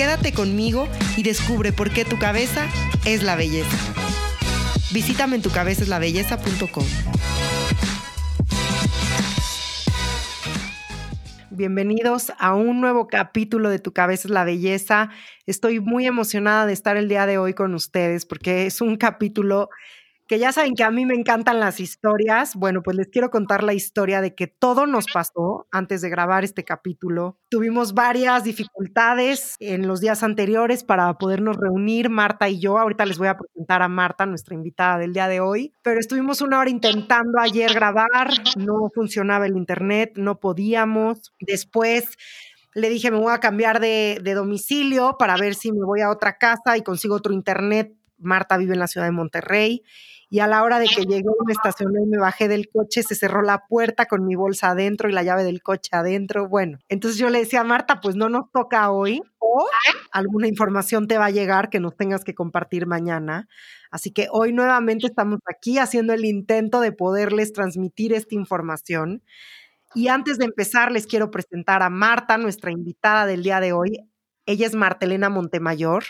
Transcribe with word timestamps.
Quédate 0.00 0.32
conmigo 0.32 0.88
y 1.18 1.22
descubre 1.22 1.74
por 1.74 1.90
qué 1.90 2.06
tu 2.06 2.18
cabeza 2.18 2.66
es 3.04 3.22
la 3.22 3.36
belleza. 3.36 3.76
Visítame 4.94 5.36
en 5.36 5.42
tucabezaslabelleza.com. 5.42 6.86
Bienvenidos 11.50 12.32
a 12.38 12.54
un 12.54 12.80
nuevo 12.80 13.08
capítulo 13.08 13.68
de 13.68 13.78
Tu 13.78 13.92
cabeza 13.92 14.26
es 14.26 14.32
la 14.32 14.44
belleza. 14.44 15.10
Estoy 15.44 15.80
muy 15.80 16.06
emocionada 16.06 16.64
de 16.64 16.72
estar 16.72 16.96
el 16.96 17.06
día 17.06 17.26
de 17.26 17.36
hoy 17.36 17.52
con 17.52 17.74
ustedes 17.74 18.24
porque 18.24 18.64
es 18.64 18.80
un 18.80 18.96
capítulo 18.96 19.68
que 20.30 20.38
ya 20.38 20.52
saben 20.52 20.76
que 20.76 20.84
a 20.84 20.92
mí 20.92 21.06
me 21.06 21.16
encantan 21.16 21.58
las 21.58 21.80
historias. 21.80 22.54
Bueno, 22.54 22.84
pues 22.84 22.96
les 22.96 23.08
quiero 23.08 23.30
contar 23.30 23.64
la 23.64 23.74
historia 23.74 24.20
de 24.20 24.36
que 24.36 24.46
todo 24.46 24.86
nos 24.86 25.06
pasó 25.12 25.66
antes 25.72 26.02
de 26.02 26.08
grabar 26.08 26.44
este 26.44 26.64
capítulo. 26.64 27.36
Tuvimos 27.48 27.94
varias 27.94 28.44
dificultades 28.44 29.56
en 29.58 29.88
los 29.88 30.00
días 30.00 30.22
anteriores 30.22 30.84
para 30.84 31.12
podernos 31.14 31.56
reunir, 31.56 32.10
Marta 32.10 32.48
y 32.48 32.60
yo. 32.60 32.78
Ahorita 32.78 33.06
les 33.06 33.18
voy 33.18 33.26
a 33.26 33.36
presentar 33.36 33.82
a 33.82 33.88
Marta, 33.88 34.24
nuestra 34.24 34.54
invitada 34.54 34.98
del 34.98 35.14
día 35.14 35.26
de 35.26 35.40
hoy. 35.40 35.72
Pero 35.82 35.98
estuvimos 35.98 36.42
una 36.42 36.60
hora 36.60 36.70
intentando 36.70 37.40
ayer 37.40 37.74
grabar, 37.74 38.30
no 38.54 38.88
funcionaba 38.94 39.46
el 39.46 39.56
internet, 39.56 40.12
no 40.14 40.38
podíamos. 40.38 41.32
Después 41.40 42.16
le 42.74 42.88
dije, 42.88 43.10
me 43.10 43.18
voy 43.18 43.32
a 43.32 43.40
cambiar 43.40 43.80
de, 43.80 44.20
de, 44.22 44.34
domicilio 44.34 45.16
para 45.18 45.36
ver 45.36 45.56
si 45.56 45.72
me 45.72 45.84
voy 45.84 46.02
a 46.02 46.10
otra 46.10 46.38
casa 46.38 46.76
y 46.76 46.82
consigo 46.82 47.16
otro 47.16 47.32
internet. 47.32 47.92
Marta 48.20 48.56
vive 48.56 48.74
en 48.74 48.80
la 48.80 48.86
ciudad 48.86 49.06
de 49.06 49.12
Monterrey 49.12 49.82
y 50.32 50.38
a 50.38 50.46
la 50.46 50.62
hora 50.62 50.78
de 50.78 50.86
que 50.86 51.02
llegué, 51.02 51.24
me 51.44 51.52
estacioné 51.52 52.02
y 52.04 52.06
me 52.06 52.18
bajé 52.18 52.46
del 52.46 52.68
coche, 52.68 53.02
se 53.02 53.16
cerró 53.16 53.42
la 53.42 53.66
puerta 53.66 54.06
con 54.06 54.24
mi 54.24 54.36
bolsa 54.36 54.70
adentro 54.70 55.08
y 55.08 55.12
la 55.12 55.24
llave 55.24 55.42
del 55.42 55.60
coche 55.60 55.90
adentro. 55.92 56.48
Bueno, 56.48 56.78
entonces 56.88 57.18
yo 57.18 57.30
le 57.30 57.40
decía 57.40 57.62
a 57.62 57.64
Marta, 57.64 58.00
pues 58.00 58.14
no 58.14 58.28
nos 58.28 58.48
toca 58.52 58.92
hoy 58.92 59.20
o 59.40 59.66
alguna 60.12 60.46
información 60.46 61.08
te 61.08 61.18
va 61.18 61.26
a 61.26 61.30
llegar 61.30 61.68
que 61.68 61.80
nos 61.80 61.96
tengas 61.96 62.22
que 62.22 62.36
compartir 62.36 62.86
mañana. 62.86 63.48
Así 63.90 64.12
que 64.12 64.28
hoy 64.30 64.52
nuevamente 64.52 65.08
estamos 65.08 65.40
aquí 65.52 65.78
haciendo 65.78 66.12
el 66.12 66.24
intento 66.24 66.80
de 66.80 66.92
poderles 66.92 67.52
transmitir 67.52 68.12
esta 68.12 68.36
información. 68.36 69.24
Y 69.96 70.06
antes 70.06 70.38
de 70.38 70.44
empezar, 70.44 70.92
les 70.92 71.08
quiero 71.08 71.32
presentar 71.32 71.82
a 71.82 71.90
Marta, 71.90 72.38
nuestra 72.38 72.70
invitada 72.70 73.26
del 73.26 73.42
día 73.42 73.58
de 73.58 73.72
hoy. 73.72 73.98
Ella 74.46 74.66
es 74.66 74.74
Martelena 74.74 75.28
Montemayor, 75.28 76.04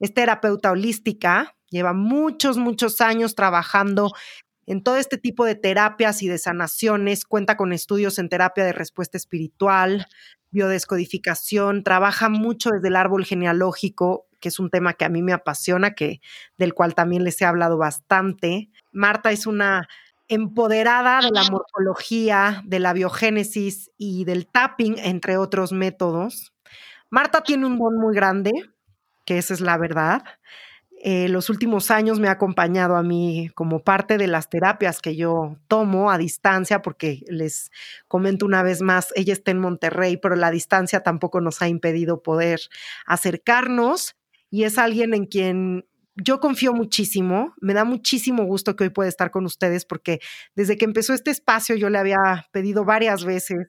es 0.00 0.14
terapeuta 0.14 0.70
holística, 0.70 1.56
lleva 1.70 1.92
muchos, 1.92 2.58
muchos 2.58 3.00
años 3.00 3.34
trabajando 3.34 4.12
en 4.66 4.82
todo 4.82 4.96
este 4.96 5.16
tipo 5.16 5.44
de 5.44 5.54
terapias 5.54 6.22
y 6.22 6.28
de 6.28 6.38
sanaciones, 6.38 7.24
cuenta 7.24 7.56
con 7.56 7.72
estudios 7.72 8.18
en 8.18 8.28
terapia 8.28 8.64
de 8.64 8.72
respuesta 8.72 9.16
espiritual, 9.16 10.06
biodescodificación, 10.50 11.84
trabaja 11.84 12.28
mucho 12.28 12.70
desde 12.70 12.88
el 12.88 12.96
árbol 12.96 13.24
genealógico, 13.24 14.26
que 14.40 14.48
es 14.48 14.58
un 14.58 14.70
tema 14.70 14.94
que 14.94 15.04
a 15.04 15.08
mí 15.08 15.22
me 15.22 15.32
apasiona, 15.32 15.94
que 15.94 16.20
del 16.58 16.74
cual 16.74 16.94
también 16.94 17.24
les 17.24 17.40
he 17.40 17.44
hablado 17.44 17.78
bastante. 17.78 18.70
Marta 18.92 19.30
es 19.30 19.46
una 19.46 19.88
empoderada 20.28 21.20
de 21.20 21.30
la 21.30 21.44
morfología, 21.50 22.62
de 22.64 22.80
la 22.80 22.92
biogénesis 22.92 23.90
y 23.96 24.24
del 24.24 24.46
tapping, 24.48 24.98
entre 24.98 25.36
otros 25.36 25.72
métodos. 25.72 26.52
Marta 27.10 27.42
tiene 27.42 27.66
un 27.66 27.78
don 27.78 27.96
muy 27.98 28.14
grande, 28.14 28.50
que 29.26 29.36
esa 29.36 29.52
es 29.52 29.60
la 29.60 29.76
verdad. 29.76 30.24
Eh, 31.02 31.28
los 31.28 31.50
últimos 31.50 31.90
años 31.90 32.18
me 32.18 32.28
ha 32.28 32.32
acompañado 32.32 32.96
a 32.96 33.02
mí 33.02 33.50
como 33.54 33.80
parte 33.80 34.16
de 34.16 34.26
las 34.26 34.48
terapias 34.48 35.00
que 35.00 35.14
yo 35.14 35.58
tomo 35.68 36.10
a 36.10 36.16
distancia, 36.16 36.80
porque 36.80 37.20
les 37.28 37.70
comento 38.08 38.46
una 38.46 38.62
vez 38.62 38.80
más, 38.80 39.12
ella 39.14 39.34
está 39.34 39.50
en 39.50 39.58
Monterrey, 39.58 40.16
pero 40.16 40.36
la 40.36 40.50
distancia 40.50 41.02
tampoco 41.02 41.42
nos 41.42 41.60
ha 41.60 41.68
impedido 41.68 42.22
poder 42.22 42.60
acercarnos 43.04 44.16
y 44.50 44.64
es 44.64 44.78
alguien 44.78 45.12
en 45.12 45.26
quien 45.26 45.84
yo 46.16 46.40
confío 46.40 46.72
muchísimo, 46.72 47.54
me 47.60 47.74
da 47.74 47.84
muchísimo 47.84 48.44
gusto 48.44 48.74
que 48.74 48.84
hoy 48.84 48.90
pueda 48.90 49.08
estar 49.08 49.30
con 49.30 49.44
ustedes 49.44 49.84
porque 49.84 50.20
desde 50.54 50.78
que 50.78 50.86
empezó 50.86 51.12
este 51.12 51.30
espacio 51.30 51.76
yo 51.76 51.90
le 51.90 51.98
había 51.98 52.46
pedido 52.52 52.86
varias 52.86 53.24
veces 53.24 53.68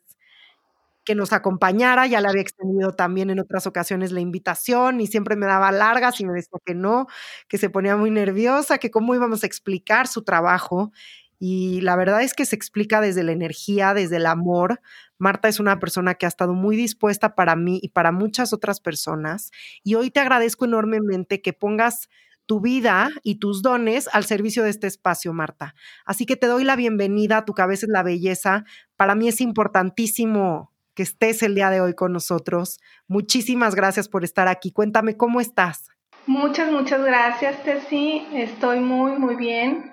que 1.07 1.15
nos 1.15 1.31
acompañara, 1.31 2.05
ya 2.05 2.19
le 2.19 2.27
había 2.27 2.41
extendido 2.41 2.91
también 2.91 3.29
en 3.29 3.39
otras 3.39 3.65
ocasiones 3.65 4.11
la 4.11 4.19
invitación 4.19 4.99
y 4.99 5.07
siempre 5.07 5.37
me 5.37 5.45
daba 5.45 5.71
largas 5.71 6.19
y 6.19 6.25
me 6.25 6.33
decía 6.33 6.59
que 6.65 6.75
no, 6.75 7.07
que 7.47 7.57
se 7.57 7.69
ponía 7.69 7.95
muy 7.95 8.11
nerviosa, 8.11 8.77
que 8.77 8.91
cómo 8.91 9.15
íbamos 9.15 9.41
a 9.43 9.47
explicar 9.47 10.07
su 10.07 10.25
trabajo. 10.25 10.91
Y 11.39 11.79
la 11.79 11.95
verdad 11.95 12.23
es 12.23 12.33
que 12.33 12.43
se 12.43 12.57
explica 12.57 12.99
desde 12.99 13.23
la 13.23 13.31
energía, 13.31 13.93
desde 13.93 14.17
el 14.17 14.25
amor. 14.25 14.81
Marta 15.17 15.47
es 15.47 15.61
una 15.61 15.79
persona 15.79 16.15
que 16.15 16.25
ha 16.25 16.29
estado 16.29 16.53
muy 16.53 16.75
dispuesta 16.75 17.35
para 17.35 17.55
mí 17.55 17.79
y 17.81 17.87
para 17.89 18.11
muchas 18.11 18.51
otras 18.51 18.81
personas. 18.81 19.51
Y 19.85 19.95
hoy 19.95 20.11
te 20.11 20.19
agradezco 20.19 20.65
enormemente 20.65 21.41
que 21.41 21.53
pongas 21.53 22.09
tu 22.47 22.59
vida 22.59 23.07
y 23.23 23.35
tus 23.35 23.61
dones 23.61 24.09
al 24.11 24.25
servicio 24.25 24.61
de 24.63 24.71
este 24.71 24.87
espacio, 24.87 25.31
Marta. 25.31 25.73
Así 26.05 26.25
que 26.25 26.35
te 26.35 26.47
doy 26.47 26.65
la 26.65 26.75
bienvenida, 26.75 27.45
tu 27.45 27.53
cabeza 27.53 27.85
es 27.85 27.91
la 27.93 28.03
belleza. 28.03 28.65
Para 28.97 29.15
mí 29.15 29.29
es 29.29 29.39
importantísimo 29.39 30.73
que 30.97 31.03
estés 31.03 31.43
el 31.43 31.53
día 31.53 31.69
de 31.69 31.79
hoy 31.79 31.93
con 31.93 32.11
nosotros. 32.11 32.79
Muchísimas 33.07 33.75
gracias 33.75 34.09
por 34.09 34.23
estar 34.23 34.47
aquí. 34.47 34.71
Cuéntame 34.71 35.15
cómo 35.15 35.39
estás. 35.39 35.89
Muchas, 36.25 36.71
muchas 36.71 37.03
gracias, 37.05 37.61
Tessy. 37.63 38.25
Estoy 38.33 38.79
muy, 38.79 39.11
muy 39.11 39.35
bien. 39.35 39.91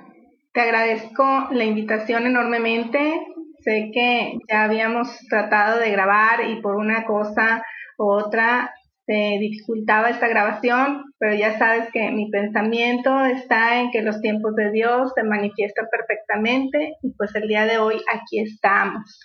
Te 0.55 0.63
agradezco 0.63 1.49
la 1.51 1.65
invitación 1.65 2.25
enormemente. 2.25 3.21
Sé 3.61 3.91
que 3.93 4.39
ya 4.49 4.65
habíamos 4.65 5.09
tratado 5.29 5.79
de 5.79 5.91
grabar 5.91 6.49
y 6.49 6.63
por 6.63 6.77
una 6.77 7.05
cosa 7.05 7.63
u 7.99 8.11
otra 8.11 8.73
se 9.05 9.37
dificultaba 9.39 10.09
esta 10.09 10.29
grabación, 10.29 11.05
pero 11.19 11.35
ya 11.35 11.59
sabes 11.59 11.91
que 11.93 12.11
mi 12.13 12.31
pensamiento 12.31 13.27
está 13.27 13.79
en 13.79 13.91
que 13.91 14.01
los 14.01 14.23
tiempos 14.23 14.57
de 14.57 14.71
Dios 14.71 15.13
se 15.15 15.23
manifiestan 15.23 15.87
perfectamente 15.91 16.95
y 17.03 17.13
pues 17.13 17.35
el 17.35 17.47
día 17.47 17.67
de 17.67 17.77
hoy 17.77 18.01
aquí 18.11 18.41
estamos. 18.41 19.21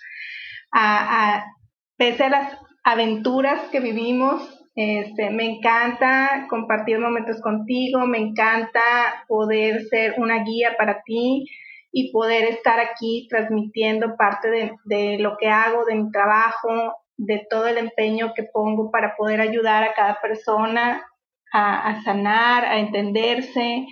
A, 0.72 1.38
a, 1.38 1.44
pese 2.00 2.24
a 2.24 2.30
las 2.30 2.58
aventuras 2.82 3.60
que 3.70 3.78
vivimos, 3.78 4.58
este, 4.74 5.28
me 5.28 5.44
encanta 5.44 6.46
compartir 6.48 6.98
momentos 6.98 7.42
contigo, 7.42 8.06
me 8.06 8.16
encanta 8.16 8.80
poder 9.28 9.82
ser 9.82 10.14
una 10.16 10.42
guía 10.42 10.76
para 10.78 11.02
ti 11.02 11.44
y 11.92 12.10
poder 12.10 12.44
estar 12.44 12.80
aquí 12.80 13.26
transmitiendo 13.28 14.16
parte 14.16 14.48
de, 14.86 15.18
lo 15.18 15.36
que 15.36 15.48
hago, 15.48 15.84
de 15.84 15.96
mi 15.96 16.10
trabajo, 16.10 16.94
de 17.18 17.46
todo 17.50 17.66
el 17.66 17.76
empeño 17.76 18.32
que 18.34 18.44
pongo 18.44 18.90
para 18.90 19.14
poder 19.14 19.42
ayudar 19.42 19.84
a 19.84 19.92
cada 19.92 20.22
persona 20.22 21.02
a 21.52 22.00
sanar, 22.02 22.64
a 22.64 22.78
entenderse, 22.78 23.84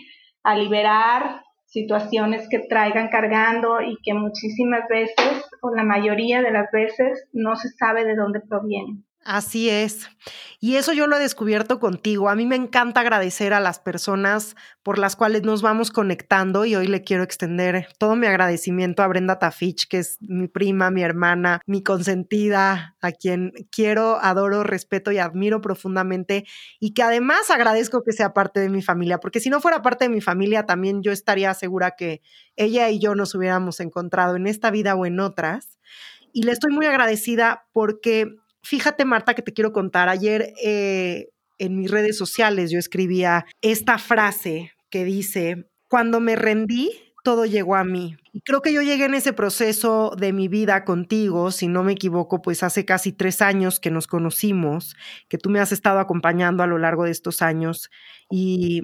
a 0.44 0.54
liberar 0.54 1.42
situaciones 1.68 2.48
que 2.48 2.60
traigan 2.60 3.08
cargando 3.08 3.80
y 3.82 3.98
que 4.02 4.14
muchísimas 4.14 4.88
veces 4.88 5.44
o 5.60 5.74
la 5.74 5.84
mayoría 5.84 6.42
de 6.42 6.50
las 6.50 6.70
veces 6.72 7.28
no 7.32 7.56
se 7.56 7.68
sabe 7.68 8.04
de 8.04 8.16
dónde 8.16 8.40
provienen. 8.40 9.04
Así 9.24 9.68
es. 9.68 10.08
Y 10.58 10.76
eso 10.76 10.94
yo 10.94 11.06
lo 11.06 11.16
he 11.16 11.18
descubierto 11.18 11.80
contigo. 11.80 12.30
A 12.30 12.34
mí 12.34 12.46
me 12.46 12.56
encanta 12.56 13.00
agradecer 13.00 13.52
a 13.52 13.60
las 13.60 13.78
personas 13.78 14.56
por 14.82 14.98
las 14.98 15.16
cuales 15.16 15.42
nos 15.42 15.60
vamos 15.60 15.90
conectando 15.90 16.64
y 16.64 16.74
hoy 16.76 16.86
le 16.86 17.02
quiero 17.02 17.24
extender 17.24 17.88
todo 17.98 18.16
mi 18.16 18.26
agradecimiento 18.26 19.02
a 19.02 19.06
Brenda 19.06 19.38
Tafich, 19.38 19.86
que 19.86 19.98
es 19.98 20.16
mi 20.22 20.48
prima, 20.48 20.90
mi 20.90 21.02
hermana, 21.02 21.60
mi 21.66 21.82
consentida, 21.82 22.96
a 23.02 23.12
quien 23.12 23.52
quiero, 23.70 24.18
adoro, 24.22 24.62
respeto 24.62 25.12
y 25.12 25.18
admiro 25.18 25.60
profundamente 25.60 26.46
y 26.80 26.94
que 26.94 27.02
además 27.02 27.50
agradezco 27.50 28.02
que 28.02 28.12
sea 28.12 28.32
parte 28.32 28.60
de 28.60 28.70
mi 28.70 28.80
familia, 28.82 29.18
porque 29.18 29.40
si 29.40 29.50
no 29.50 29.60
fuera 29.60 29.82
parte 29.82 30.04
de 30.06 30.10
mi 30.10 30.22
familia 30.22 30.64
también 30.64 31.02
yo 31.02 31.12
estaría 31.12 31.52
segura 31.52 31.92
que 31.98 32.22
ella 32.56 32.88
y 32.88 32.98
yo 32.98 33.14
nos 33.14 33.34
hubiéramos 33.34 33.80
encontrado 33.80 34.36
en 34.36 34.46
esta 34.46 34.70
vida 34.70 34.94
o 34.94 35.04
en 35.04 35.20
otras. 35.20 35.78
Y 36.32 36.42
le 36.44 36.52
estoy 36.52 36.72
muy 36.72 36.86
agradecida 36.86 37.66
porque 37.72 38.36
Fíjate, 38.68 39.06
Marta, 39.06 39.32
que 39.32 39.40
te 39.40 39.54
quiero 39.54 39.72
contar. 39.72 40.10
Ayer 40.10 40.52
eh, 40.62 41.30
en 41.56 41.78
mis 41.78 41.90
redes 41.90 42.18
sociales 42.18 42.70
yo 42.70 42.78
escribía 42.78 43.46
esta 43.62 43.96
frase 43.96 44.72
que 44.90 45.06
dice, 45.06 45.70
cuando 45.88 46.20
me 46.20 46.36
rendí, 46.36 46.90
todo 47.24 47.46
llegó 47.46 47.76
a 47.76 47.84
mí. 47.84 48.18
Y 48.30 48.42
creo 48.42 48.60
que 48.60 48.74
yo 48.74 48.82
llegué 48.82 49.06
en 49.06 49.14
ese 49.14 49.32
proceso 49.32 50.12
de 50.18 50.34
mi 50.34 50.48
vida 50.48 50.84
contigo, 50.84 51.50
si 51.50 51.66
no 51.66 51.82
me 51.82 51.92
equivoco, 51.92 52.42
pues 52.42 52.62
hace 52.62 52.84
casi 52.84 53.10
tres 53.10 53.40
años 53.40 53.80
que 53.80 53.90
nos 53.90 54.06
conocimos, 54.06 54.96
que 55.30 55.38
tú 55.38 55.48
me 55.48 55.60
has 55.60 55.72
estado 55.72 55.98
acompañando 55.98 56.62
a 56.62 56.66
lo 56.66 56.76
largo 56.76 57.04
de 57.04 57.12
estos 57.12 57.40
años. 57.40 57.88
Y 58.30 58.82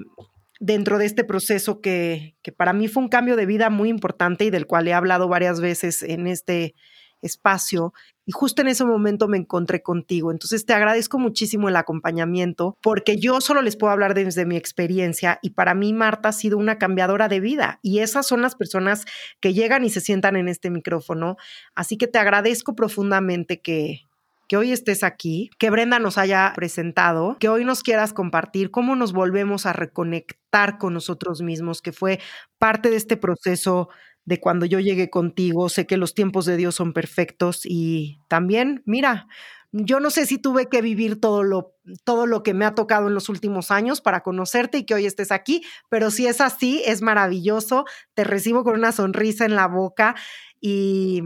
dentro 0.59 0.97
de 0.97 1.05
este 1.05 1.23
proceso 1.23 1.79
que, 1.79 2.35
que 2.41 2.51
para 2.51 2.73
mí 2.73 2.87
fue 2.87 3.03
un 3.03 3.09
cambio 3.09 3.35
de 3.35 3.45
vida 3.45 3.69
muy 3.69 3.89
importante 3.89 4.45
y 4.45 4.49
del 4.49 4.65
cual 4.65 4.87
he 4.87 4.93
hablado 4.95 5.27
varias 5.27 5.61
veces 5.61 6.01
en 6.01 6.25
este 6.25 6.73
espacio 7.21 7.93
y 8.25 8.31
justo 8.31 8.61
en 8.61 8.67
ese 8.67 8.85
momento 8.85 9.27
me 9.27 9.37
encontré 9.37 9.81
contigo. 9.81 10.31
Entonces 10.31 10.65
te 10.65 10.73
agradezco 10.73 11.19
muchísimo 11.19 11.69
el 11.69 11.75
acompañamiento 11.75 12.77
porque 12.81 13.17
yo 13.17 13.41
solo 13.41 13.61
les 13.61 13.77
puedo 13.77 13.93
hablar 13.93 14.13
desde 14.13 14.45
mi 14.45 14.57
experiencia 14.57 15.39
y 15.41 15.51
para 15.51 15.73
mí 15.73 15.93
Marta 15.93 16.29
ha 16.29 16.33
sido 16.33 16.57
una 16.57 16.77
cambiadora 16.77 17.27
de 17.27 17.39
vida 17.39 17.79
y 17.81 17.99
esas 17.99 18.27
son 18.27 18.41
las 18.41 18.55
personas 18.55 19.05
que 19.39 19.53
llegan 19.53 19.83
y 19.83 19.89
se 19.89 20.01
sientan 20.01 20.35
en 20.35 20.47
este 20.47 20.69
micrófono. 20.69 21.37
Así 21.75 21.97
que 21.97 22.07
te 22.07 22.17
agradezco 22.17 22.75
profundamente 22.75 23.61
que, 23.61 24.01
que 24.47 24.57
hoy 24.57 24.71
estés 24.71 25.03
aquí, 25.03 25.49
que 25.57 25.69
Brenda 25.69 25.99
nos 25.99 26.17
haya 26.17 26.53
presentado, 26.55 27.37
que 27.39 27.49
hoy 27.49 27.65
nos 27.65 27.83
quieras 27.83 28.13
compartir 28.13 28.71
cómo 28.71 28.95
nos 28.95 29.13
volvemos 29.13 29.65
a 29.65 29.73
reconectar 29.73 30.77
con 30.77 30.93
nosotros 30.93 31.41
mismos, 31.41 31.81
que 31.81 31.91
fue 31.91 32.19
parte 32.57 32.89
de 32.89 32.97
este 32.97 33.17
proceso 33.17 33.89
de 34.25 34.39
cuando 34.39 34.65
yo 34.65 34.79
llegué 34.79 35.09
contigo. 35.09 35.69
Sé 35.69 35.87
que 35.87 35.97
los 35.97 36.13
tiempos 36.13 36.45
de 36.45 36.57
Dios 36.57 36.75
son 36.75 36.93
perfectos 36.93 37.61
y 37.63 38.19
también, 38.27 38.81
mira, 38.85 39.27
yo 39.71 39.99
no 39.99 40.09
sé 40.09 40.25
si 40.25 40.37
tuve 40.37 40.69
que 40.69 40.81
vivir 40.81 41.19
todo 41.19 41.43
lo, 41.43 41.75
todo 42.05 42.27
lo 42.27 42.43
que 42.43 42.53
me 42.53 42.65
ha 42.65 42.75
tocado 42.75 43.07
en 43.07 43.13
los 43.13 43.27
últimos 43.27 43.71
años 43.71 43.99
para 43.99 44.21
conocerte 44.23 44.77
y 44.77 44.85
que 44.85 44.93
hoy 44.93 45.05
estés 45.05 45.31
aquí, 45.31 45.63
pero 45.89 46.11
si 46.11 46.27
es 46.27 46.39
así, 46.39 46.81
es 46.85 47.01
maravilloso. 47.01 47.85
Te 48.13 48.23
recibo 48.23 48.63
con 48.63 48.75
una 48.75 48.93
sonrisa 48.93 49.45
en 49.45 49.55
la 49.55 49.67
boca 49.67 50.15
y 50.61 51.21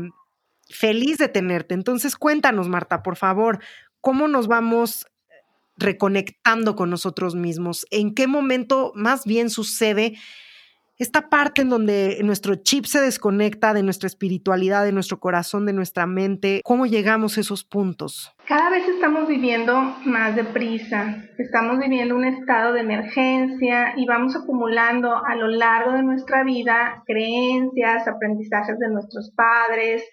feliz 0.68 1.18
de 1.20 1.28
tenerte. 1.28 1.76
Entonces, 1.76 2.16
cuéntanos, 2.16 2.68
Marta, 2.70 3.04
por 3.04 3.18
favor, 3.18 3.60
¿cómo 4.02 4.28
nos 4.28 4.48
vamos 4.48 5.06
reconectando 5.78 6.76
con 6.76 6.90
nosotros 6.90 7.36
mismos? 7.36 7.86
¿En 7.92 8.16
qué 8.16 8.28
momento 8.28 8.92
más 8.96 9.26
bien 9.26 9.52
sucede? 9.52 10.18
Esta 11.00 11.30
parte 11.30 11.62
en 11.62 11.70
donde 11.70 12.20
nuestro 12.24 12.56
chip 12.56 12.84
se 12.84 13.00
desconecta 13.00 13.74
de 13.74 13.84
nuestra 13.84 14.08
espiritualidad, 14.08 14.84
de 14.84 14.92
nuestro 14.92 15.22
corazón, 15.22 15.66
de 15.66 15.72
nuestra 15.72 16.06
mente, 16.06 16.60
¿cómo 16.66 16.86
llegamos 16.86 17.38
a 17.38 17.42
esos 17.42 17.64
puntos? 17.64 18.36
Cada 18.46 18.70
vez 18.70 18.86
estamos 18.86 19.26
viviendo 19.30 19.96
más 20.04 20.36
deprisa, 20.36 21.24
estamos 21.38 21.80
viviendo 21.80 22.18
un 22.18 22.26
estado 22.26 22.74
de 22.74 22.82
emergencia 22.82 23.94
y 23.96 24.06
vamos 24.06 24.36
acumulando 24.36 25.16
a 25.26 25.36
lo 25.36 25.48
largo 25.48 25.94
de 25.94 26.04
nuestra 26.04 26.44
vida 26.44 27.02
creencias, 27.06 28.06
aprendizajes 28.06 28.78
de 28.78 28.90
nuestros 28.90 29.32
padres. 29.34 30.04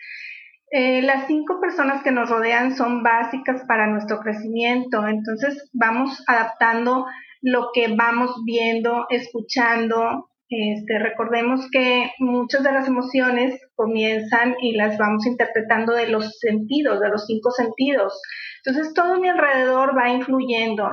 Eh, 0.71 1.03
las 1.03 1.27
cinco 1.27 1.61
personas 1.61 2.05
que 2.05 2.12
nos 2.12 2.31
rodean 2.31 2.77
son 2.77 3.03
básicas 3.03 3.65
para 3.67 3.89
nuestro 3.89 4.21
crecimiento, 4.21 5.05
entonces 5.09 5.69
vamos 5.73 6.23
adaptando 6.29 7.06
lo 7.43 7.71
que 7.75 7.93
vamos 7.97 8.31
viendo, 8.44 9.06
escuchando, 9.11 10.29
este, 10.48 10.98
recordemos 11.00 11.69
que 11.72 12.12
muchas 12.20 12.62
de 12.62 12.72
las 12.72 12.87
emociones 12.87 13.60
comienzan 13.75 14.54
y 14.60 14.72
las 14.76 14.96
vamos 14.96 15.26
interpretando 15.26 15.93
de 15.93 16.08
los 16.08 16.38
sentidos, 16.38 17.00
de 17.00 17.08
los 17.08 17.26
cinco 17.26 17.50
sentidos. 17.50 18.20
Entonces 18.64 18.94
todo 18.94 19.20
mi 19.20 19.28
alrededor 19.28 19.96
va 19.96 20.10
influyendo. 20.10 20.88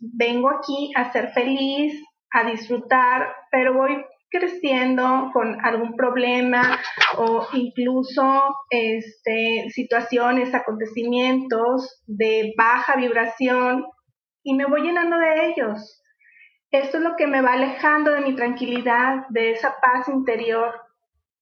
Vengo 0.00 0.50
aquí 0.50 0.92
a 0.94 1.10
ser 1.10 1.30
feliz, 1.30 2.02
a 2.30 2.44
disfrutar, 2.50 3.28
pero 3.50 3.74
voy 3.74 4.04
creciendo 4.30 5.30
con 5.32 5.64
algún 5.64 5.96
problema 5.96 6.78
o 7.16 7.46
incluso 7.54 8.54
este, 8.68 9.70
situaciones, 9.70 10.54
acontecimientos 10.54 12.02
de 12.06 12.52
baja 12.58 12.96
vibración 12.96 13.86
y 14.42 14.54
me 14.54 14.66
voy 14.66 14.82
llenando 14.82 15.16
de 15.18 15.46
ellos. 15.46 16.02
Esto 16.70 16.98
es 16.98 17.02
lo 17.02 17.16
que 17.16 17.26
me 17.26 17.40
va 17.40 17.54
alejando 17.54 18.12
de 18.12 18.20
mi 18.20 18.36
tranquilidad, 18.36 19.26
de 19.30 19.52
esa 19.52 19.76
paz 19.80 20.08
interior. 20.08 20.74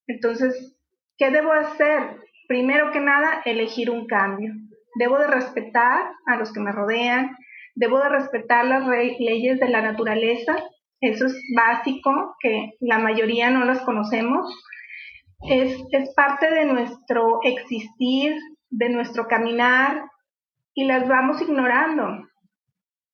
Entonces, 0.06 0.76
¿qué 1.18 1.30
debo 1.30 1.52
hacer? 1.52 2.20
Primero 2.46 2.92
que 2.92 3.00
nada, 3.00 3.42
elegir 3.44 3.90
un 3.90 4.06
cambio. 4.06 4.52
Debo 4.98 5.18
de 5.18 5.26
respetar 5.26 6.12
a 6.26 6.36
los 6.36 6.52
que 6.52 6.60
me 6.60 6.70
rodean, 6.70 7.36
debo 7.74 7.98
de 7.98 8.08
respetar 8.08 8.64
las 8.66 8.86
leyes 8.86 9.58
de 9.58 9.68
la 9.68 9.82
naturaleza. 9.82 10.56
Eso 11.00 11.26
es 11.26 11.36
básico, 11.56 12.36
que 12.40 12.74
la 12.80 12.98
mayoría 12.98 13.50
no 13.50 13.64
las 13.64 13.80
conocemos. 13.80 14.48
Es, 15.50 15.76
es 15.90 16.14
parte 16.14 16.50
de 16.50 16.66
nuestro 16.66 17.40
existir, 17.42 18.34
de 18.70 18.88
nuestro 18.90 19.26
caminar, 19.26 20.04
y 20.72 20.84
las 20.84 21.08
vamos 21.08 21.40
ignorando. 21.42 22.28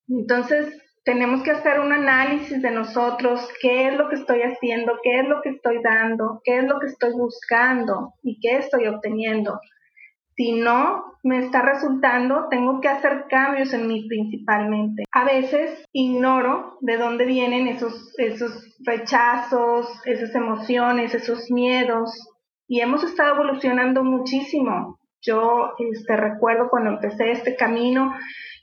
Entonces, 0.08 0.81
tenemos 1.04 1.42
que 1.42 1.50
hacer 1.50 1.80
un 1.80 1.92
análisis 1.92 2.62
de 2.62 2.70
nosotros, 2.70 3.48
qué 3.60 3.88
es 3.88 3.96
lo 3.96 4.08
que 4.08 4.16
estoy 4.16 4.42
haciendo, 4.42 4.98
qué 5.02 5.20
es 5.20 5.28
lo 5.28 5.42
que 5.42 5.50
estoy 5.50 5.82
dando, 5.82 6.40
qué 6.44 6.58
es 6.58 6.64
lo 6.64 6.78
que 6.78 6.86
estoy 6.86 7.12
buscando 7.12 8.14
y 8.22 8.38
qué 8.40 8.58
estoy 8.58 8.86
obteniendo. 8.86 9.58
Si 10.36 10.52
no 10.52 11.04
me 11.22 11.38
está 11.38 11.62
resultando, 11.62 12.48
tengo 12.48 12.80
que 12.80 12.88
hacer 12.88 13.26
cambios 13.28 13.72
en 13.74 13.86
mí 13.86 14.06
principalmente. 14.08 15.04
A 15.12 15.24
veces 15.24 15.84
ignoro 15.92 16.78
de 16.80 16.96
dónde 16.96 17.26
vienen 17.26 17.68
esos, 17.68 18.14
esos 18.18 18.76
rechazos, 18.84 19.88
esas 20.04 20.34
emociones, 20.34 21.14
esos 21.14 21.50
miedos 21.50 22.28
y 22.66 22.80
hemos 22.80 23.04
estado 23.04 23.34
evolucionando 23.34 24.02
muchísimo. 24.02 24.98
Yo 25.20 25.72
este, 25.78 26.16
recuerdo 26.16 26.68
cuando 26.70 26.90
empecé 26.90 27.30
este 27.30 27.54
camino, 27.54 28.14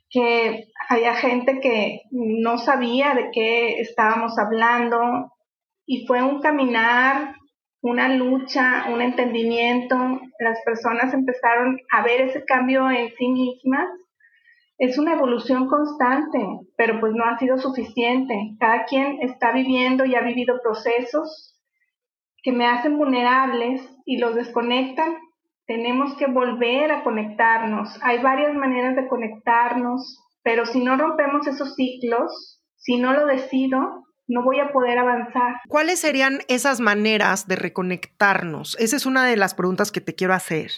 que 0.09 0.65
había 0.89 1.13
gente 1.15 1.59
que 1.59 2.01
no 2.11 2.57
sabía 2.57 3.13
de 3.13 3.29
qué 3.31 3.79
estábamos 3.79 4.37
hablando 4.39 5.31
y 5.85 6.05
fue 6.07 6.23
un 6.23 6.41
caminar, 6.41 7.35
una 7.81 8.09
lucha, 8.09 8.85
un 8.91 9.01
entendimiento. 9.01 9.95
Las 10.39 10.59
personas 10.65 11.13
empezaron 11.13 11.79
a 11.91 12.03
ver 12.03 12.21
ese 12.21 12.43
cambio 12.45 12.89
en 12.89 13.09
sí 13.17 13.27
mismas. 13.27 13.87
Es 14.77 14.97
una 14.97 15.13
evolución 15.13 15.67
constante, 15.67 16.39
pero 16.77 16.99
pues 16.99 17.13
no 17.13 17.25
ha 17.25 17.37
sido 17.37 17.57
suficiente. 17.57 18.35
Cada 18.59 18.85
quien 18.85 19.21
está 19.21 19.51
viviendo 19.51 20.05
y 20.05 20.15
ha 20.15 20.21
vivido 20.21 20.59
procesos 20.61 21.55
que 22.41 22.51
me 22.51 22.65
hacen 22.65 22.97
vulnerables 22.97 23.81
y 24.05 24.17
los 24.17 24.35
desconectan 24.35 25.17
tenemos 25.69 26.17
que 26.17 26.25
volver 26.25 26.91
a 26.91 27.03
conectarnos. 27.03 27.89
Hay 28.01 28.23
varias 28.23 28.55
maneras 28.55 28.95
de 28.95 29.07
conectarnos, 29.07 30.19
pero 30.41 30.65
si 30.65 30.83
no 30.83 30.97
rompemos 30.97 31.45
esos 31.45 31.75
ciclos, 31.75 32.59
si 32.75 32.97
no 32.97 33.13
lo 33.13 33.27
decido, 33.27 34.03
no 34.27 34.43
voy 34.43 34.59
a 34.59 34.71
poder 34.71 34.97
avanzar. 34.97 35.57
¿Cuáles 35.67 35.99
serían 35.99 36.39
esas 36.47 36.79
maneras 36.79 37.47
de 37.47 37.55
reconectarnos? 37.55 38.77
Esa 38.79 38.95
es 38.95 39.05
una 39.05 39.23
de 39.27 39.37
las 39.37 39.53
preguntas 39.53 39.91
que 39.91 40.01
te 40.01 40.15
quiero 40.15 40.33
hacer. 40.33 40.71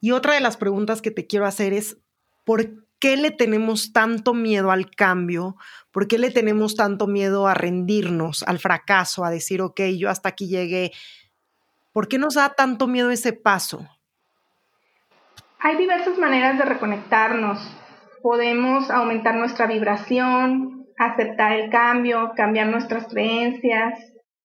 Y 0.00 0.10
otra 0.10 0.34
de 0.34 0.40
las 0.40 0.56
preguntas 0.56 1.00
que 1.00 1.12
te 1.12 1.28
quiero 1.28 1.46
hacer 1.46 1.72
es, 1.72 1.98
¿por 2.42 2.84
qué 2.98 3.16
le 3.16 3.30
tenemos 3.30 3.92
tanto 3.92 4.34
miedo 4.34 4.72
al 4.72 4.90
cambio? 4.90 5.54
¿Por 5.92 6.08
qué 6.08 6.18
le 6.18 6.32
tenemos 6.32 6.74
tanto 6.74 7.06
miedo 7.06 7.46
a 7.46 7.54
rendirnos, 7.54 8.42
al 8.42 8.58
fracaso, 8.58 9.24
a 9.24 9.30
decir, 9.30 9.62
ok, 9.62 9.80
yo 9.96 10.10
hasta 10.10 10.30
aquí 10.30 10.48
llegué? 10.48 10.90
¿Por 11.92 12.08
qué 12.08 12.18
nos 12.18 12.34
da 12.34 12.54
tanto 12.56 12.88
miedo 12.88 13.12
ese 13.12 13.32
paso? 13.32 13.88
Hay 15.64 15.78
diversas 15.78 16.18
maneras 16.18 16.58
de 16.58 16.66
reconectarnos. 16.66 17.58
Podemos 18.20 18.90
aumentar 18.90 19.34
nuestra 19.36 19.66
vibración, 19.66 20.84
aceptar 20.98 21.52
el 21.52 21.70
cambio, 21.70 22.32
cambiar 22.36 22.66
nuestras 22.66 23.06
creencias, 23.08 23.98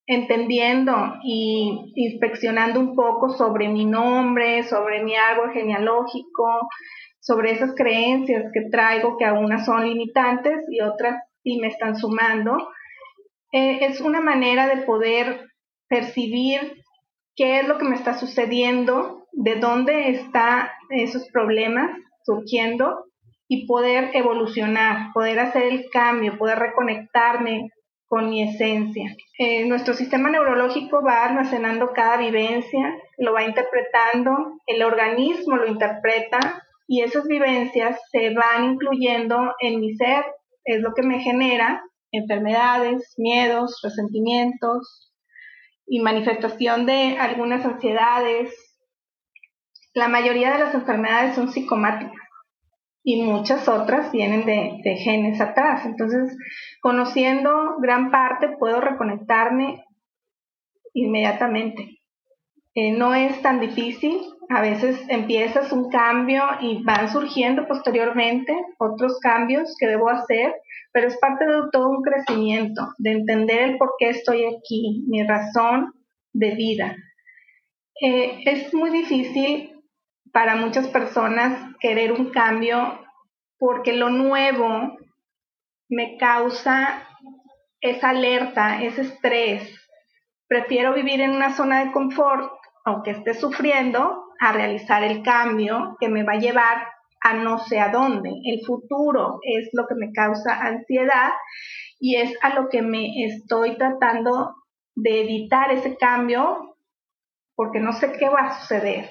entendiendo 0.07 1.15
y 1.21 1.91
inspeccionando 1.95 2.79
un 2.79 2.95
poco 2.95 3.31
sobre 3.31 3.67
mi 3.67 3.83
nombre, 3.83 4.63
sobre 4.63 5.03
mi 5.03 5.13
árbol 5.17 5.51
genealógico, 5.51 6.69
sobre 7.19 7.51
esas 7.51 7.75
creencias 7.75 8.45
que 8.53 8.69
traigo 8.71 9.17
que 9.17 9.25
algunas 9.25 9.65
son 9.65 9.83
limitantes 9.89 10.55
y 10.71 10.79
otras 10.79 11.21
sí 11.43 11.59
me 11.59 11.67
están 11.67 11.97
sumando. 11.97 12.55
Eh, 13.51 13.79
es 13.81 13.99
una 13.99 14.21
manera 14.21 14.73
de 14.73 14.83
poder 14.83 15.49
percibir 15.89 16.81
qué 17.35 17.59
es 17.59 17.67
lo 17.67 17.77
que 17.77 17.83
me 17.83 17.97
está 17.97 18.13
sucediendo 18.13 19.25
de 19.33 19.55
dónde 19.55 20.11
están 20.11 20.69
esos 20.89 21.27
problemas 21.31 21.91
surgiendo 22.23 23.05
y 23.47 23.65
poder 23.65 24.11
evolucionar, 24.13 25.11
poder 25.13 25.39
hacer 25.39 25.63
el 25.63 25.89
cambio, 25.89 26.37
poder 26.37 26.59
reconectarme 26.59 27.71
con 28.07 28.29
mi 28.29 28.43
esencia. 28.43 29.15
Eh, 29.37 29.65
nuestro 29.65 29.93
sistema 29.93 30.29
neurológico 30.29 31.01
va 31.03 31.25
almacenando 31.25 31.93
cada 31.93 32.17
vivencia, 32.17 32.95
lo 33.17 33.33
va 33.33 33.43
interpretando, 33.43 34.59
el 34.65 34.83
organismo 34.83 35.57
lo 35.57 35.67
interpreta 35.67 36.63
y 36.87 37.01
esas 37.01 37.25
vivencias 37.25 37.99
se 38.11 38.33
van 38.33 38.73
incluyendo 38.73 39.53
en 39.59 39.79
mi 39.79 39.95
ser, 39.95 40.25
es 40.63 40.81
lo 40.81 40.93
que 40.93 41.03
me 41.03 41.19
genera 41.19 41.83
enfermedades, 42.11 43.13
miedos, 43.17 43.79
resentimientos, 43.83 45.09
y 45.89 45.99
manifestación 45.99 46.85
de 46.85 47.17
algunas 47.17 47.65
ansiedades. 47.65 48.53
La 49.99 50.07
mayoría 50.07 50.53
de 50.53 50.59
las 50.59 50.73
enfermedades 50.73 51.35
son 51.35 51.51
psicomáticas 51.51 52.15
y 53.03 53.21
muchas 53.21 53.67
otras 53.67 54.13
vienen 54.13 54.45
de, 54.45 54.95
genes 54.95 55.41
atrás. 55.41 55.85
Entonces, 55.85 56.37
conociendo 56.79 57.75
gran 57.81 58.09
parte, 58.09 58.55
puedo 58.57 58.79
reconectarme 58.79 59.83
inmediatamente. 60.93 61.99
Eh, 62.75 62.93
no 62.93 63.13
es 63.13 63.41
tan 63.41 63.59
difícil, 63.59 64.21
a 64.47 64.61
veces 64.61 65.03
empiezas 65.09 65.73
un 65.73 65.89
cambio 65.89 66.43
y 66.61 66.81
van 66.81 67.11
surgiendo 67.11 67.67
posteriormente 67.67 68.55
otros 68.77 69.19
cambios 69.19 69.75
que 69.77 69.87
debo 69.87 70.07
hacer, 70.07 70.53
pero 70.93 71.09
es 71.09 71.17
parte 71.17 71.45
de 71.45 71.63
todo 71.73 71.89
un 71.89 72.03
crecimiento, 72.03 72.87
de 72.99 73.11
entender 73.11 73.71
el 73.71 73.77
por 73.77 73.95
qué 73.99 74.11
estoy 74.11 74.45
aquí, 74.45 75.03
mi 75.09 75.27
razón 75.27 75.91
de 76.31 76.55
vida. 76.55 76.95
Eh, 78.01 78.43
es 78.45 78.73
muy 78.73 78.91
difícil 78.91 79.75
para 80.31 80.55
muchas 80.55 80.87
personas 80.87 81.75
querer 81.79 82.11
un 82.11 82.31
cambio 82.31 82.99
porque 83.57 83.93
lo 83.93 84.09
nuevo 84.09 84.97
me 85.89 86.17
causa 86.17 87.07
esa 87.81 88.09
alerta, 88.09 88.81
ese 88.83 89.01
estrés. 89.01 89.75
Prefiero 90.47 90.93
vivir 90.93 91.21
en 91.21 91.31
una 91.31 91.55
zona 91.55 91.83
de 91.83 91.91
confort, 91.91 92.51
aunque 92.85 93.11
esté 93.11 93.33
sufriendo, 93.33 94.25
a 94.39 94.53
realizar 94.53 95.03
el 95.03 95.21
cambio 95.21 95.97
que 95.99 96.07
me 96.07 96.23
va 96.23 96.33
a 96.33 96.39
llevar 96.39 96.87
a 97.21 97.33
no 97.33 97.59
sé 97.59 97.79
a 97.79 97.89
dónde. 97.89 98.31
El 98.45 98.65
futuro 98.65 99.39
es 99.43 99.69
lo 99.73 99.85
que 99.87 99.95
me 99.95 100.13
causa 100.13 100.59
ansiedad 100.59 101.31
y 101.99 102.15
es 102.15 102.33
a 102.41 102.53
lo 102.53 102.69
que 102.69 102.81
me 102.81 103.25
estoy 103.25 103.77
tratando 103.77 104.55
de 104.95 105.21
evitar 105.21 105.71
ese 105.71 105.97
cambio 105.97 106.77
porque 107.55 107.79
no 107.79 107.91
sé 107.91 108.13
qué 108.13 108.29
va 108.29 108.47
a 108.47 108.59
suceder. 108.59 109.09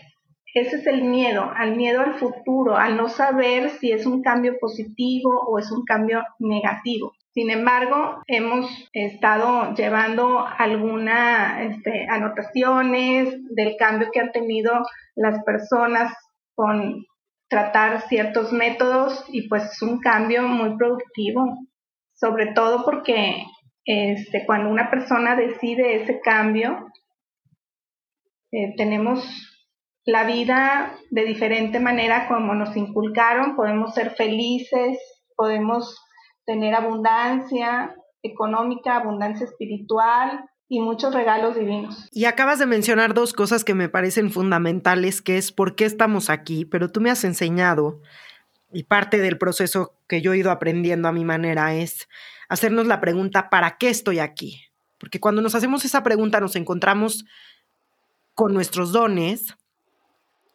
Ese 0.55 0.77
es 0.77 0.87
el 0.87 1.03
miedo, 1.03 1.51
al 1.55 1.77
miedo 1.77 2.01
al 2.01 2.15
futuro, 2.15 2.77
al 2.77 2.97
no 2.97 3.09
saber 3.09 3.71
si 3.71 3.93
es 3.93 4.07
un 4.07 4.23
cambio 4.23 4.57
positivo 4.59 5.31
o 5.47 5.59
es 5.59 5.71
un 5.71 5.85
cambio 5.85 6.25
negativo. 6.39 7.13
Sin 7.35 7.51
embargo, 7.51 8.23
hemos 8.27 8.89
estado 8.93 9.75
llevando 9.75 10.45
algunas 10.47 11.61
este, 11.61 12.07
anotaciones 12.09 13.37
del 13.55 13.77
cambio 13.77 14.09
que 14.13 14.21
han 14.21 14.33
tenido 14.33 14.73
las 15.15 15.45
personas 15.45 16.13
con 16.55 17.05
tratar 17.49 18.03
ciertos 18.09 18.53
métodos 18.53 19.25
y 19.29 19.49
pues 19.49 19.65
es 19.65 19.83
un 19.83 20.01
cambio 20.01 20.43
muy 20.49 20.77
productivo, 20.77 21.59
sobre 22.15 22.47
todo 22.47 22.85
porque 22.85 23.45
este, 23.85 24.45
cuando 24.45 24.71
una 24.71 24.91
persona 24.91 25.37
decide 25.37 26.03
ese 26.03 26.21
cambio, 26.21 26.91
eh, 28.51 28.75
tenemos 28.77 29.58
la 30.09 30.25
vida 30.25 30.99
de 31.11 31.27
diferente 31.27 31.81
manera 31.81 32.29
como 32.29 32.55
nos 32.55 32.75
inculcaron, 32.79 33.55
podemos 33.57 33.93
ser 33.93 34.13
felices, 34.13 34.97
podemos 35.37 36.03
tener 36.47 36.75
abundancia 36.75 37.95
económica, 38.23 38.97
abundancia 38.97 39.45
espiritual, 39.45 40.49
y 40.67 40.81
muchos 40.81 41.15
regalos 41.15 41.57
divinos. 41.57 42.09
Y 42.11 42.25
acabas 42.25 42.59
de 42.59 42.65
mencionar 42.65 43.13
dos 43.13 43.35
cosas 43.35 43.65
que 43.65 43.75
me 43.75 43.91
parecen 43.91 44.31
fundamentales, 44.31 45.21
que 45.21 45.37
es 45.37 45.53
por 45.53 45.75
qué 45.75 45.85
estamos 45.85 46.31
aquí, 46.31 46.65
pero 46.65 46.91
tú 46.91 47.03
me 47.03 47.11
has 47.11 47.25
enseñado, 47.25 48.01
y 48.73 48.85
parte 48.85 49.19
del 49.19 49.37
proceso 49.37 49.93
que 50.09 50.23
yo 50.23 50.33
he 50.33 50.39
ido 50.39 50.51
aprendiendo 50.51 51.09
a 51.09 51.13
mi 51.13 51.27
manera 51.27 51.75
es 51.75 52.09
hacernos 52.49 52.87
la 52.87 53.03
pregunta, 53.03 53.51
¿para 53.51 53.77
qué 53.77 53.91
estoy 53.91 54.21
aquí? 54.21 54.63
Porque 54.97 55.21
cuando 55.21 55.43
nos 55.43 55.55
hacemos 55.55 55.85
esa 55.85 56.03
pregunta 56.03 56.41
nos 56.41 56.57
encontramos 56.57 57.27
con 58.35 58.55
nuestros 58.55 58.93
dones, 58.93 59.55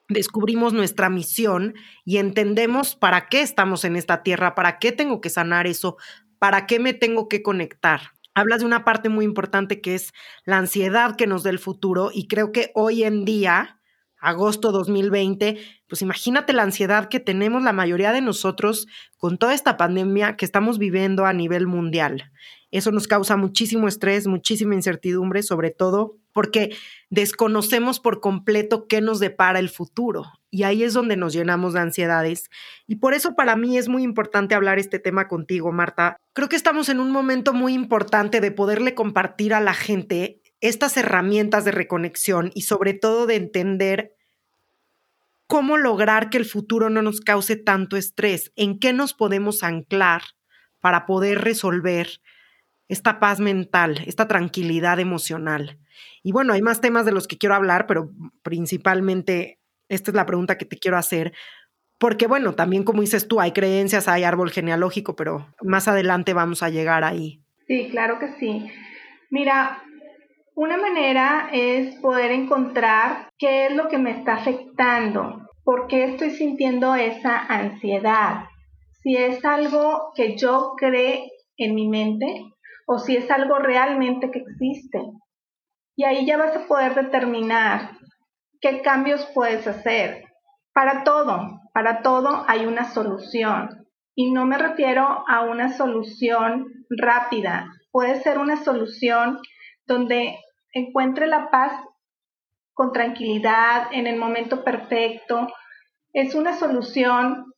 descubrimos 0.10 0.74
nuestra 0.74 1.10
misión 1.10 1.76
y 2.06 2.18
entendemos 2.18 2.96
para 2.96 3.28
qué 3.28 3.42
estamos 3.42 3.86
en 3.86 3.96
esta 3.96 4.24
tierra, 4.24 4.56
para 4.56 4.80
qué 4.80 4.92
tengo 4.92 5.22
que 5.22 5.30
sanar 5.30 5.68
eso, 5.68 5.98
para 6.40 6.66
qué 6.66 6.80
me 6.80 6.94
tengo 6.94 7.28
que 7.28 7.42
conectar 7.42 8.02
hablas 8.34 8.60
de 8.60 8.66
una 8.66 8.84
parte 8.84 9.10
muy 9.10 9.26
importante 9.26 9.82
que 9.82 9.96
es 9.96 10.14
la 10.46 10.58
ansiedad 10.58 11.16
que 11.16 11.28
nos 11.28 11.44
da 11.44 11.50
el 11.50 11.60
futuro 11.60 12.10
y 12.14 12.28
creo 12.28 12.52
que 12.52 12.72
hoy 12.74 13.04
en 13.04 13.26
día, 13.26 13.80
agosto 14.20 14.72
2020, 14.72 15.58
pues 15.88 16.02
imagínate 16.02 16.54
la 16.54 16.64
ansiedad 16.64 17.10
que 17.10 17.20
tenemos 17.20 17.64
la 17.64 17.74
mayoría 17.74 18.12
de 18.12 18.22
nosotros 18.22 18.88
con 19.18 19.38
toda 19.38 19.54
esta 19.54 19.78
pandemia 19.78 20.36
que 20.36 20.46
estamos 20.46 20.80
viviendo 20.80 21.26
a 21.26 21.34
nivel 21.34 21.68
mundial. 21.68 22.32
Eso 22.72 22.92
nos 22.92 23.08
causa 23.08 23.38
muchísimo 23.38 23.88
estrés, 23.88 24.26
muchísima 24.26 24.74
incertidumbre, 24.74 25.44
sobre 25.44 25.70
todo 25.70 26.18
porque 26.34 26.76
desconocemos 27.10 28.00
por 28.00 28.20
completo 28.20 28.88
qué 28.88 29.02
nos 29.02 29.20
depara 29.20 29.60
el 29.60 29.70
futuro. 29.70 30.26
Y 30.50 30.64
ahí 30.64 30.84
es 30.84 30.94
donde 30.94 31.16
nos 31.16 31.34
llenamos 31.34 31.74
de 31.74 31.80
ansiedades. 31.80 32.50
Y 32.88 32.96
por 32.96 33.14
eso 33.14 33.36
para 33.36 33.56
mí 33.56 33.78
es 33.78 33.88
muy 33.88 34.04
importante 34.04 34.56
hablar 34.56 34.80
este 34.80 35.00
tema 35.00 35.28
contigo, 35.28 35.72
Marta. 35.72 36.18
Creo 36.34 36.50
que 36.50 36.56
estamos 36.56 36.90
en 36.90 37.00
un 37.00 37.12
momento 37.12 37.54
muy 37.54 37.74
importante 37.74 38.42
de 38.42 38.52
poderle 38.52 38.94
compartir 38.94 39.54
a 39.54 39.62
la 39.62 39.74
gente 39.74 40.42
estas 40.60 40.96
herramientas 40.98 41.66
de 41.66 41.72
reconexión 41.72 42.52
y 42.54 42.62
sobre 42.62 42.94
todo 42.94 43.26
de 43.26 43.36
entender 43.36 44.16
cómo 45.48 45.78
lograr 45.78 46.30
que 46.30 46.38
el 46.38 46.46
futuro 46.46 46.90
no 46.90 47.02
nos 47.02 47.22
cause 47.22 47.56
tanto 47.56 47.98
estrés, 47.98 48.52
en 48.56 48.80
qué 48.80 48.94
nos 48.94 49.14
podemos 49.14 49.62
anclar 49.62 50.22
para 50.80 51.06
poder 51.06 51.42
resolver 51.42 52.22
esta 52.88 53.20
paz 53.20 53.40
mental, 53.40 54.02
esta 54.06 54.28
tranquilidad 54.28 55.00
emocional. 55.00 55.80
Y 56.22 56.32
bueno, 56.32 56.54
hay 56.54 56.62
más 56.62 56.82
temas 56.82 57.06
de 57.06 57.12
los 57.12 57.28
que 57.28 57.38
quiero 57.38 57.56
hablar, 57.56 57.88
pero 57.88 58.10
principalmente 58.42 59.60
esta 59.90 60.12
es 60.12 60.16
la 60.16 60.26
pregunta 60.26 60.58
que 60.58 60.66
te 60.66 60.78
quiero 60.78 60.98
hacer. 60.98 61.34
Porque 61.98 62.28
bueno, 62.28 62.54
también 62.54 62.84
como 62.84 63.02
dices 63.02 63.28
tú, 63.28 63.40
hay 63.40 63.52
creencias, 63.52 64.08
hay 64.08 64.24
árbol 64.24 64.52
genealógico, 64.52 65.16
pero 65.16 65.48
más 65.62 65.88
adelante 65.88 66.34
vamos 66.34 66.64
a 66.64 66.70
llegar 66.70 67.04
ahí. 67.04 67.42
Sí, 67.68 67.90
claro 67.92 68.20
que 68.20 68.34
sí. 68.40 68.70
Mira, 69.30 69.82
una 70.56 70.78
manera 70.78 71.50
es 71.52 71.96
poder 71.96 72.32
encontrar 72.32 73.30
qué 73.38 73.68
es 73.68 73.76
lo 73.76 73.88
que 73.88 73.98
me 73.98 74.12
está 74.12 74.36
afectando, 74.36 75.50
por 75.64 75.88
qué 75.88 76.04
estoy 76.06 76.32
sintiendo 76.32 76.96
esa 76.96 77.40
ansiedad, 77.40 78.46
si 79.02 79.18
es 79.18 79.44
algo 79.46 80.12
que 80.16 80.36
yo 80.38 80.74
cree 80.78 81.32
en 81.58 81.74
mi 81.76 81.88
mente 81.88 82.53
o 82.94 83.00
si 83.00 83.18
es 83.18 83.32
algo 83.32 83.58
realmente 83.58 84.30
que 84.30 84.40
existe. 84.40 85.02
Y 85.96 86.04
ahí 86.06 86.28
ya 86.28 86.38
vas 86.38 86.56
a 86.56 86.68
poder 86.68 86.94
determinar 86.94 87.98
qué 88.62 88.82
cambios 88.82 89.26
puedes 89.34 89.66
hacer. 89.66 90.26
Para 90.74 91.04
todo, 91.04 91.60
para 91.74 92.04
todo 92.04 92.46
hay 92.48 92.68
una 92.68 92.86
solución. 92.86 93.88
Y 94.16 94.32
no 94.32 94.46
me 94.46 94.60
refiero 94.60 95.26
a 95.28 95.42
una 95.42 95.74
solución 95.74 96.68
rápida. 96.90 97.68
Puede 97.92 98.22
ser 98.22 98.38
una 98.38 98.58
solución 98.58 99.40
donde 99.88 100.38
encuentre 100.72 101.26
la 101.26 101.50
paz 101.50 101.74
con 102.74 102.92
tranquilidad, 102.92 103.88
en 103.92 104.06
el 104.06 104.18
momento 104.18 104.64
perfecto. 104.64 105.48
Es 106.12 106.36
una 106.36 106.54
solución 106.54 107.52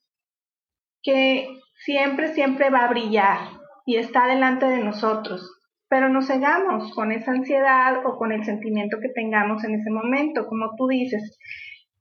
que 1.04 1.60
siempre, 1.84 2.34
siempre 2.34 2.70
va 2.70 2.86
a 2.86 2.90
brillar 2.90 3.65
y 3.86 3.98
está 3.98 4.28
delante 4.28 4.66
de 4.66 4.84
nosotros 4.84 5.56
pero 5.90 6.10
nos 6.10 6.28
cegamos 6.28 6.94
con 6.94 7.12
esa 7.12 7.32
ansiedad 7.32 8.06
o 8.06 8.18
con 8.18 8.32
el 8.32 8.44
sentimiento 8.44 8.98
que 9.02 9.10
tengamos 9.10 9.64
en 9.64 9.76
ese 9.76 9.90
momento, 9.90 10.48
como 10.48 10.76
tú 10.76 10.88
dices. 10.88 11.38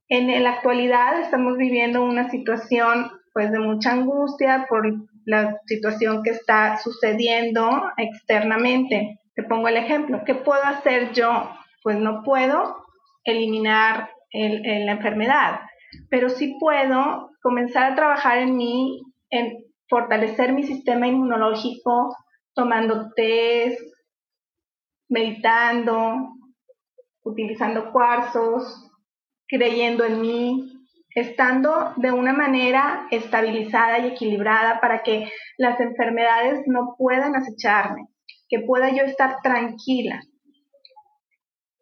En 0.09 0.43
la 0.43 0.51
actualidad 0.51 1.21
estamos 1.21 1.57
viviendo 1.57 2.03
una 2.05 2.29
situación 2.31 3.11
pues 3.33 3.51
de 3.51 3.59
mucha 3.59 3.93
angustia 3.93 4.67
por 4.69 4.85
la 5.25 5.59
situación 5.67 6.23
que 6.23 6.31
está 6.31 6.77
sucediendo 6.79 7.83
externamente. 7.97 9.21
Te 9.35 9.43
pongo 9.43 9.69
el 9.69 9.77
ejemplo, 9.77 10.23
¿qué 10.25 10.35
puedo 10.35 10.63
hacer 10.63 11.13
yo? 11.13 11.51
Pues 11.83 11.99
no 11.99 12.23
puedo 12.23 12.77
eliminar 13.25 14.11
la 14.33 14.93
enfermedad, 14.93 15.61
pero 16.11 16.29
sí 16.29 16.57
puedo 16.59 17.31
comenzar 17.43 17.93
a 17.93 17.95
trabajar 17.95 18.39
en 18.39 18.57
mí, 18.57 19.03
en 19.31 19.64
fortalecer 19.89 20.53
mi 20.53 20.65
sistema 20.65 21.07
inmunológico, 21.07 22.17
tomando 22.55 23.13
test, 23.15 23.81
meditando, 25.09 26.31
utilizando 27.23 27.93
cuarzos, 27.93 28.91
creyendo 29.47 30.05
en 30.05 30.21
mí, 30.21 30.75
estando 31.15 31.93
de 31.97 32.13
una 32.13 32.33
manera 32.33 33.07
estabilizada 33.11 34.01
y 34.01 34.09
equilibrada 34.09 34.81
para 34.81 35.03
que 35.03 35.31
las 35.59 35.79
enfermedades 35.81 36.65
no 36.67 36.97
puedan 36.99 37.37
acecharme, 37.37 38.09
que 38.49 38.61
pueda 38.61 38.91
yo 38.91 39.05
estar 39.05 39.41
tranquila. 39.43 40.23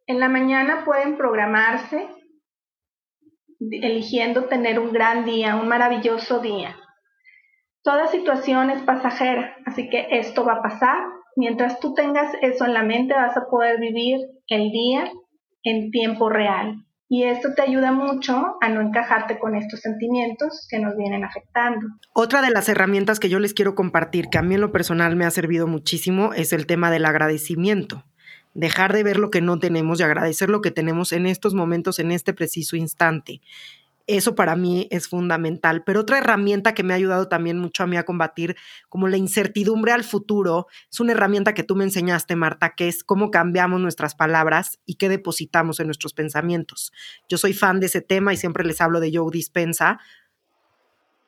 En 0.06 0.20
la 0.20 0.28
mañana 0.28 0.84
pueden 0.84 1.16
programarse 1.16 2.08
eligiendo 3.70 4.46
tener 4.46 4.78
un 4.78 4.92
gran 4.92 5.24
día, 5.24 5.56
un 5.56 5.68
maravilloso 5.68 6.40
día. 6.40 6.76
Toda 7.82 8.06
situación 8.06 8.70
es 8.70 8.82
pasajera, 8.82 9.56
así 9.66 9.88
que 9.88 10.06
esto 10.10 10.44
va 10.44 10.54
a 10.54 10.62
pasar 10.62 11.02
Mientras 11.36 11.80
tú 11.80 11.94
tengas 11.94 12.32
eso 12.42 12.66
en 12.66 12.74
la 12.74 12.82
mente, 12.82 13.14
vas 13.14 13.36
a 13.36 13.46
poder 13.48 13.80
vivir 13.80 14.18
el 14.48 14.70
día 14.70 15.10
en 15.62 15.90
tiempo 15.90 16.28
real. 16.28 16.84
Y 17.08 17.24
esto 17.24 17.50
te 17.54 17.62
ayuda 17.62 17.92
mucho 17.92 18.56
a 18.60 18.68
no 18.68 18.80
encajarte 18.80 19.38
con 19.38 19.54
estos 19.54 19.80
sentimientos 19.80 20.66
que 20.70 20.78
nos 20.78 20.96
vienen 20.96 21.24
afectando. 21.24 21.86
Otra 22.14 22.40
de 22.40 22.50
las 22.50 22.68
herramientas 22.68 23.20
que 23.20 23.28
yo 23.28 23.38
les 23.38 23.52
quiero 23.52 23.74
compartir, 23.74 24.28
que 24.30 24.38
a 24.38 24.42
mí 24.42 24.54
en 24.54 24.62
lo 24.62 24.72
personal 24.72 25.14
me 25.14 25.26
ha 25.26 25.30
servido 25.30 25.66
muchísimo, 25.66 26.32
es 26.32 26.52
el 26.52 26.66
tema 26.66 26.90
del 26.90 27.04
agradecimiento. 27.04 28.04
Dejar 28.54 28.92
de 28.92 29.02
ver 29.02 29.18
lo 29.18 29.30
que 29.30 29.42
no 29.42 29.58
tenemos 29.58 30.00
y 30.00 30.02
agradecer 30.02 30.48
lo 30.48 30.60
que 30.60 30.70
tenemos 30.70 31.12
en 31.12 31.26
estos 31.26 31.54
momentos, 31.54 31.98
en 31.98 32.12
este 32.12 32.32
preciso 32.34 32.76
instante. 32.76 33.40
Eso 34.06 34.34
para 34.34 34.56
mí 34.56 34.88
es 34.90 35.08
fundamental. 35.08 35.84
Pero 35.84 36.00
otra 36.00 36.18
herramienta 36.18 36.74
que 36.74 36.82
me 36.82 36.92
ha 36.92 36.96
ayudado 36.96 37.28
también 37.28 37.58
mucho 37.58 37.82
a 37.82 37.86
mí 37.86 37.96
a 37.96 38.04
combatir 38.04 38.56
como 38.88 39.08
la 39.08 39.16
incertidumbre 39.16 39.92
al 39.92 40.04
futuro 40.04 40.66
es 40.90 41.00
una 41.00 41.12
herramienta 41.12 41.54
que 41.54 41.62
tú 41.62 41.76
me 41.76 41.84
enseñaste, 41.84 42.36
Marta, 42.36 42.74
que 42.74 42.88
es 42.88 43.04
cómo 43.04 43.30
cambiamos 43.30 43.80
nuestras 43.80 44.14
palabras 44.14 44.80
y 44.86 44.96
qué 44.96 45.08
depositamos 45.08 45.80
en 45.80 45.86
nuestros 45.86 46.12
pensamientos. 46.14 46.92
Yo 47.28 47.38
soy 47.38 47.52
fan 47.52 47.80
de 47.80 47.86
ese 47.86 48.00
tema 48.00 48.32
y 48.32 48.36
siempre 48.36 48.64
les 48.64 48.80
hablo 48.80 49.00
de 49.00 49.10
Joe 49.14 49.30
Dispensa, 49.30 50.00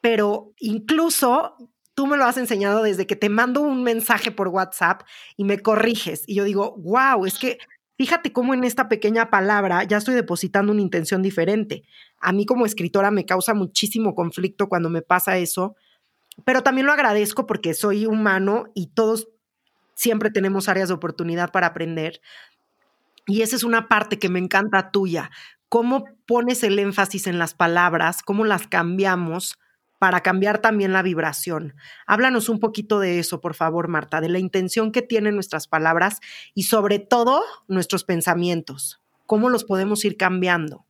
pero 0.01 0.53
incluso 0.59 1.57
tú 1.95 2.07
me 2.07 2.17
lo 2.17 2.25
has 2.25 2.37
enseñado 2.37 2.83
desde 2.83 3.07
que 3.07 3.17
te 3.17 3.29
mando 3.29 3.61
un 3.61 3.83
mensaje 3.83 4.31
por 4.31 4.49
WhatsApp 4.49 5.03
y 5.37 5.45
me 5.45 5.61
corriges. 5.61 6.25
Y 6.27 6.35
yo 6.35 6.45
digo, 6.45 6.75
wow, 6.79 7.25
es 7.25 7.39
que 7.39 7.59
Fíjate 7.97 8.33
cómo 8.33 8.55
en 8.55 8.65
esta 8.65 8.89
pequeña 8.89 9.31
palabra 9.31 9.85
ya 9.85 9.99
estoy 9.99 10.17
depositando 10.17 10.73
una 10.73 10.83
intención 10.83 11.23
diferente. 11.23 11.85
A 12.25 12.33
mí 12.33 12.47
como 12.47 12.65
escritora 12.65 13.11
me 13.11 13.27
causa 13.27 13.53
muchísimo 13.53 14.15
conflicto 14.15 14.69
cuando 14.69 14.89
me 14.89 15.03
pasa 15.03 15.37
eso, 15.37 15.77
pero 16.45 16.63
también 16.63 16.87
lo 16.87 16.93
agradezco 16.93 17.47
porque 17.47 17.75
soy 17.75 18.07
humano 18.07 18.65
y 18.75 18.89
todos 18.89 19.29
siempre 19.95 20.31
tenemos 20.31 20.69
áreas 20.69 20.89
de 20.89 20.95
oportunidad 20.95 21.53
para 21.53 21.69
aprender. 21.69 22.21
Y 23.27 23.43
esa 23.43 23.57
es 23.57 23.63
una 23.63 23.89
parte 23.89 24.19
que 24.19 24.31
me 24.31 24.39
encanta 24.39 24.91
tuya. 24.91 25.31
Cómo 25.69 26.05
pones 26.27 26.63
el 26.63 26.79
énfasis 26.79 27.27
en 27.27 27.39
las 27.39 27.55
palabras, 27.55 28.23
cómo 28.23 28.45
las 28.45 28.67
cambiamos 28.67 29.59
para 29.99 30.21
cambiar 30.21 30.59
también 30.59 30.93
la 30.93 31.03
vibración. 31.03 31.75
Háblanos 32.07 32.49
un 32.49 32.59
poquito 32.59 33.01
de 33.01 33.19
eso, 33.19 33.41
por 33.41 33.55
favor, 33.55 33.89
Marta, 33.89 34.21
de 34.21 34.29
la 34.29 34.39
intención 34.39 34.93
que 34.93 35.03
tienen 35.03 35.35
nuestras 35.35 35.69
palabras 35.69 36.21
y 36.55 36.65
sobre 36.65 36.99
todo 36.99 37.43
nuestros 37.69 38.05
pensamientos. 38.05 39.01
¿Cómo 39.27 39.49
los 39.49 39.65
podemos 39.65 40.05
ir 40.05 40.17
cambiando? 40.17 40.87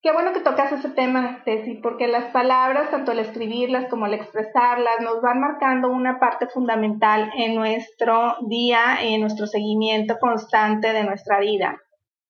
Qué 0.00 0.12
bueno 0.12 0.32
que 0.32 0.40
tocas 0.40 0.70
ese 0.70 0.90
tema, 0.90 1.42
Ceci, 1.44 1.74
porque 1.82 2.06
las 2.06 2.26
palabras, 2.30 2.90
tanto 2.92 3.10
al 3.10 3.18
escribirlas 3.18 3.90
como 3.90 4.04
al 4.04 4.14
expresarlas, 4.14 5.00
nos 5.00 5.20
van 5.20 5.40
marcando 5.40 5.90
una 5.90 6.20
parte 6.20 6.46
fundamental 6.46 7.32
en 7.36 7.56
nuestro 7.56 8.36
día 8.46 9.04
y 9.04 9.14
en 9.14 9.22
nuestro 9.22 9.48
seguimiento 9.48 10.16
constante 10.20 10.92
de 10.92 11.02
nuestra 11.02 11.40
vida. 11.40 11.80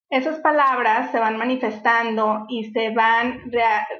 Esas 0.09 0.41
palabras 0.41 1.11
se 1.11 1.19
van 1.19 1.37
manifestando 1.37 2.47
y 2.49 2.71
se 2.73 2.89
van 2.95 3.43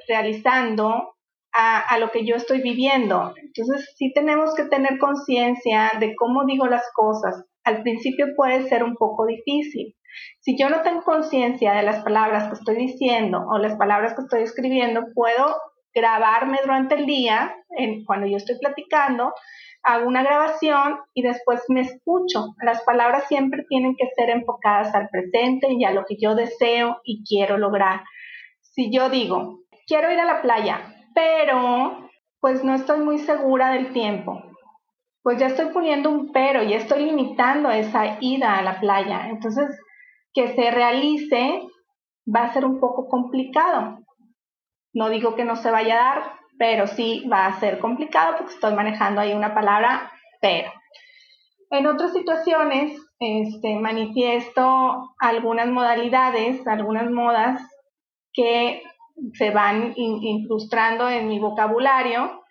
realizando 0.07 1.13
a, 1.53 1.97
lo 1.99 2.09
que 2.09 2.25
yo 2.25 2.35
estoy 2.37 2.61
viviendo. 2.61 3.33
Entonces, 3.37 3.93
sí 3.95 4.11
tenemos 4.13 4.55
que 4.55 4.63
tener 4.63 4.97
conciencia 4.97 5.91
de 5.99 6.15
cómo 6.15 6.45
digo 6.45 6.65
las 6.65 6.85
cosas. 6.95 7.45
Al 7.63 7.83
principio 7.83 8.27
puede 8.35 8.67
ser 8.67 8.83
un 8.83 8.95
poco 8.95 9.27
difícil. 9.27 9.95
Si 10.39 10.57
yo 10.57 10.69
no 10.69 10.81
tengo 10.81 11.03
conciencia 11.03 11.73
de 11.73 11.83
las 11.83 12.03
palabras 12.03 12.47
que 12.47 12.53
estoy 12.53 12.75
diciendo 12.75 13.45
o 13.49 13.57
las 13.57 13.75
palabras 13.75 14.13
que 14.15 14.21
estoy 14.21 14.43
escribiendo, 14.43 15.05
puedo 15.13 15.55
grabarme 15.93 16.59
durante 16.63 16.95
el 16.95 17.05
día, 17.05 17.55
en, 17.69 18.05
cuando 18.05 18.27
yo 18.27 18.37
estoy 18.37 18.57
platicando, 18.59 19.33
hago 19.83 20.07
una 20.07 20.23
grabación 20.23 20.99
y 21.13 21.21
después 21.21 21.63
me 21.69 21.81
escucho. 21.81 22.55
Las 22.61 22.81
palabras 22.83 23.27
siempre 23.27 23.63
tienen 23.67 23.95
que 23.95 24.09
ser 24.15 24.29
enfocadas 24.29 24.93
al 24.93 25.09
presente 25.09 25.67
y 25.71 25.83
a 25.85 25.91
lo 25.91 26.05
que 26.05 26.17
yo 26.19 26.35
deseo 26.35 26.99
y 27.03 27.23
quiero 27.23 27.57
lograr. 27.57 28.01
Si 28.61 28.91
yo 28.91 29.09
digo, 29.09 29.59
quiero 29.87 30.11
ir 30.11 30.19
a 30.19 30.25
la 30.25 30.41
playa, 30.41 30.95
pero 31.13 32.09
pues 32.39 32.63
no 32.63 32.75
estoy 32.75 32.99
muy 32.99 33.17
segura 33.19 33.71
del 33.71 33.91
tiempo. 33.91 34.41
Pues 35.21 35.37
ya 35.37 35.47
estoy 35.47 35.67
poniendo 35.73 36.09
un 36.09 36.31
pero, 36.31 36.63
y 36.63 36.73
estoy 36.73 37.05
limitando 37.05 37.69
esa 37.69 38.17
ida 38.21 38.57
a 38.57 38.61
la 38.61 38.79
playa. 38.79 39.27
Entonces, 39.29 39.77
que 40.39 40.55
se 40.55 40.71
realice 40.71 41.67
va 42.33 42.43
a 42.43 42.53
ser 42.53 42.63
un 42.63 42.79
poco 42.79 43.09
complicado. 43.09 43.99
No 44.93 45.09
digo 45.09 45.35
que 45.35 45.43
no 45.43 45.57
se 45.57 45.69
vaya 45.69 45.95
a 45.95 46.15
dar, 46.15 46.33
pero 46.57 46.87
sí 46.87 47.27
va 47.29 47.45
a 47.45 47.59
ser 47.59 47.79
complicado 47.79 48.37
porque 48.37 48.53
estoy 48.53 48.73
manejando 48.73 49.19
ahí 49.19 49.33
una 49.33 49.53
palabra 49.53 50.09
pero. 50.39 50.71
En 51.71 51.87
otras 51.87 52.13
situaciones, 52.13 52.97
este, 53.19 53.75
manifiesto 53.75 55.13
algunas 55.19 55.67
modalidades, 55.67 56.65
algunas 56.67 57.11
modas 57.11 57.61
que 58.31 58.81
se 59.33 59.51
van 59.51 59.91
incrustando 59.97 61.09
en 61.09 61.27
mi 61.27 61.39
vocabulario 61.39 62.41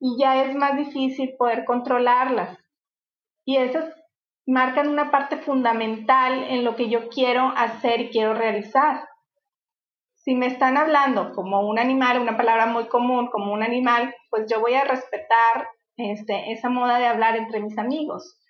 y 0.00 0.18
ya 0.18 0.42
es 0.42 0.56
más 0.56 0.76
difícil 0.76 1.36
poder 1.38 1.64
controlarlas. 1.64 2.58
Y 3.44 3.56
esas 3.58 3.95
marcan 4.46 4.88
una 4.88 5.10
parte 5.10 5.38
fundamental 5.38 6.44
en 6.48 6.64
lo 6.64 6.76
que 6.76 6.88
yo 6.88 7.08
quiero 7.08 7.52
hacer 7.56 8.00
y 8.00 8.10
quiero 8.10 8.34
realizar. 8.34 9.08
Si 10.14 10.34
me 10.34 10.46
están 10.46 10.76
hablando 10.76 11.32
como 11.34 11.60
un 11.60 11.78
animal, 11.78 12.20
una 12.20 12.36
palabra 12.36 12.66
muy 12.66 12.86
común, 12.88 13.28
como 13.28 13.52
un 13.52 13.62
animal, 13.62 14.14
pues 14.30 14.46
yo 14.50 14.60
voy 14.60 14.74
a 14.74 14.84
respetar 14.84 15.68
este, 15.96 16.52
esa 16.52 16.68
moda 16.68 16.98
de 16.98 17.06
hablar 17.06 17.36
entre 17.36 17.60
mis 17.60 17.78
amigos. 17.78 18.40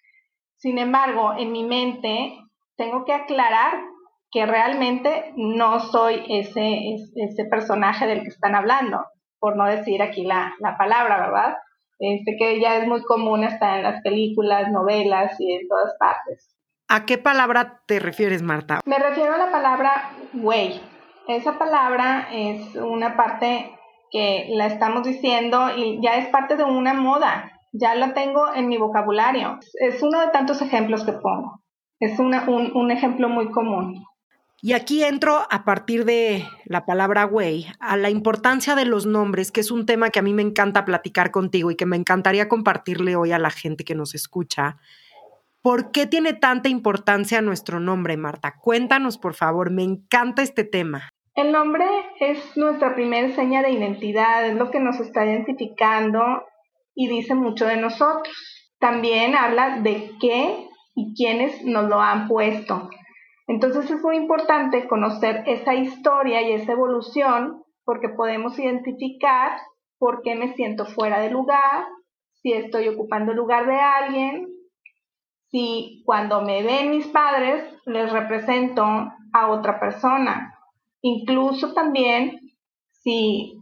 Sin 0.57 0.79
embargo, 0.79 1.35
en 1.37 1.53
mi 1.53 1.65
mente 1.65 2.39
tengo 2.77 3.05
que 3.05 3.13
aclarar 3.13 3.83
que 4.31 4.47
realmente 4.47 5.33
no 5.37 5.81
soy 5.81 6.25
ese, 6.29 6.97
ese 7.15 7.45
personaje 7.45 8.07
del 8.07 8.23
que 8.23 8.29
están 8.29 8.55
hablando, 8.55 9.05
por 9.39 9.57
no 9.57 9.67
decir 9.67 10.03
aquí 10.03 10.25
la, 10.25 10.55
la 10.59 10.77
palabra, 10.77 11.21
¿verdad? 11.21 11.57
Este 11.99 12.37
que 12.39 12.61
ya 12.61 12.77
es 12.77 12.87
muy 12.87 13.03
común 13.03 13.45
hasta 13.45 13.77
en 13.77 13.83
las 13.83 14.03
películas, 14.03 14.71
novelas 14.71 15.35
y 15.41 15.55
en 15.55 15.69
todas 15.69 15.95
partes. 15.99 16.55
¿A 16.89 17.05
qué 17.05 17.19
palabra 17.19 17.83
te 17.87 17.99
refieres, 17.99 18.43
Marta? 18.43 18.81
Me 18.85 18.99
refiero 18.99 19.35
a 19.35 19.39
la 19.39 19.51
palabra 19.51 20.13
güey. 20.33 20.81
Esa 21.27 21.59
palabra 21.59 22.29
es 22.33 22.77
una 22.77 23.17
parte 23.17 23.73
que 24.13 24.47
la 24.51 24.67
estamos 24.67 25.03
diciendo 25.03 25.71
y 25.77 26.01
ya 26.01 26.17
es 26.17 26.29
parte 26.29 26.57
de 26.57 26.65
una 26.65 26.95
moda. 26.95 27.53
Ya 27.73 27.95
la 27.95 28.15
tengo 28.15 28.55
en 28.55 28.69
mi 28.69 28.77
vocabulario. 28.79 29.59
Es 29.81 30.03
uno 30.03 30.21
de 30.21 30.29
tantos 30.29 30.63
ejemplos 30.63 31.05
que 31.05 31.13
pongo. 31.13 31.61
Es 31.99 32.19
una, 32.21 32.49
un, 32.49 32.77
un 32.77 32.91
ejemplo 32.91 33.29
muy 33.29 33.51
común. 33.51 34.05
Y 34.62 34.73
aquí 34.73 35.05
entro 35.05 35.47
a 35.51 35.64
partir 35.64 36.05
de 36.07 36.45
la 36.64 36.87
palabra 36.87 37.25
güey 37.25 37.66
a 37.79 37.97
la 37.97 38.09
importancia 38.09 38.75
de 38.75 38.87
los 38.87 39.05
nombres, 39.05 39.53
que 39.53 39.61
es 39.61 39.71
un 39.71 39.85
tema 39.85 40.11
que 40.11 40.19
a 40.19 40.23
mí 40.23 40.33
me 40.33 40.42
encanta 40.42 40.85
platicar 40.85 41.31
contigo 41.31 41.71
y 41.71 41.77
que 41.77 41.85
me 41.85 41.97
encantaría 41.97 42.49
compartirle 42.49 43.16
hoy 43.16 43.33
a 43.33 43.38
la 43.38 43.51
gente 43.51 43.85
que 43.85 43.95
nos 43.95 44.14
escucha. 44.14 44.79
¿Por 45.61 45.90
qué 45.90 46.07
tiene 46.07 46.33
tanta 46.33 46.69
importancia 46.69 47.42
nuestro 47.42 47.81
nombre, 47.81 48.16
Marta? 48.16 48.55
Cuéntanos, 48.61 49.19
por 49.19 49.35
favor, 49.35 49.71
me 49.71 49.83
encanta 49.83 50.42
este 50.42 50.64
tema. 50.64 51.11
El 51.35 51.53
nombre 51.53 51.85
es 52.19 52.57
nuestra 52.57 52.95
primera 52.95 53.35
seña 53.35 53.62
de 53.62 53.73
identidad, 53.73 54.47
es 54.47 54.55
lo 54.55 54.71
que 54.71 54.81
nos 54.81 54.99
está 55.01 55.27
identificando 55.27 56.45
y 56.95 57.09
dice 57.09 57.35
mucho 57.35 57.66
de 57.66 57.77
nosotros. 57.77 58.73
También 58.79 59.37
habla 59.37 59.81
de 59.81 60.12
qué 60.19 60.66
y 60.95 61.14
quiénes 61.14 61.62
nos 61.62 61.88
lo 61.88 62.01
han 62.01 62.27
puesto. 62.27 62.88
Entonces 63.47 63.91
es 63.91 64.03
muy 64.03 64.17
importante 64.17 64.89
conocer 64.89 65.45
esa 65.47 65.75
historia 65.75 66.43
y 66.43 66.53
esa 66.53 66.73
evolución 66.73 67.63
porque 67.85 68.09
podemos 68.09 68.59
identificar 68.59 69.59
por 69.99 70.23
qué 70.23 70.35
me 70.35 70.55
siento 70.55 70.85
fuera 70.85 71.21
de 71.21 71.31
lugar, 71.31 71.87
si 72.43 72.53
estoy 72.53 72.89
ocupando 72.89 73.33
el 73.33 73.39
lugar 73.39 73.67
de 73.67 73.79
alguien, 73.79 74.49
si 75.51 76.03
cuando 76.05 76.43
me 76.43 76.63
ven 76.63 76.91
mis 76.91 77.07
padres 77.07 77.65
les 77.87 78.13
represento 78.13 78.85
a 79.33 79.49
otra 79.49 79.79
persona. 79.79 80.53
Incluso 81.03 81.73
también 81.73 82.41
si 82.91 83.57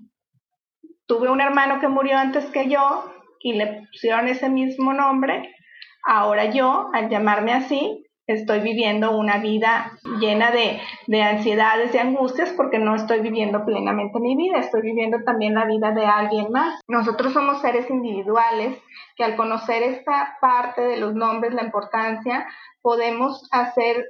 tuve 1.07 1.31
un 1.31 1.41
hermano 1.41 1.81
que 1.81 1.89
murió 1.89 2.17
antes 2.17 2.47
que 2.47 2.69
yo 2.69 3.11
y 3.41 3.53
le 3.53 3.87
pusieron 3.93 4.29
ese 4.29 4.49
mismo 4.49 4.95
nombre, 4.95 5.55
ahora 6.03 6.47
yo, 6.47 6.89
al 6.95 7.11
llamarme 7.11 7.53
así, 7.53 8.05
estoy 8.27 8.61
viviendo 8.61 9.17
una 9.17 9.39
vida 9.39 9.99
llena 10.19 10.51
de, 10.51 10.81
de, 11.07 11.23
ansiedades 11.23 11.95
y 11.95 11.99
angustias 11.99 12.53
porque 12.57 12.79
no 12.79 12.95
estoy 12.95 13.21
viviendo 13.21 13.65
plenamente 13.65 14.19
mi 14.19 14.37
vida, 14.37 14.59
estoy 14.59 14.83
viviendo 14.83 15.19
también 15.25 15.55
la 15.55 15.67
vida 15.67 15.93
de 15.93 16.07
alguien 16.07 16.51
más. 16.51 16.81
Nosotros 16.89 17.33
somos 17.33 17.61
seres 17.61 17.89
individuales 17.91 18.79
que 19.17 19.25
al 19.25 19.37
conocer 19.37 19.83
esta 19.83 20.37
parte 20.41 20.83
de 20.83 20.97
los 20.97 21.15
nombres, 21.15 21.55
la 21.55 21.65
importancia, 21.65 22.47
podemos 22.81 23.47
hacer 23.53 24.05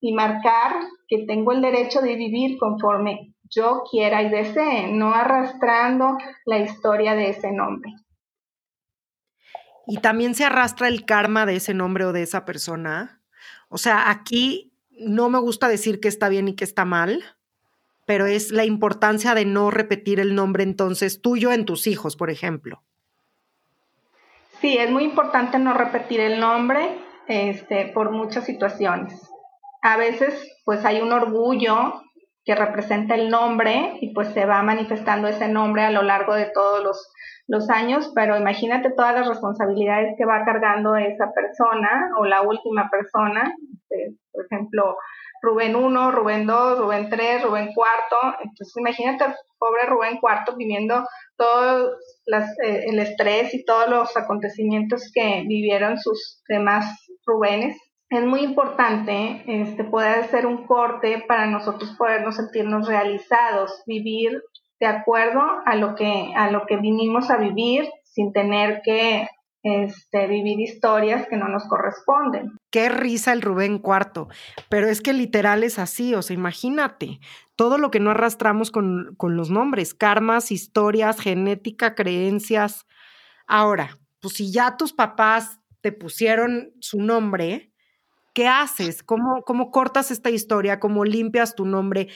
y 0.00 0.14
marcar 0.14 0.76
que 1.08 1.24
tengo 1.26 1.52
el 1.52 1.60
derecho 1.60 2.00
de 2.00 2.14
vivir 2.14 2.58
conforme 2.58 3.34
yo 3.50 3.82
quiera 3.90 4.22
y 4.22 4.28
desee, 4.28 4.88
no 4.92 5.14
arrastrando 5.14 6.18
la 6.44 6.58
historia 6.58 7.14
de 7.14 7.30
ese 7.30 7.52
nombre. 7.52 7.92
y 9.90 10.00
también 10.02 10.34
se 10.34 10.44
arrastra 10.44 10.86
el 10.86 11.06
karma 11.06 11.46
de 11.46 11.56
ese 11.56 11.72
nombre 11.72 12.04
o 12.04 12.12
de 12.12 12.22
esa 12.22 12.44
persona. 12.44 13.17
O 13.68 13.78
sea, 13.78 14.10
aquí 14.10 14.72
no 14.98 15.28
me 15.28 15.38
gusta 15.38 15.68
decir 15.68 16.00
que 16.00 16.08
está 16.08 16.28
bien 16.28 16.48
y 16.48 16.54
que 16.54 16.64
está 16.64 16.84
mal, 16.84 17.22
pero 18.06 18.26
es 18.26 18.50
la 18.50 18.64
importancia 18.64 19.34
de 19.34 19.44
no 19.44 19.70
repetir 19.70 20.20
el 20.20 20.34
nombre 20.34 20.62
entonces 20.62 21.20
tuyo 21.20 21.52
en 21.52 21.64
tus 21.64 21.86
hijos, 21.86 22.16
por 22.16 22.30
ejemplo. 22.30 22.82
Sí, 24.60 24.76
es 24.76 24.90
muy 24.90 25.04
importante 25.04 25.58
no 25.58 25.74
repetir 25.74 26.20
el 26.20 26.40
nombre 26.40 26.98
este, 27.28 27.86
por 27.94 28.10
muchas 28.10 28.44
situaciones. 28.44 29.30
A 29.82 29.96
veces, 29.96 30.34
pues 30.64 30.84
hay 30.84 31.00
un 31.00 31.12
orgullo 31.12 32.02
que 32.48 32.54
representa 32.54 33.14
el 33.14 33.28
nombre 33.28 33.98
y 34.00 34.14
pues 34.14 34.28
se 34.28 34.46
va 34.46 34.62
manifestando 34.62 35.28
ese 35.28 35.48
nombre 35.48 35.82
a 35.82 35.90
lo 35.90 36.00
largo 36.00 36.32
de 36.32 36.46
todos 36.46 36.82
los, 36.82 37.12
los 37.46 37.68
años, 37.68 38.10
pero 38.14 38.38
imagínate 38.38 38.90
todas 38.96 39.14
las 39.14 39.28
responsabilidades 39.28 40.14
que 40.16 40.24
va 40.24 40.46
cargando 40.46 40.96
esa 40.96 41.30
persona 41.34 42.08
o 42.18 42.24
la 42.24 42.40
última 42.40 42.88
persona, 42.88 43.54
este, 43.70 44.16
por 44.32 44.46
ejemplo, 44.46 44.96
Rubén 45.42 45.76
1, 45.76 46.10
Rubén 46.10 46.46
2, 46.46 46.78
Rubén 46.78 47.10
3, 47.10 47.42
Rubén 47.42 47.68
4. 47.74 48.18
Entonces 48.42 48.74
imagínate 48.78 49.24
al 49.24 49.36
pobre 49.58 49.84
Rubén 49.84 50.16
4 50.18 50.56
viviendo 50.56 51.06
todo 51.36 51.96
eh, 52.64 52.84
el 52.86 52.98
estrés 52.98 53.52
y 53.52 53.62
todos 53.66 53.90
los 53.90 54.16
acontecimientos 54.16 55.10
que 55.12 55.44
vivieron 55.46 55.98
sus 55.98 56.42
demás 56.48 56.86
Rubénes. 57.26 57.76
Es 58.10 58.24
muy 58.24 58.40
importante 58.40 59.44
este, 59.46 59.84
poder 59.84 60.20
hacer 60.20 60.46
un 60.46 60.66
corte 60.66 61.24
para 61.28 61.46
nosotros 61.46 61.94
podernos 61.98 62.36
sentirnos 62.36 62.88
realizados, 62.88 63.82
vivir 63.86 64.42
de 64.80 64.86
acuerdo 64.86 65.42
a 65.66 65.76
lo 65.76 65.94
que, 65.94 66.32
a 66.34 66.50
lo 66.50 66.64
que 66.66 66.76
vinimos 66.76 67.30
a 67.30 67.36
vivir 67.36 67.88
sin 68.04 68.32
tener 68.32 68.80
que 68.82 69.28
este, 69.62 70.26
vivir 70.26 70.60
historias 70.60 71.26
que 71.28 71.36
no 71.36 71.48
nos 71.48 71.68
corresponden. 71.68 72.52
Qué 72.70 72.88
risa 72.88 73.32
el 73.32 73.42
Rubén 73.42 73.78
Cuarto, 73.78 74.28
pero 74.68 74.88
es 74.88 75.00
que 75.00 75.12
literal 75.12 75.64
es 75.64 75.78
así, 75.78 76.14
o 76.14 76.22
sea, 76.22 76.34
imagínate, 76.34 77.18
todo 77.56 77.76
lo 77.76 77.90
que 77.90 78.00
no 78.00 78.12
arrastramos 78.12 78.70
con, 78.70 79.14
con 79.16 79.36
los 79.36 79.50
nombres, 79.50 79.94
karmas, 79.94 80.52
historias, 80.52 81.20
genética, 81.20 81.94
creencias. 81.94 82.86
Ahora, 83.46 83.98
pues 84.20 84.34
si 84.34 84.52
ya 84.52 84.76
tus 84.76 84.92
papás 84.92 85.60
te 85.80 85.92
pusieron 85.92 86.72
su 86.80 87.00
nombre, 87.00 87.67
¿qué 88.38 88.46
haces? 88.46 89.02
¿Cómo, 89.02 89.42
cómo 89.42 89.72
cortas 89.72 90.12
esta 90.12 90.30
historia? 90.30 90.78
¿Cómo 90.78 91.04
limpias 91.04 91.56
tu 91.56 91.64
nombre? 91.66 92.06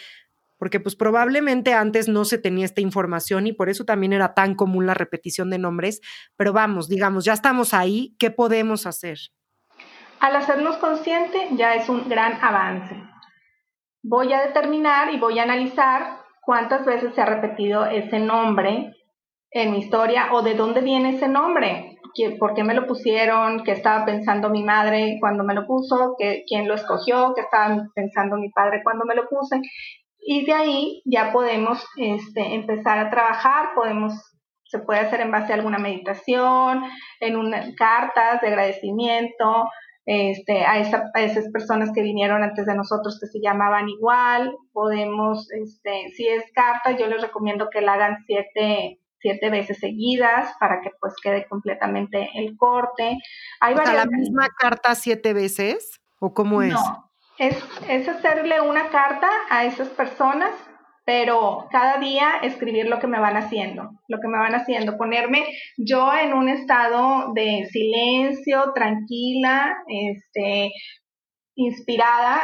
porque 0.57 0.79
pues 0.79 0.95
probablemente 0.95 1.75
antes 1.75 2.07
no 2.07 2.25
se 2.25 2.39
tenía 2.39 2.65
esta 2.65 2.81
información 2.81 3.49
y 3.49 3.53
por 3.53 3.69
eso 3.69 3.85
también 3.85 4.13
era 4.13 4.33
tan 4.33 4.55
común 4.55 4.87
la 4.87 4.95
repetición 4.95 5.51
de 5.51 5.59
nombres, 5.59 6.01
pero 6.37 6.53
vamos, 6.53 6.89
digamos, 6.89 7.25
ya 7.25 7.33
estamos 7.33 7.75
ahí, 7.75 8.15
¿qué 8.21 8.31
podemos 8.31 8.87
hacer? 8.87 9.19
Al 10.21 10.37
hacernos 10.37 10.77
consciente 10.77 11.49
ya 11.57 11.75
es 11.75 11.89
un 11.89 12.09
gran 12.09 12.35
avance. 12.41 12.95
Voy 14.05 14.33
a 14.33 14.47
determinar 14.47 15.13
y 15.13 15.19
voy 15.19 15.41
a 15.41 15.43
analizar 15.43 16.21
cuántas 16.43 16.87
veces 16.87 17.13
se 17.17 17.21
ha 17.21 17.27
repetido 17.27 17.87
ese 17.87 18.21
nombre 18.21 18.95
en 19.51 19.73
mi 19.73 19.79
historia 19.79 20.33
o 20.33 20.43
de 20.43 20.55
dónde 20.55 20.81
viene 20.81 21.17
ese 21.17 21.27
nombre, 21.27 21.92
por 22.39 22.55
qué 22.55 22.65
me 22.65 22.75
lo 22.75 22.87
pusieron, 22.87 23.65
qué 23.65 23.73
estaba 23.73 24.05
pensando 24.05 24.51
mi 24.51 24.63
madre 24.63 25.19
cuando 25.21 25.45
me 25.45 25.55
lo 25.55 25.67
puso, 25.67 26.17
quién 26.47 26.69
lo 26.69 26.75
escogió, 26.75 27.33
qué 27.35 27.43
estaba 27.43 27.87
pensando 27.95 28.37
mi 28.37 28.51
padre 28.51 28.83
cuando 28.83 29.05
me 29.05 29.15
lo 29.15 29.29
puse. 29.29 29.61
Y 30.25 30.45
de 30.47 30.53
ahí 30.53 31.03
ya 31.05 31.33
podemos 31.33 31.85
este, 31.97 32.55
empezar 32.55 32.99
a 32.99 33.11
trabajar, 33.11 33.71
podemos, 33.75 34.15
se 34.65 34.79
puede 34.79 35.01
hacer 35.01 35.21
en 35.21 35.33
base 35.33 35.53
a 35.53 35.57
alguna 35.57 35.79
meditación, 35.79 36.83
en 37.21 37.37
una, 37.37 37.75
cartas 37.77 38.41
de 38.41 38.49
agradecimiento, 38.49 39.69
este, 40.07 40.65
a, 40.65 40.73
a, 40.73 41.21
esas 41.23 41.51
personas 41.53 41.91
que 41.95 42.03
vinieron 42.03 42.43
antes 42.43 42.67
de 42.67 42.75
nosotros 42.75 43.19
que 43.21 43.27
se 43.27 43.41
llamaban 43.41 43.89
igual, 43.89 44.55
podemos, 44.73 45.51
este, 45.53 46.11
si 46.17 46.27
es 46.29 46.45
carta, 46.55 46.93
yo 46.93 47.07
les 47.07 47.23
recomiendo 47.23 47.69
que 47.71 47.81
la 47.81 47.95
hagan 47.95 48.19
siete, 48.27 49.01
siete 49.23 49.49
veces 49.49 49.79
seguidas 49.79 50.55
para 50.61 50.83
que 50.83 50.91
pues 51.01 51.15
quede 51.23 51.47
completamente 51.49 52.29
el 52.35 52.57
corte. 52.57 53.17
Hay 53.61 53.75
o 53.75 53.77
¿La 53.79 54.05
misma 54.05 54.49
carta 54.59 54.95
siete 54.95 55.33
veces? 55.33 56.01
¿O 56.19 56.35
cómo 56.35 56.61
es? 56.63 56.75
es, 57.39 58.09
hacerle 58.09 58.61
una 58.61 58.91
carta 58.91 59.29
a 59.51 59.65
esas 59.65 59.89
personas, 59.89 60.53
pero 61.05 61.67
cada 61.71 61.99
día 61.99 62.37
escribir 62.43 62.87
lo 62.87 63.01
que 63.01 63.09
me 63.09 63.19
van 63.19 63.37
haciendo, 63.37 63.91
lo 64.09 64.21
que 64.21 64.29
me 64.29 64.39
van 64.39 64.55
haciendo, 64.55 64.97
ponerme 64.97 65.45
yo 65.77 66.13
en 66.15 66.33
un 66.35 66.49
estado 66.49 67.33
de 67.35 67.67
silencio, 67.71 68.73
tranquila, 68.75 69.77
este, 69.89 70.71
inspirada. 71.57 72.41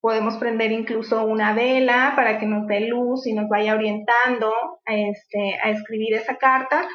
Podemos 0.00 0.36
prender 0.38 0.72
incluso 0.72 1.24
una 1.24 1.52
vela 1.54 2.14
para 2.16 2.38
que 2.38 2.46
nos 2.46 2.66
dé 2.66 2.88
luz 2.88 3.26
y 3.26 3.34
nos 3.34 3.48
vaya 3.48 3.74
orientando 3.74 4.52
este, 4.86 5.58
a 5.62 5.70
escribir 5.70 6.14
esa 6.14 6.36
carta. 6.36 6.88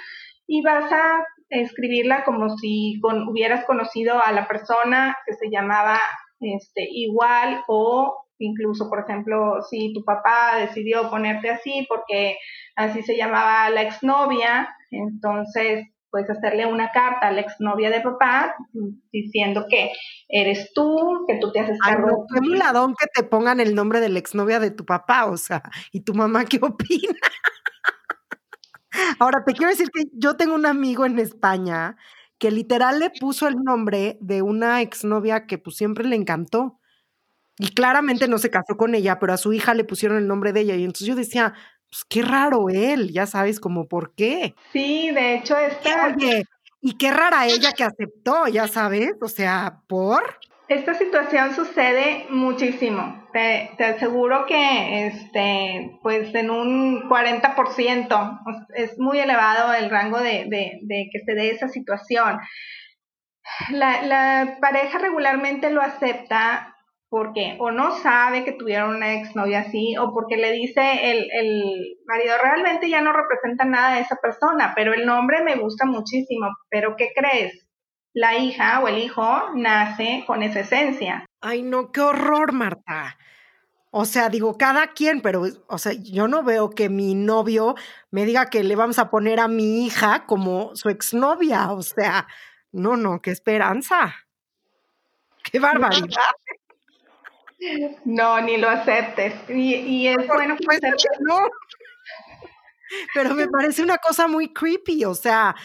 Y 0.47 0.61
vas 0.61 0.91
a 0.91 1.23
escribirla 1.49 2.23
como 2.23 2.49
si 2.57 2.99
hubieras 3.29 3.65
conocido 3.65 4.19
a 4.23 4.31
la 4.31 4.47
persona 4.47 5.15
que 5.25 5.33
se 5.33 5.49
llamaba 5.49 5.99
este, 6.39 6.87
igual 6.89 7.63
o 7.67 8.25
incluso, 8.39 8.89
por 8.89 8.99
ejemplo, 8.99 9.61
si 9.69 9.93
tu 9.93 10.03
papá 10.03 10.57
decidió 10.59 11.09
ponerte 11.09 11.49
así 11.49 11.85
porque 11.87 12.37
así 12.75 13.01
se 13.03 13.15
llamaba 13.15 13.69
la 13.69 13.83
exnovia, 13.83 14.69
entonces 14.91 15.85
puedes 16.15 16.29
hacerle 16.29 16.65
una 16.65 16.91
carta 16.91 17.27
a 17.27 17.31
la 17.33 17.41
exnovia 17.41 17.89
de 17.89 17.99
papá 17.99 18.55
diciendo 19.11 19.65
que 19.69 19.91
eres 20.29 20.71
tú, 20.73 21.25
que 21.27 21.39
tú 21.41 21.51
te 21.51 21.59
haces 21.59 21.77
cargo. 21.77 22.25
Ay, 22.31 22.39
qué 22.39 22.49
muladón 22.49 22.95
que 22.97 23.05
te 23.13 23.27
pongan 23.27 23.59
el 23.59 23.75
nombre 23.75 23.99
de 23.99 24.07
la 24.07 24.19
exnovia 24.19 24.61
de 24.61 24.71
tu 24.71 24.85
papá, 24.85 25.25
o 25.25 25.35
sea, 25.35 25.61
¿y 25.91 25.99
tu 25.99 26.13
mamá 26.13 26.45
qué 26.45 26.57
opina? 26.61 27.19
Ahora, 29.19 29.43
te 29.45 29.51
quiero 29.51 29.71
decir 29.71 29.89
que 29.91 30.03
yo 30.13 30.37
tengo 30.37 30.55
un 30.55 30.65
amigo 30.65 31.05
en 31.05 31.19
España 31.19 31.97
que 32.37 32.49
literal 32.49 32.99
le 32.99 33.09
puso 33.09 33.49
el 33.49 33.55
nombre 33.55 34.17
de 34.21 34.41
una 34.41 34.81
exnovia 34.81 35.47
que 35.47 35.57
pues 35.57 35.75
siempre 35.75 36.05
le 36.05 36.15
encantó. 36.15 36.79
Y 37.57 37.73
claramente 37.73 38.29
no 38.29 38.37
se 38.37 38.49
casó 38.49 38.77
con 38.77 38.95
ella, 38.95 39.19
pero 39.19 39.33
a 39.33 39.37
su 39.37 39.51
hija 39.51 39.73
le 39.73 39.83
pusieron 39.83 40.17
el 40.17 40.27
nombre 40.27 40.53
de 40.53 40.61
ella. 40.61 40.75
Y 40.75 40.85
entonces 40.85 41.07
yo 41.07 41.15
decía, 41.15 41.53
pues 41.95 42.03
qué 42.09 42.21
raro 42.23 42.67
él, 42.69 43.13
ya 43.13 43.25
sabes, 43.25 43.61
como 43.61 43.87
por 43.87 44.13
qué. 44.15 44.53
Sí, 44.73 45.11
de 45.11 45.35
hecho 45.35 45.57
está. 45.57 46.07
Oye, 46.07 46.43
y 46.81 46.97
qué 46.97 47.09
rara 47.09 47.45
ella 47.47 47.71
que 47.71 47.85
aceptó, 47.85 48.47
ya 48.47 48.67
sabes, 48.67 49.13
o 49.21 49.29
sea, 49.29 49.79
¿por? 49.87 50.21
Esta 50.67 50.93
situación 50.93 51.55
sucede 51.55 52.25
muchísimo. 52.29 53.25
Te, 53.31 53.71
aseguro 53.81 54.45
que 54.45 55.07
este, 55.07 55.97
pues 56.03 56.35
en 56.35 56.49
un 56.49 57.07
40% 57.07 58.39
es 58.73 58.99
muy 58.99 59.19
elevado 59.19 59.73
el 59.73 59.89
rango 59.89 60.19
de, 60.19 60.49
que 60.49 61.19
se 61.25 61.33
dé 61.33 61.51
esa 61.51 61.69
situación. 61.69 62.39
La, 63.69 64.57
pareja 64.59 64.97
regularmente 64.97 65.69
lo 65.69 65.81
acepta 65.81 66.74
porque 67.15 67.55
o 67.59 67.71
no 67.71 67.95
sabe 67.99 68.43
que 68.43 68.51
tuvieron 68.51 68.95
una 68.95 69.13
exnovia 69.13 69.61
así 69.61 69.95
o 69.95 70.13
porque 70.13 70.35
le 70.35 70.51
dice 70.51 71.11
el, 71.11 71.29
el 71.31 71.97
marido 72.05 72.33
realmente 72.43 72.89
ya 72.89 72.99
no 72.99 73.13
representa 73.13 73.63
nada 73.63 73.95
de 73.95 74.01
esa 74.01 74.17
persona, 74.17 74.73
pero 74.75 74.93
el 74.93 75.05
nombre 75.05 75.41
me 75.43 75.55
gusta 75.55 75.85
muchísimo. 75.85 76.47
Pero 76.69 76.97
¿qué 76.97 77.11
crees? 77.15 77.65
la 78.15 78.37
hija 78.37 78.79
o 78.79 78.87
el 78.87 78.97
hijo 78.97 79.49
nace 79.55 80.23
con 80.25 80.41
esa 80.41 80.61
esencia. 80.61 81.25
Ay, 81.41 81.61
no, 81.61 81.91
qué 81.91 81.99
horror, 81.99 82.53
Marta. 82.53 83.17
O 83.91 84.05
sea, 84.05 84.29
digo, 84.29 84.57
cada 84.57 84.87
quien, 84.87 85.21
pero, 85.21 85.43
o 85.67 85.77
sea, 85.77 85.91
yo 85.93 86.27
no 86.27 86.41
veo 86.41 86.69
que 86.69 86.89
mi 86.89 87.13
novio 87.13 87.75
me 88.11 88.25
diga 88.25 88.49
que 88.49 88.63
le 88.63 88.75
vamos 88.75 88.99
a 88.99 89.09
poner 89.09 89.39
a 89.39 89.49
mi 89.49 89.85
hija 89.85 90.25
como 90.25 90.75
su 90.75 90.89
exnovia. 90.89 91.71
O 91.71 91.81
sea, 91.81 92.27
no, 92.71 92.95
no, 92.95 93.21
qué 93.21 93.31
esperanza. 93.31 94.15
Qué 95.43 95.59
barbaridad. 95.59 96.07
No, 98.05 98.41
ni 98.41 98.57
lo 98.57 98.69
aceptes. 98.69 99.33
Y, 99.49 100.07
es 100.07 100.27
bueno 100.27 100.55
que 100.57 100.65
no. 101.21 101.39
Pero 103.13 103.33
me 103.33 103.47
parece 103.47 103.81
una 103.81 103.97
cosa 103.97 104.27
muy 104.27 104.53
creepy, 104.53 105.05
o 105.05 105.15
sea, 105.15 105.55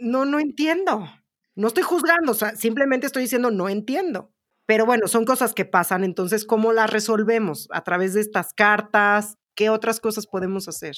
no, 0.00 0.24
no 0.24 0.38
entiendo. 0.38 1.06
No 1.54 1.68
estoy 1.68 1.82
juzgando, 1.82 2.32
o 2.32 2.34
sea, 2.34 2.56
simplemente 2.56 3.06
estoy 3.06 3.22
diciendo 3.22 3.50
no 3.50 3.68
entiendo. 3.68 4.32
Pero 4.66 4.84
bueno, 4.84 5.06
son 5.06 5.24
cosas 5.24 5.54
que 5.54 5.64
pasan, 5.64 6.02
entonces, 6.02 6.44
¿cómo 6.44 6.72
las 6.72 6.90
resolvemos? 6.90 7.68
¿A 7.70 7.84
través 7.84 8.14
de 8.14 8.20
estas 8.20 8.52
cartas? 8.52 9.38
¿Qué 9.54 9.70
otras 9.70 10.00
cosas 10.00 10.26
podemos 10.26 10.68
hacer? 10.68 10.96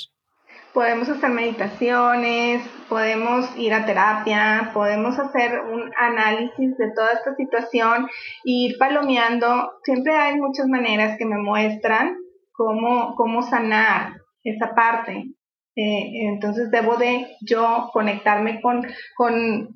Podemos 0.72 1.08
hacer 1.08 1.30
meditaciones, 1.30 2.62
podemos 2.88 3.46
ir 3.56 3.72
a 3.74 3.86
terapia, 3.86 4.70
podemos 4.74 5.18
hacer 5.18 5.60
un 5.60 5.90
análisis 5.98 6.76
de 6.76 6.92
toda 6.94 7.12
esta 7.12 7.34
situación 7.34 8.06
e 8.44 8.50
ir 8.50 8.78
palomeando. 8.78 9.72
Siempre 9.82 10.14
hay 10.14 10.36
muchas 10.36 10.66
maneras 10.68 11.16
que 11.18 11.24
me 11.24 11.38
muestran 11.38 12.16
cómo, 12.52 13.14
cómo 13.16 13.42
sanar 13.42 14.14
esa 14.44 14.74
parte. 14.74 15.24
Eh, 15.74 16.28
entonces 16.28 16.70
debo 16.70 16.96
de 16.96 17.36
yo 17.40 17.90
conectarme 17.92 18.60
con, 18.60 18.86
con 19.16 19.68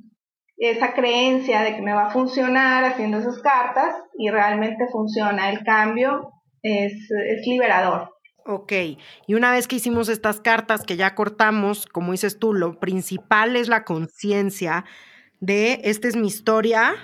esa 0.57 0.95
creencia 0.95 1.63
de 1.63 1.75
que 1.75 1.83
me 1.83 1.93
va 1.93 2.07
a 2.07 2.11
funcionar 2.11 2.85
haciendo 2.85 3.19
esas 3.19 3.41
cartas 3.41 3.97
y 4.19 4.31
realmente 4.31 4.87
funciona. 4.91 5.51
El 5.51 5.65
cambio 5.65 6.31
es, 6.63 6.93
es 7.11 7.47
liberador. 7.47 8.12
Ok, 8.45 8.73
y 9.27 9.35
una 9.35 9.53
vez 9.53 9.69
que 9.69 9.77
hicimos 9.77 10.09
estas 10.09 10.41
cartas 10.41 10.83
que 10.85 10.97
ya 10.97 11.15
cortamos, 11.15 11.87
como 11.87 12.13
dices 12.13 12.39
tú, 12.39 12.53
lo 12.53 12.81
principal 12.81 13.57
es 13.57 13.69
la 13.69 13.85
conciencia 13.85 14.85
de 15.41 15.81
esta 15.85 16.09
es 16.09 16.17
mi 16.17 16.27
historia 16.27 16.95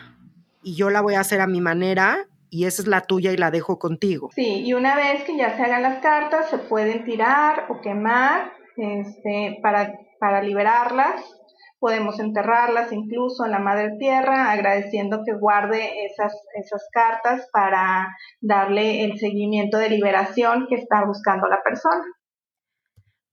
y 0.63 0.75
yo 0.75 0.91
la 0.91 1.01
voy 1.01 1.15
a 1.15 1.21
hacer 1.21 1.41
a 1.41 1.47
mi 1.47 1.61
manera 1.61 2.27
y 2.51 2.65
esa 2.65 2.83
es 2.83 2.89
la 2.89 3.03
tuya 3.03 3.33
y 3.33 3.37
la 3.37 3.51
dejo 3.51 3.79
contigo. 3.79 4.31
Sí, 4.35 4.63
y 4.65 4.75
una 4.75 4.97
vez 4.97 5.23
que 5.25 5.37
ya 5.37 5.57
se 5.57 5.63
hagan 5.63 5.83
las 5.83 6.01
cartas, 6.01 6.51
se 6.51 6.59
pueden 6.59 7.05
tirar 7.05 7.67
o 7.69 7.81
quemar 7.81 8.53
este, 8.77 9.59
para, 9.63 9.93
para 10.19 10.43
liberarlas 10.43 11.38
podemos 11.79 12.19
enterrarlas 12.19 12.93
incluso 12.93 13.45
en 13.45 13.53
la 13.53 13.59
madre 13.59 13.97
tierra, 13.99 14.51
agradeciendo 14.51 15.23
que 15.25 15.35
guarde 15.35 16.07
esas, 16.07 16.35
esas 16.55 16.87
cartas 16.93 17.49
para 17.53 18.09
darle 18.41 19.05
el 19.05 19.19
seguimiento 19.19 19.79
de 19.79 19.91
liberación 19.91 20.67
que 20.69 20.77
está 20.77 21.05
buscando 21.05 21.49
la 21.49 21.63
persona. 21.63 22.05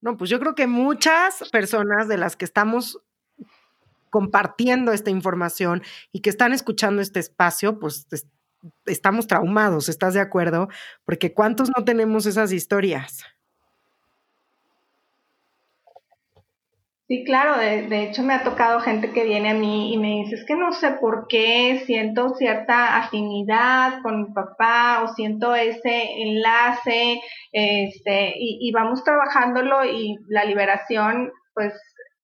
No, 0.00 0.16
pues 0.16 0.30
yo 0.30 0.38
creo 0.38 0.54
que 0.54 0.66
muchas 0.66 1.48
personas 1.50 2.06
de 2.08 2.18
las 2.18 2.36
que 2.36 2.44
estamos 2.44 3.02
compartiendo 4.10 4.92
esta 4.92 5.10
información 5.10 5.82
y 6.12 6.20
que 6.20 6.30
están 6.30 6.52
escuchando 6.52 7.02
este 7.02 7.20
espacio, 7.20 7.78
pues 7.78 8.06
estamos 8.86 9.26
traumados, 9.26 9.88
¿estás 9.88 10.14
de 10.14 10.20
acuerdo? 10.20 10.68
Porque 11.04 11.34
¿cuántos 11.34 11.70
no 11.76 11.84
tenemos 11.84 12.26
esas 12.26 12.52
historias? 12.52 13.24
Sí, 17.08 17.22
claro, 17.24 17.56
de, 17.56 18.02
hecho 18.02 18.24
me 18.24 18.34
ha 18.34 18.42
tocado 18.42 18.80
gente 18.80 19.12
que 19.12 19.22
viene 19.22 19.50
a 19.50 19.54
mí 19.54 19.94
y 19.94 19.98
me 19.98 20.22
dice, 20.22 20.34
es 20.34 20.44
que 20.44 20.56
no 20.56 20.72
sé 20.72 20.90
por 21.00 21.26
qué 21.28 21.82
siento 21.86 22.30
cierta 22.30 22.96
afinidad 22.96 24.02
con 24.02 24.22
mi 24.22 24.32
papá 24.32 25.04
o 25.04 25.14
siento 25.14 25.54
ese 25.54 26.22
enlace, 26.22 27.20
este, 27.52 28.32
y, 28.36 28.58
y 28.60 28.72
vamos 28.72 29.04
trabajándolo 29.04 29.84
y 29.84 30.16
la 30.28 30.44
liberación 30.44 31.30
pues 31.54 31.74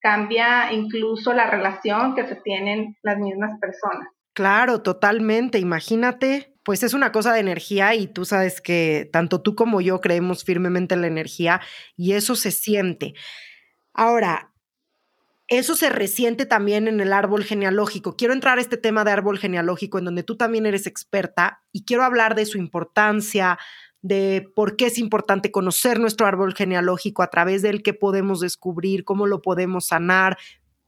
cambia 0.01 0.73
incluso 0.73 1.33
la 1.33 1.49
relación 1.49 2.16
que 2.16 2.27
se 2.27 2.35
tienen 2.35 2.97
las 3.03 3.18
mismas 3.18 3.59
personas. 3.61 4.09
Claro, 4.35 4.83
totalmente. 4.83 5.59
Imagínate, 5.59 6.55
pues 6.64 6.83
es 6.83 6.92
una 6.92 7.12
cosa 7.12 7.33
de 7.33 7.40
energía 7.40 7.95
y 7.95 8.09
tú 8.09 8.25
sabes 8.25 8.61
que 8.61 9.09
tanto 9.12 9.42
tú 9.42 9.55
como 9.55 9.81
yo 9.81 10.01
creemos 10.01 10.45
firmemente 10.45 10.95
en 10.95 11.03
la 11.03 11.07
energía 11.07 11.61
y 11.97 12.14
eso 12.14 12.35
se 12.35 12.51
siente. 12.51 13.14
Ahora, 13.95 14.52
eso 15.59 15.75
se 15.77 15.91
resiente 15.91 16.47
también 16.47 16.88
en 16.88 17.01
el 17.01 17.12
árbol 17.12 17.45
genealógico. 17.45 18.17
Quiero 18.17 18.33
entrar 18.33 18.59
a 18.59 18.61
este 18.61 18.77
tema 18.77 19.05
de 19.05 19.11
árbol 19.11 19.38
genealógico 19.38 19.99
en 19.99 20.07
donde 20.07 20.23
tú 20.23 20.37
también 20.37 20.67
eres 20.67 20.87
experta 20.87 21.62
y 21.73 21.85
quiero 21.85 22.05
hablar 22.05 22.35
de 22.35 22.47
su 22.47 22.59
importancia, 22.59 23.59
de 24.01 24.49
por 24.57 24.77
qué 24.77 24.87
es 24.87 24.99
importante 24.99 25.53
conocer 25.53 26.01
nuestro 26.01 26.27
árbol 26.27 26.55
genealógico, 26.55 27.23
a 27.23 27.29
través 27.29 27.61
del 27.62 27.83
que 27.83 27.95
podemos 27.95 28.41
descubrir, 28.41 29.05
cómo 29.05 29.27
lo 29.27 29.43
podemos 29.43 29.87
sanar 29.87 30.38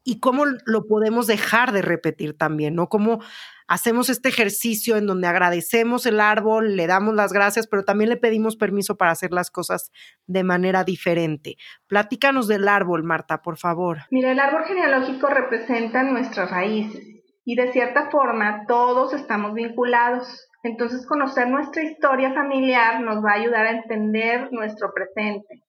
y 0.02 0.20
cómo 0.20 0.44
lo 0.64 0.86
podemos 0.86 1.26
dejar 1.26 1.72
de 1.72 1.82
repetir 1.82 2.36
también, 2.36 2.74
¿no? 2.74 2.88
Cómo 2.88 3.20
hacemos 3.66 4.10
este 4.10 4.28
ejercicio 4.28 4.96
en 4.96 5.06
donde 5.06 5.26
agradecemos 5.26 6.06
el 6.06 6.20
árbol, 6.20 6.76
le 6.76 6.86
damos 6.86 7.14
las 7.14 7.32
gracias, 7.32 7.66
pero 7.66 7.84
también 7.84 8.10
le 8.10 8.16
pedimos 8.16 8.56
permiso 8.56 8.96
para 8.96 9.12
hacer 9.12 9.32
las 9.32 9.50
cosas 9.50 9.90
de 10.26 10.44
manera 10.44 10.84
diferente. 10.84 11.56
Platícanos 11.86 12.48
del 12.48 12.68
árbol, 12.68 13.04
Marta, 13.04 13.42
por 13.42 13.56
favor. 13.56 13.98
Mira, 14.10 14.32
el 14.32 14.40
árbol 14.40 14.64
genealógico 14.64 15.28
representa 15.28 16.02
nuestras 16.02 16.50
raíces 16.50 17.02
y 17.44 17.56
de 17.56 17.72
cierta 17.72 18.10
forma 18.10 18.64
todos 18.66 19.12
estamos 19.12 19.54
vinculados. 19.54 20.48
Entonces 20.62 21.06
conocer 21.06 21.48
nuestra 21.48 21.82
historia 21.82 22.32
familiar 22.32 23.00
nos 23.00 23.22
va 23.22 23.32
a 23.32 23.40
ayudar 23.40 23.66
a 23.66 23.72
entender 23.72 24.48
nuestro 24.50 24.92
presente. 24.94 25.62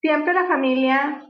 Siempre 0.00 0.32
la 0.32 0.46
familia 0.46 1.22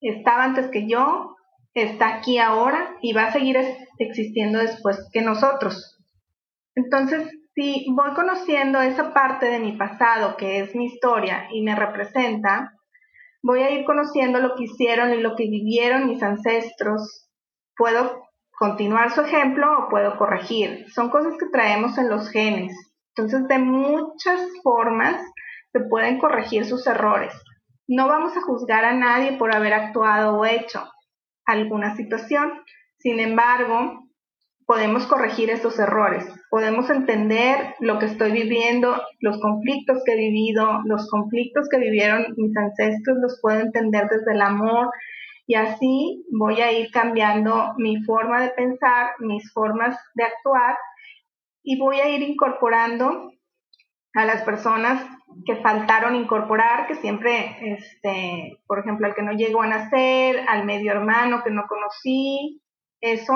estaba 0.00 0.44
antes 0.44 0.70
que 0.70 0.86
yo, 0.86 1.34
está 1.74 2.16
aquí 2.16 2.38
ahora 2.38 2.96
y 3.00 3.12
va 3.12 3.24
a 3.24 3.32
seguir 3.32 3.58
existiendo 3.98 4.58
después 4.58 5.08
que 5.12 5.22
nosotros. 5.22 5.98
Entonces, 6.74 7.28
si 7.54 7.86
voy 7.90 8.12
conociendo 8.14 8.80
esa 8.80 9.12
parte 9.12 9.46
de 9.46 9.58
mi 9.58 9.72
pasado 9.72 10.36
que 10.36 10.60
es 10.60 10.74
mi 10.74 10.86
historia 10.86 11.48
y 11.52 11.62
me 11.62 11.74
representa, 11.74 12.72
voy 13.42 13.60
a 13.60 13.70
ir 13.70 13.84
conociendo 13.84 14.38
lo 14.38 14.54
que 14.54 14.64
hicieron 14.64 15.12
y 15.12 15.20
lo 15.20 15.34
que 15.36 15.44
vivieron 15.44 16.06
mis 16.06 16.22
ancestros. 16.22 17.28
Puedo 17.76 18.24
continuar 18.50 19.10
su 19.10 19.22
ejemplo 19.22 19.66
o 19.78 19.88
puedo 19.88 20.16
corregir. 20.16 20.86
Son 20.92 21.10
cosas 21.10 21.34
que 21.38 21.46
traemos 21.46 21.98
en 21.98 22.08
los 22.08 22.30
genes. 22.30 22.72
Entonces, 23.14 23.48
de 23.48 23.58
muchas 23.58 24.40
formas 24.62 25.20
se 25.72 25.80
pueden 25.80 26.18
corregir 26.18 26.64
sus 26.64 26.86
errores. 26.86 27.32
No 27.88 28.06
vamos 28.08 28.36
a 28.36 28.42
juzgar 28.42 28.84
a 28.84 28.92
nadie 28.92 29.32
por 29.32 29.54
haber 29.54 29.74
actuado 29.74 30.38
o 30.38 30.44
hecho 30.44 30.88
alguna 31.52 31.96
situación. 31.96 32.52
Sin 32.98 33.20
embargo, 33.20 34.10
podemos 34.66 35.06
corregir 35.06 35.50
estos 35.50 35.80
errores, 35.80 36.24
podemos 36.48 36.88
entender 36.90 37.74
lo 37.80 37.98
que 37.98 38.06
estoy 38.06 38.30
viviendo, 38.30 39.02
los 39.18 39.40
conflictos 39.40 40.02
que 40.04 40.12
he 40.12 40.16
vivido, 40.16 40.80
los 40.84 41.10
conflictos 41.10 41.68
que 41.68 41.78
vivieron 41.78 42.26
mis 42.36 42.56
ancestros, 42.56 43.18
los 43.20 43.40
puedo 43.42 43.58
entender 43.58 44.06
desde 44.08 44.32
el 44.32 44.40
amor 44.40 44.90
y 45.48 45.56
así 45.56 46.24
voy 46.30 46.60
a 46.60 46.70
ir 46.70 46.92
cambiando 46.92 47.74
mi 47.78 48.00
forma 48.04 48.42
de 48.42 48.50
pensar, 48.50 49.10
mis 49.18 49.52
formas 49.52 49.98
de 50.14 50.22
actuar 50.22 50.76
y 51.64 51.76
voy 51.76 51.96
a 51.96 52.08
ir 52.08 52.22
incorporando 52.22 53.32
a 54.14 54.24
las 54.24 54.42
personas 54.42 55.04
que 55.46 55.56
faltaron 55.56 56.16
incorporar, 56.16 56.86
que 56.86 56.96
siempre, 56.96 57.56
este, 57.60 58.60
por 58.66 58.80
ejemplo, 58.80 59.06
al 59.06 59.14
que 59.14 59.22
no 59.22 59.32
llegó 59.32 59.62
a 59.62 59.68
nacer, 59.68 60.44
al 60.48 60.64
medio 60.64 60.92
hermano 60.92 61.42
que 61.44 61.50
no 61.50 61.66
conocí, 61.68 62.60
eso, 63.00 63.34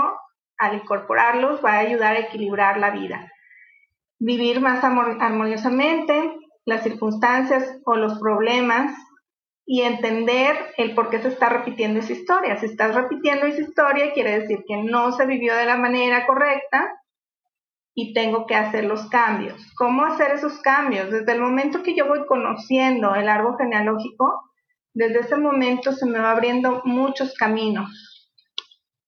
al 0.58 0.74
incorporarlos, 0.74 1.64
va 1.64 1.74
a 1.74 1.78
ayudar 1.78 2.16
a 2.16 2.20
equilibrar 2.20 2.78
la 2.78 2.90
vida. 2.90 3.30
Vivir 4.18 4.60
más 4.60 4.82
armoniosamente 4.82 6.36
las 6.64 6.82
circunstancias 6.82 7.78
o 7.84 7.96
los 7.96 8.18
problemas 8.18 8.94
y 9.66 9.82
entender 9.82 10.56
el 10.76 10.94
por 10.94 11.10
qué 11.10 11.20
se 11.20 11.28
está 11.28 11.48
repitiendo 11.48 12.00
esa 12.00 12.12
historia. 12.12 12.56
Si 12.56 12.66
estás 12.66 12.94
repitiendo 12.94 13.46
esa 13.46 13.62
historia, 13.62 14.12
quiere 14.12 14.40
decir 14.40 14.64
que 14.66 14.82
no 14.82 15.12
se 15.12 15.26
vivió 15.26 15.54
de 15.54 15.66
la 15.66 15.76
manera 15.76 16.26
correcta 16.26 16.92
y 17.94 18.12
tengo 18.12 18.46
que 18.46 18.56
hacer 18.56 18.84
los 18.84 19.08
cambios. 19.08 19.60
¿Cómo 19.76 20.04
hacer 20.04 20.32
esos 20.32 20.58
cambios? 20.60 21.10
Desde 21.10 21.32
el 21.32 21.40
momento 21.40 21.82
que 21.82 21.94
yo 21.94 22.08
voy 22.08 22.26
conociendo 22.26 23.14
el 23.14 23.28
árbol 23.28 23.56
genealógico, 23.56 24.50
desde 24.92 25.20
ese 25.20 25.36
momento 25.36 25.92
se 25.92 26.06
me 26.06 26.18
va 26.18 26.32
abriendo 26.32 26.82
muchos 26.84 27.34
caminos. 27.34 28.14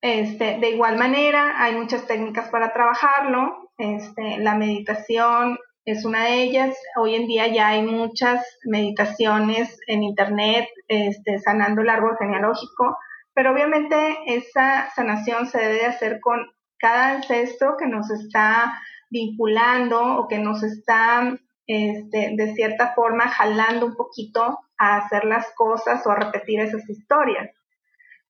Este, 0.00 0.58
de 0.58 0.70
igual 0.70 0.98
manera, 0.98 1.62
hay 1.62 1.74
muchas 1.74 2.06
técnicas 2.06 2.48
para 2.48 2.72
trabajarlo. 2.72 3.70
Este, 3.76 4.38
la 4.38 4.54
meditación 4.54 5.58
es 5.84 6.04
una 6.04 6.24
de 6.24 6.42
ellas. 6.42 6.76
Hoy 6.96 7.14
en 7.16 7.26
día 7.26 7.48
ya 7.48 7.68
hay 7.68 7.82
muchas 7.82 8.44
meditaciones 8.64 9.78
en 9.88 10.04
internet 10.04 10.68
este, 10.86 11.40
sanando 11.40 11.82
el 11.82 11.88
árbol 11.88 12.16
genealógico, 12.18 12.98
pero 13.34 13.52
obviamente 13.52 14.18
esa 14.26 14.90
sanación 14.94 15.46
se 15.46 15.58
debe 15.58 15.86
hacer 15.86 16.20
con 16.20 16.46
cada 16.78 17.12
ancestro 17.12 17.76
que 17.78 17.86
nos 17.86 18.10
está 18.10 18.80
vinculando 19.10 20.18
o 20.18 20.28
que 20.28 20.38
nos 20.38 20.62
está 20.62 21.38
este, 21.66 22.34
de 22.36 22.54
cierta 22.54 22.94
forma 22.94 23.28
jalando 23.28 23.86
un 23.86 23.96
poquito 23.96 24.58
a 24.78 24.98
hacer 24.98 25.24
las 25.24 25.52
cosas 25.54 26.06
o 26.06 26.10
a 26.10 26.16
repetir 26.16 26.60
esas 26.60 26.88
historias. 26.88 27.50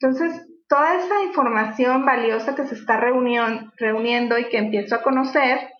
Entonces, 0.00 0.46
toda 0.68 0.94
esa 0.96 1.22
información 1.22 2.04
valiosa 2.04 2.54
que 2.54 2.66
se 2.66 2.74
está 2.74 2.98
reuniendo 2.98 4.38
y 4.38 4.48
que 4.48 4.58
empiezo 4.58 4.94
a 4.94 5.02
conocer 5.02 5.70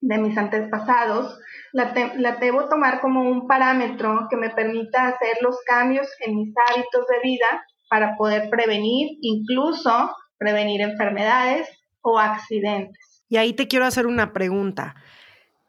de 0.00 0.18
mis 0.18 0.36
antepasados, 0.36 1.38
la, 1.72 1.92
la 2.16 2.36
debo 2.36 2.68
tomar 2.68 3.00
como 3.00 3.22
un 3.22 3.46
parámetro 3.46 4.26
que 4.28 4.36
me 4.36 4.50
permita 4.50 5.06
hacer 5.06 5.38
los 5.40 5.56
cambios 5.64 6.08
en 6.20 6.36
mis 6.36 6.54
hábitos 6.68 7.06
de 7.06 7.20
vida 7.22 7.64
para 7.88 8.16
poder 8.16 8.50
prevenir, 8.50 9.18
incluso 9.20 10.10
prevenir 10.38 10.80
enfermedades 10.80 11.68
o 12.02 12.18
accidentes. 12.18 13.24
Y 13.28 13.38
ahí 13.38 13.54
te 13.54 13.66
quiero 13.66 13.86
hacer 13.86 14.06
una 14.06 14.32
pregunta. 14.32 14.94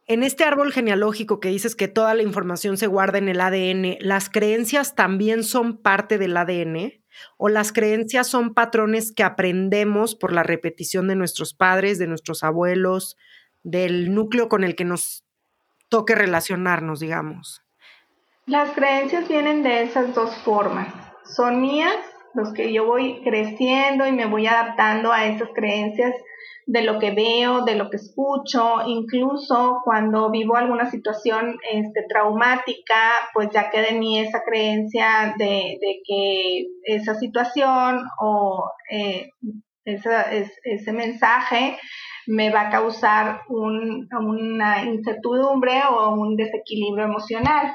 En 0.06 0.22
este 0.22 0.44
árbol 0.44 0.74
genealógico 0.74 1.40
que 1.40 1.48
dices 1.48 1.76
que 1.76 1.88
toda 1.88 2.14
la 2.14 2.24
información 2.24 2.78
se 2.78 2.88
guarda 2.88 3.20
en 3.20 3.30
el 3.30 3.40
ADN, 3.40 3.98
¿las 4.02 4.30
creencias 4.30 4.96
también 4.96 5.44
son 5.44 5.78
parte 5.78 6.18
del 6.18 6.36
ADN? 6.36 7.02
¿O 7.38 7.48
las 7.48 7.72
creencias 7.72 8.28
son 8.28 8.54
patrones 8.54 9.14
que 9.14 9.24
aprendemos 9.24 10.16
por 10.16 10.34
la 10.34 10.44
repetición 10.44 11.08
de 11.08 11.16
nuestros 11.16 11.54
padres, 11.54 12.00
de 12.00 12.08
nuestros 12.08 12.44
abuelos, 12.44 13.16
del 13.64 14.14
núcleo 14.14 14.50
con 14.50 14.66
el 14.66 14.76
que 14.76 14.84
nos 14.84 15.24
toque 15.88 16.16
relacionarnos, 16.16 17.00
digamos? 17.00 17.62
Las 18.46 18.72
creencias 18.72 19.30
vienen 19.30 19.64
de 19.64 19.84
esas 19.84 20.14
dos 20.14 20.36
formas. 20.44 20.94
Son 21.24 21.62
mías 21.62 21.96
los 22.34 22.54
que 22.54 22.74
yo 22.74 22.86
voy 22.86 23.22
creciendo 23.24 24.08
y 24.08 24.12
me 24.12 24.26
voy 24.26 24.48
adaptando 24.48 25.12
a 25.12 25.26
esas 25.26 25.50
creencias 25.54 26.14
de 26.66 26.82
lo 26.84 26.98
que 26.98 27.12
veo, 27.12 27.66
de 27.66 27.76
lo 27.76 27.90
que 27.90 27.98
escucho, 27.98 28.88
incluso 28.88 29.82
cuando 29.84 30.32
vivo 30.32 30.56
alguna 30.56 30.90
situación 30.90 31.58
este, 31.72 32.06
traumática, 32.08 33.12
pues 33.34 33.50
ya 33.52 33.70
queda 33.70 33.88
en 33.88 34.00
mí 34.00 34.20
esa 34.20 34.44
creencia 34.44 35.36
de, 35.38 35.78
que 36.08 36.66
esa 36.84 37.16
situación 37.16 38.06
o 38.22 38.72
eh, 38.90 39.30
ese 39.84 40.94
mensaje 40.94 41.78
me 42.28 42.50
va 42.50 42.62
a 42.62 42.70
causar 42.70 43.42
una 43.50 44.86
incertidumbre 44.86 45.82
o 45.90 46.14
un 46.14 46.38
desequilibrio 46.38 47.06
emocional. 47.06 47.74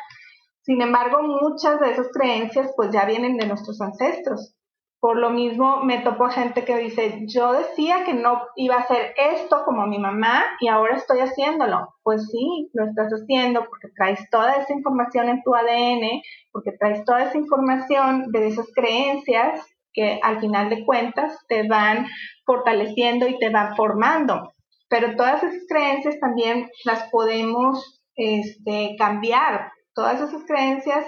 Sin 0.68 0.82
embargo, 0.82 1.22
muchas 1.22 1.80
de 1.80 1.92
esas 1.92 2.08
creencias 2.12 2.74
pues 2.76 2.90
ya 2.92 3.06
vienen 3.06 3.38
de 3.38 3.46
nuestros 3.46 3.80
ancestros. 3.80 4.54
Por 5.00 5.16
lo 5.16 5.30
mismo 5.30 5.82
me 5.82 6.00
topo 6.00 6.28
gente 6.28 6.66
que 6.66 6.76
dice, 6.76 7.22
yo 7.26 7.52
decía 7.52 8.04
que 8.04 8.12
no 8.12 8.42
iba 8.54 8.74
a 8.74 8.80
hacer 8.80 9.14
esto 9.16 9.62
como 9.64 9.86
mi 9.86 9.98
mamá 9.98 10.44
y 10.60 10.68
ahora 10.68 10.96
estoy 10.96 11.20
haciéndolo. 11.20 11.94
Pues 12.02 12.28
sí, 12.30 12.68
lo 12.74 12.84
estás 12.84 13.10
haciendo 13.10 13.60
porque 13.60 13.88
traes 13.96 14.20
toda 14.30 14.56
esa 14.56 14.74
información 14.74 15.30
en 15.30 15.42
tu 15.42 15.54
ADN, 15.54 16.20
porque 16.52 16.72
traes 16.78 17.02
toda 17.06 17.22
esa 17.22 17.38
información 17.38 18.30
de 18.30 18.48
esas 18.48 18.66
creencias 18.74 19.64
que 19.94 20.20
al 20.22 20.38
final 20.38 20.68
de 20.68 20.84
cuentas 20.84 21.34
te 21.48 21.66
van 21.66 22.06
fortaleciendo 22.44 23.26
y 23.26 23.38
te 23.38 23.48
van 23.48 23.74
formando. 23.74 24.52
Pero 24.90 25.16
todas 25.16 25.42
esas 25.42 25.62
creencias 25.66 26.20
también 26.20 26.68
las 26.84 27.08
podemos 27.10 28.04
este, 28.16 28.96
cambiar. 28.98 29.70
Todas 29.98 30.20
esas 30.20 30.44
creencias 30.46 31.04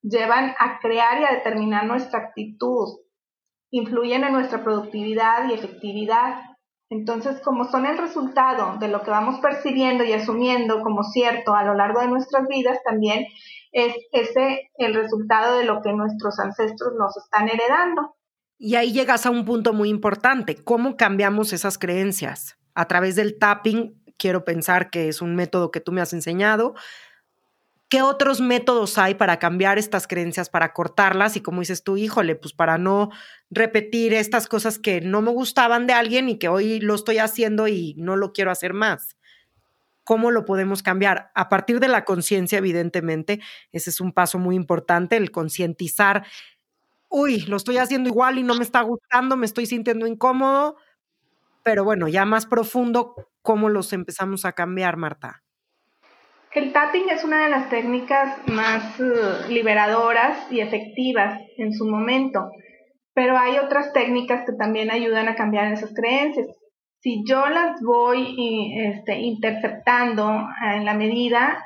llevan 0.00 0.54
a 0.58 0.78
crear 0.80 1.20
y 1.20 1.24
a 1.24 1.36
determinar 1.36 1.84
nuestra 1.84 2.20
actitud 2.20 2.88
influyen 3.70 4.24
en 4.24 4.32
nuestra 4.32 4.64
productividad 4.64 5.50
y 5.50 5.52
efectividad. 5.52 6.40
Entonces, 6.88 7.42
como 7.42 7.66
son 7.66 7.84
el 7.84 7.98
resultado 7.98 8.78
de 8.78 8.88
lo 8.88 9.02
que 9.02 9.10
vamos 9.10 9.38
percibiendo 9.40 10.02
y 10.02 10.14
asumiendo 10.14 10.80
como 10.80 11.02
cierto 11.02 11.54
a 11.54 11.62
lo 11.62 11.74
largo 11.74 12.00
de 12.00 12.08
nuestras 12.08 12.48
vidas, 12.48 12.78
también 12.86 13.26
es 13.70 13.94
ese 14.12 14.70
el 14.76 14.94
resultado 14.94 15.58
de 15.58 15.66
lo 15.66 15.82
que 15.82 15.92
nuestros 15.92 16.38
ancestros 16.38 16.94
nos 16.98 17.14
están 17.18 17.50
heredando. 17.50 18.16
Y 18.56 18.76
ahí 18.76 18.94
llegas 18.94 19.26
a 19.26 19.30
un 19.30 19.44
punto 19.44 19.74
muy 19.74 19.90
importante, 19.90 20.64
¿cómo 20.64 20.96
cambiamos 20.96 21.52
esas 21.52 21.76
creencias? 21.76 22.56
A 22.74 22.88
través 22.88 23.14
del 23.14 23.38
tapping, 23.38 24.02
quiero 24.16 24.46
pensar 24.46 24.88
que 24.88 25.08
es 25.08 25.20
un 25.20 25.34
método 25.34 25.70
que 25.70 25.80
tú 25.80 25.92
me 25.92 26.00
has 26.00 26.14
enseñado, 26.14 26.74
¿Qué 27.92 28.00
otros 28.00 28.40
métodos 28.40 28.96
hay 28.96 29.16
para 29.16 29.38
cambiar 29.38 29.76
estas 29.76 30.06
creencias, 30.06 30.48
para 30.48 30.72
cortarlas? 30.72 31.36
Y 31.36 31.42
como 31.42 31.60
dices 31.60 31.84
tú, 31.84 31.98
híjole, 31.98 32.36
pues 32.36 32.54
para 32.54 32.78
no 32.78 33.10
repetir 33.50 34.14
estas 34.14 34.48
cosas 34.48 34.78
que 34.78 35.02
no 35.02 35.20
me 35.20 35.30
gustaban 35.30 35.86
de 35.86 35.92
alguien 35.92 36.30
y 36.30 36.38
que 36.38 36.48
hoy 36.48 36.80
lo 36.80 36.94
estoy 36.94 37.18
haciendo 37.18 37.68
y 37.68 37.92
no 37.98 38.16
lo 38.16 38.32
quiero 38.32 38.50
hacer 38.50 38.72
más. 38.72 39.18
¿Cómo 40.04 40.30
lo 40.30 40.46
podemos 40.46 40.82
cambiar? 40.82 41.32
A 41.34 41.50
partir 41.50 41.80
de 41.80 41.88
la 41.88 42.06
conciencia, 42.06 42.56
evidentemente, 42.56 43.42
ese 43.72 43.90
es 43.90 44.00
un 44.00 44.12
paso 44.12 44.38
muy 44.38 44.56
importante, 44.56 45.18
el 45.18 45.30
concientizar, 45.30 46.24
uy, 47.10 47.42
lo 47.42 47.58
estoy 47.58 47.76
haciendo 47.76 48.08
igual 48.08 48.38
y 48.38 48.42
no 48.42 48.54
me 48.54 48.64
está 48.64 48.80
gustando, 48.80 49.36
me 49.36 49.44
estoy 49.44 49.66
sintiendo 49.66 50.06
incómodo, 50.06 50.76
pero 51.62 51.84
bueno, 51.84 52.08
ya 52.08 52.24
más 52.24 52.46
profundo, 52.46 53.14
¿cómo 53.42 53.68
los 53.68 53.92
empezamos 53.92 54.46
a 54.46 54.52
cambiar, 54.52 54.96
Marta? 54.96 55.41
El 56.54 56.72
tapping 56.72 57.08
es 57.08 57.24
una 57.24 57.44
de 57.44 57.48
las 57.48 57.70
técnicas 57.70 58.46
más 58.46 59.00
eh, 59.00 59.04
liberadoras 59.48 60.52
y 60.52 60.60
efectivas 60.60 61.40
en 61.56 61.72
su 61.72 61.86
momento, 61.86 62.50
pero 63.14 63.38
hay 63.38 63.56
otras 63.58 63.94
técnicas 63.94 64.44
que 64.44 64.52
también 64.52 64.90
ayudan 64.90 65.28
a 65.28 65.34
cambiar 65.34 65.72
esas 65.72 65.94
creencias. 65.94 66.46
Si 67.00 67.24
yo 67.26 67.46
las 67.46 67.80
voy 67.80 68.74
este, 68.76 69.18
interceptando 69.20 70.46
en 70.74 70.84
la 70.84 70.92
medida, 70.92 71.64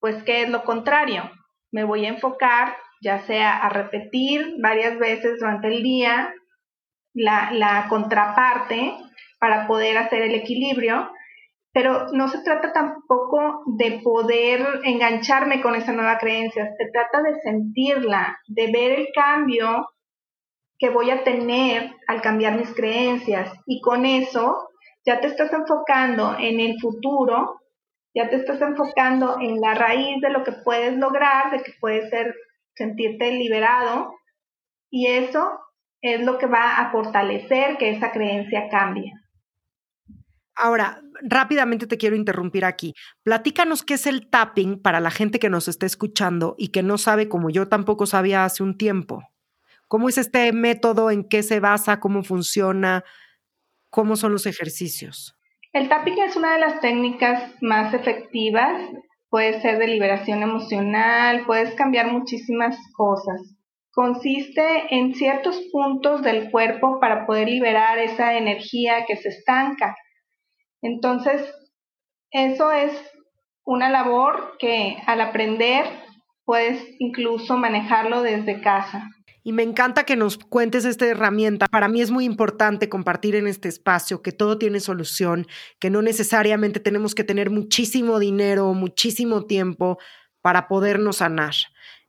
pues 0.00 0.20
¿qué 0.24 0.42
es 0.42 0.48
lo 0.48 0.64
contrario? 0.64 1.30
Me 1.70 1.84
voy 1.84 2.04
a 2.04 2.10
enfocar 2.10 2.76
ya 3.00 3.20
sea 3.20 3.56
a 3.56 3.68
repetir 3.68 4.56
varias 4.60 4.98
veces 4.98 5.38
durante 5.38 5.68
el 5.68 5.84
día 5.84 6.34
la, 7.14 7.52
la 7.52 7.86
contraparte 7.88 8.94
para 9.38 9.68
poder 9.68 9.96
hacer 9.96 10.22
el 10.22 10.34
equilibrio 10.34 11.08
pero 11.78 12.08
no 12.10 12.26
se 12.26 12.42
trata 12.42 12.72
tampoco 12.72 13.62
de 13.66 14.00
poder 14.02 14.80
engancharme 14.82 15.60
con 15.60 15.76
esa 15.76 15.92
nueva 15.92 16.18
creencia, 16.18 16.74
se 16.76 16.90
trata 16.90 17.22
de 17.22 17.40
sentirla, 17.40 18.36
de 18.48 18.72
ver 18.72 18.98
el 18.98 19.06
cambio 19.14 19.88
que 20.76 20.90
voy 20.90 21.12
a 21.12 21.22
tener 21.22 21.92
al 22.08 22.20
cambiar 22.20 22.56
mis 22.56 22.74
creencias 22.74 23.52
y 23.64 23.80
con 23.80 24.06
eso 24.06 24.68
ya 25.06 25.20
te 25.20 25.28
estás 25.28 25.52
enfocando 25.52 26.36
en 26.40 26.58
el 26.58 26.80
futuro, 26.80 27.60
ya 28.12 28.28
te 28.28 28.34
estás 28.34 28.60
enfocando 28.60 29.36
en 29.40 29.60
la 29.60 29.74
raíz 29.74 30.20
de 30.20 30.30
lo 30.30 30.42
que 30.42 30.50
puedes 30.64 30.96
lograr, 30.96 31.52
de 31.52 31.62
que 31.62 31.74
puedes 31.80 32.10
ser 32.10 32.34
sentirte 32.74 33.30
liberado 33.30 34.16
y 34.90 35.06
eso 35.06 35.60
es 36.02 36.22
lo 36.22 36.38
que 36.38 36.46
va 36.46 36.78
a 36.78 36.90
fortalecer 36.90 37.78
que 37.78 37.90
esa 37.90 38.10
creencia 38.10 38.68
cambie. 38.68 39.12
Ahora, 40.60 41.00
rápidamente 41.22 41.86
te 41.86 41.98
quiero 41.98 42.16
interrumpir 42.16 42.64
aquí. 42.64 42.92
Platícanos 43.22 43.84
qué 43.84 43.94
es 43.94 44.08
el 44.08 44.28
tapping 44.28 44.82
para 44.82 44.98
la 44.98 45.12
gente 45.12 45.38
que 45.38 45.50
nos 45.50 45.68
está 45.68 45.86
escuchando 45.86 46.56
y 46.58 46.68
que 46.68 46.82
no 46.82 46.98
sabe, 46.98 47.28
como 47.28 47.48
yo 47.48 47.68
tampoco 47.68 48.06
sabía 48.06 48.44
hace 48.44 48.64
un 48.64 48.76
tiempo. 48.76 49.22
¿Cómo 49.86 50.08
es 50.08 50.18
este 50.18 50.52
método? 50.52 51.12
¿En 51.12 51.22
qué 51.22 51.44
se 51.44 51.60
basa? 51.60 52.00
¿Cómo 52.00 52.24
funciona? 52.24 53.04
¿Cómo 53.88 54.16
son 54.16 54.32
los 54.32 54.46
ejercicios? 54.46 55.36
El 55.72 55.88
tapping 55.88 56.18
es 56.22 56.34
una 56.34 56.54
de 56.54 56.60
las 56.60 56.80
técnicas 56.80 57.52
más 57.60 57.94
efectivas. 57.94 58.82
Puede 59.30 59.60
ser 59.60 59.78
de 59.78 59.86
liberación 59.86 60.42
emocional, 60.42 61.44
puedes 61.46 61.72
cambiar 61.76 62.10
muchísimas 62.10 62.76
cosas. 62.96 63.54
Consiste 63.92 64.92
en 64.92 65.14
ciertos 65.14 65.60
puntos 65.70 66.22
del 66.22 66.50
cuerpo 66.50 66.98
para 66.98 67.26
poder 67.26 67.48
liberar 67.48 67.98
esa 67.98 68.36
energía 68.36 69.04
que 69.06 69.16
se 69.16 69.28
estanca 69.28 69.94
entonces, 70.82 71.52
eso 72.30 72.72
es 72.72 72.92
una 73.64 73.90
labor 73.90 74.56
que 74.58 74.96
al 75.06 75.20
aprender 75.20 75.84
puedes 76.44 76.82
incluso 76.98 77.56
manejarlo 77.56 78.22
desde 78.22 78.60
casa. 78.60 79.10
Y 79.44 79.52
me 79.52 79.62
encanta 79.62 80.04
que 80.04 80.16
nos 80.16 80.36
cuentes 80.36 80.84
esta 80.84 81.06
herramienta. 81.06 81.66
Para 81.68 81.88
mí 81.88 82.02
es 82.02 82.10
muy 82.10 82.24
importante 82.24 82.88
compartir 82.88 83.34
en 83.34 83.46
este 83.46 83.68
espacio 83.68 84.20
que 84.20 84.32
todo 84.32 84.58
tiene 84.58 84.80
solución, 84.80 85.46
que 85.78 85.90
no 85.90 86.02
necesariamente 86.02 86.80
tenemos 86.80 87.14
que 87.14 87.24
tener 87.24 87.50
muchísimo 87.50 88.18
dinero, 88.18 88.72
muchísimo 88.74 89.46
tiempo 89.46 89.98
para 90.42 90.68
podernos 90.68 91.16
sanar. 91.18 91.54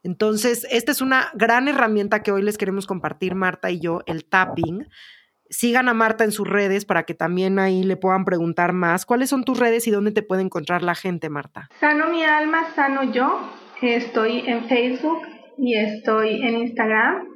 Entonces, 0.03 0.65
esta 0.69 0.91
es 0.91 1.01
una 1.01 1.31
gran 1.33 1.67
herramienta 1.67 2.23
que 2.23 2.31
hoy 2.31 2.41
les 2.41 2.57
queremos 2.57 2.87
compartir, 2.87 3.35
Marta 3.35 3.69
y 3.71 3.79
yo, 3.79 4.01
el 4.05 4.25
tapping. 4.25 4.87
Sigan 5.49 5.89
a 5.89 5.93
Marta 5.93 6.23
en 6.23 6.31
sus 6.31 6.47
redes 6.47 6.85
para 6.85 7.03
que 7.03 7.13
también 7.13 7.59
ahí 7.59 7.83
le 7.83 7.97
puedan 7.97 8.25
preguntar 8.25 8.73
más. 8.73 9.05
¿Cuáles 9.05 9.29
son 9.29 9.43
tus 9.43 9.59
redes 9.59 9.87
y 9.87 9.91
dónde 9.91 10.11
te 10.11 10.21
puede 10.21 10.41
encontrar 10.41 10.83
la 10.83 10.95
gente, 10.95 11.29
Marta? 11.29 11.69
Sano 11.79 12.09
mi 12.09 12.23
alma, 12.23 12.71
sano 12.75 13.11
yo. 13.11 13.39
Estoy 13.81 14.43
en 14.45 14.65
Facebook 14.65 15.21
y 15.57 15.75
estoy 15.75 16.41
en 16.43 16.57
Instagram. 16.57 17.27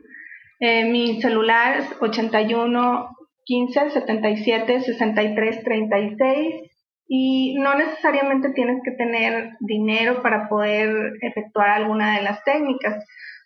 Eh, 0.59 0.85
mi 0.85 1.21
celular 1.21 1.77
es 1.77 1.87
81 1.99 3.09
15 3.45 3.89
77 3.91 4.81
63 4.81 5.63
36 5.63 6.73
y 7.07 7.55
no 7.59 7.75
necesariamente 7.75 8.51
tienes 8.51 8.81
que 8.83 8.91
tener 8.91 9.51
dinero 9.59 10.21
para 10.21 10.47
poder 10.47 11.13
efectuar 11.21 11.69
alguna 11.69 12.15
de 12.17 12.23
las 12.23 12.43
técnicas 12.43 13.05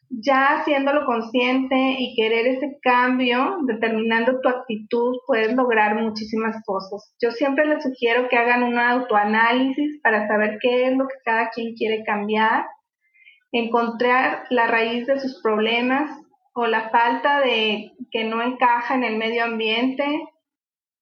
ya 0.10 0.60
haciéndolo 0.60 1.06
consciente 1.06 1.96
y 2.00 2.15
querer 2.15 2.48
ese 2.48 2.78
cambio, 2.82 3.58
determinando 3.65 4.39
tu 4.41 4.50
actitud, 4.50 5.17
puedes 5.26 5.54
lograr 5.54 5.96
muchísimas 5.96 6.63
cosas. 6.65 7.13
Yo 7.22 7.32
siempre 7.32 7.65
les 7.65 7.84
sugiero 7.84 8.30
que 8.30 8.38
hagan 8.38 8.63
un 8.63 8.80
autoanálisis 8.80 10.00
para 10.02 10.28
saber 10.28 10.60
qué 10.62 10.88
es 10.88 10.98
lo 10.98 11.08
que 11.08 11.15
cada 11.26 11.50
quien 11.50 11.76
quiere 11.76 12.04
cambiar, 12.04 12.65
encontrar 13.52 14.46
la 14.50 14.67
raíz 14.67 15.08
de 15.08 15.19
sus 15.19 15.42
problemas 15.42 16.10
o 16.54 16.67
la 16.67 16.90
falta 16.90 17.40
de 17.42 17.92
que 18.12 18.23
no 18.23 18.42
encaja 18.42 18.96
en 18.96 19.04
el 19.04 19.17
medio 19.17 19.44
ambiente, 19.44 20.06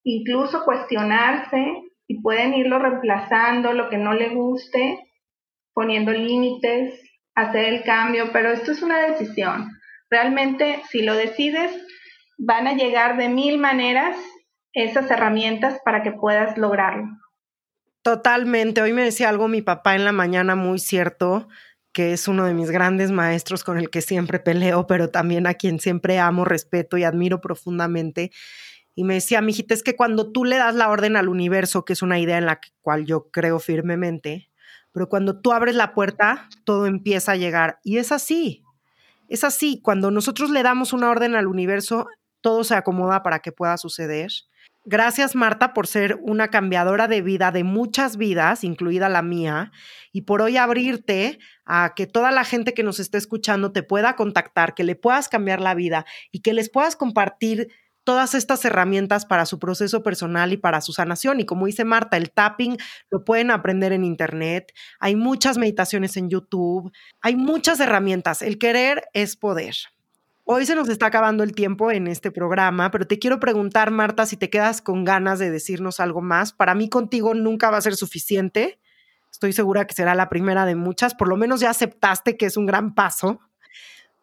incluso 0.03 0.65
cuestionarse 0.65 1.83
y 2.07 2.21
pueden 2.21 2.53
irlo 2.53 2.79
reemplazando 2.79 3.73
lo 3.73 3.89
que 3.89 3.97
no 3.97 4.13
le 4.13 4.29
guste, 4.29 4.99
poniendo 5.73 6.11
límites, 6.11 7.04
hacer 7.35 7.65
el 7.65 7.83
cambio, 7.83 8.31
pero 8.31 8.51
esto 8.51 8.71
es 8.71 8.81
una 8.81 8.99
decisión. 8.99 9.71
Realmente, 10.09 10.81
si 10.89 11.01
lo 11.01 11.15
decides, 11.15 11.71
van 12.37 12.67
a 12.67 12.73
llegar 12.73 13.17
de 13.17 13.29
mil 13.29 13.57
maneras 13.57 14.17
esas 14.73 15.09
herramientas 15.09 15.79
para 15.83 16.03
que 16.03 16.11
puedas 16.11 16.57
lograrlo. 16.57 17.05
Totalmente. 18.01 18.81
Hoy 18.81 18.93
me 18.93 19.03
decía 19.03 19.29
algo 19.29 19.47
mi 19.47 19.61
papá 19.61 19.95
en 19.95 20.05
la 20.05 20.11
mañana 20.11 20.55
muy 20.55 20.79
cierto, 20.79 21.47
que 21.91 22.13
es 22.13 22.27
uno 22.27 22.45
de 22.45 22.53
mis 22.53 22.69
grandes 22.69 23.11
maestros 23.11 23.63
con 23.63 23.77
el 23.79 23.89
que 23.89 24.01
siempre 24.01 24.39
peleo, 24.39 24.85
pero 24.85 25.09
también 25.09 25.47
a 25.47 25.55
quien 25.55 25.79
siempre 25.79 26.19
amo, 26.19 26.45
respeto 26.45 26.97
y 26.97 27.03
admiro 27.03 27.41
profundamente. 27.41 28.31
Y 28.93 29.05
me 29.05 29.15
decía, 29.15 29.41
mijita, 29.41 29.73
es 29.73 29.81
que 29.81 29.95
cuando 29.95 30.31
tú 30.31 30.45
le 30.45 30.57
das 30.57 30.75
la 30.75 30.89
orden 30.89 31.15
al 31.15 31.29
universo, 31.29 31.83
que 31.83 31.93
es 31.93 32.01
una 32.01 32.19
idea 32.19 32.37
en 32.37 32.45
la 32.45 32.59
cual 32.81 33.05
yo 33.05 33.29
creo 33.31 33.59
firmemente, 33.59 34.49
pero 34.95 35.09
cuando 35.09 35.41
tú 35.41 35.51
abres 35.51 35.75
la 35.75 35.93
puerta, 35.93 36.47
todo 36.63 36.85
empieza 36.85 37.33
a 37.33 37.35
llegar. 37.35 37.79
Y 37.83 37.97
es 37.97 38.13
así, 38.13 38.63
es 39.27 39.43
así. 39.43 39.81
Cuando 39.83 40.09
nosotros 40.09 40.49
le 40.51 40.63
damos 40.63 40.93
una 40.93 41.09
orden 41.09 41.35
al 41.35 41.47
universo, 41.47 42.07
todo 42.39 42.63
se 42.63 42.75
acomoda 42.75 43.21
para 43.21 43.39
que 43.39 43.51
pueda 43.51 43.75
suceder. 43.75 44.31
Gracias, 44.85 45.35
Marta, 45.35 45.73
por 45.73 45.87
ser 45.87 46.17
una 46.21 46.47
cambiadora 46.47 47.09
de 47.09 47.21
vida 47.21 47.51
de 47.51 47.65
muchas 47.65 48.15
vidas, 48.15 48.63
incluida 48.63 49.09
la 49.09 49.21
mía, 49.21 49.73
y 50.13 50.21
por 50.21 50.41
hoy 50.41 50.55
abrirte 50.55 51.39
a 51.65 51.91
que 51.93 52.07
toda 52.07 52.31
la 52.31 52.45
gente 52.45 52.73
que 52.73 52.83
nos 52.83 53.01
esté 53.01 53.17
escuchando 53.17 53.73
te 53.73 53.83
pueda 53.83 54.15
contactar, 54.15 54.75
que 54.75 54.85
le 54.85 54.95
puedas 54.95 55.27
cambiar 55.27 55.59
la 55.59 55.75
vida 55.75 56.05
y 56.31 56.39
que 56.39 56.53
les 56.53 56.69
puedas 56.69 56.95
compartir 56.95 57.67
todas 58.05 58.35
estas 58.35 58.63
herramientas 58.63 59.25
para 59.25 59.45
su 59.45 59.59
proceso 59.59 60.03
personal 60.03 60.53
y 60.53 60.57
para 60.57 60.79
su 60.79 60.93
sanación. 60.93 61.41
Y 61.41 61.45
como 61.45 61.65
dice 61.65 61.83
Marta, 61.83 62.15
el 62.15 62.31
tapping 62.31 62.77
lo 63.11 63.25
pueden 63.25 63.51
aprender 63.51 63.91
en 63.91 64.05
Internet. 64.05 64.71
Hay 64.99 65.17
muchas 65.17 65.57
meditaciones 65.57 66.15
en 66.15 66.29
YouTube. 66.29 66.93
Hay 67.21 67.35
muchas 67.35 67.81
herramientas. 67.81 68.41
El 68.41 68.57
querer 68.57 69.03
es 69.13 69.35
poder. 69.35 69.75
Hoy 70.45 70.67
se 70.67 70.75
nos 70.75 70.87
está 70.89 71.07
acabando 71.07 71.43
el 71.43 71.53
tiempo 71.53 71.91
en 71.91 72.05
este 72.07 72.29
programa, 72.29 72.91
pero 72.91 73.07
te 73.07 73.17
quiero 73.17 73.39
preguntar, 73.39 73.89
Marta, 73.89 74.27
si 74.27 74.37
te 74.37 74.51
quedas 74.51 74.79
con 74.79 75.03
ganas 75.03 75.39
de 75.39 75.49
decirnos 75.49 75.99
algo 75.99 76.21
más. 76.21 76.53
Para 76.53 76.75
mí 76.75 76.87
contigo 76.87 77.33
nunca 77.33 77.71
va 77.71 77.77
a 77.77 77.81
ser 77.81 77.95
suficiente. 77.95 78.79
Estoy 79.31 79.53
segura 79.53 79.87
que 79.87 79.95
será 79.95 80.13
la 80.13 80.29
primera 80.29 80.67
de 80.67 80.75
muchas. 80.75 81.15
Por 81.15 81.27
lo 81.27 81.35
menos 81.35 81.61
ya 81.61 81.71
aceptaste 81.71 82.37
que 82.37 82.45
es 82.45 82.57
un 82.57 82.67
gran 82.67 82.93
paso. 82.93 83.39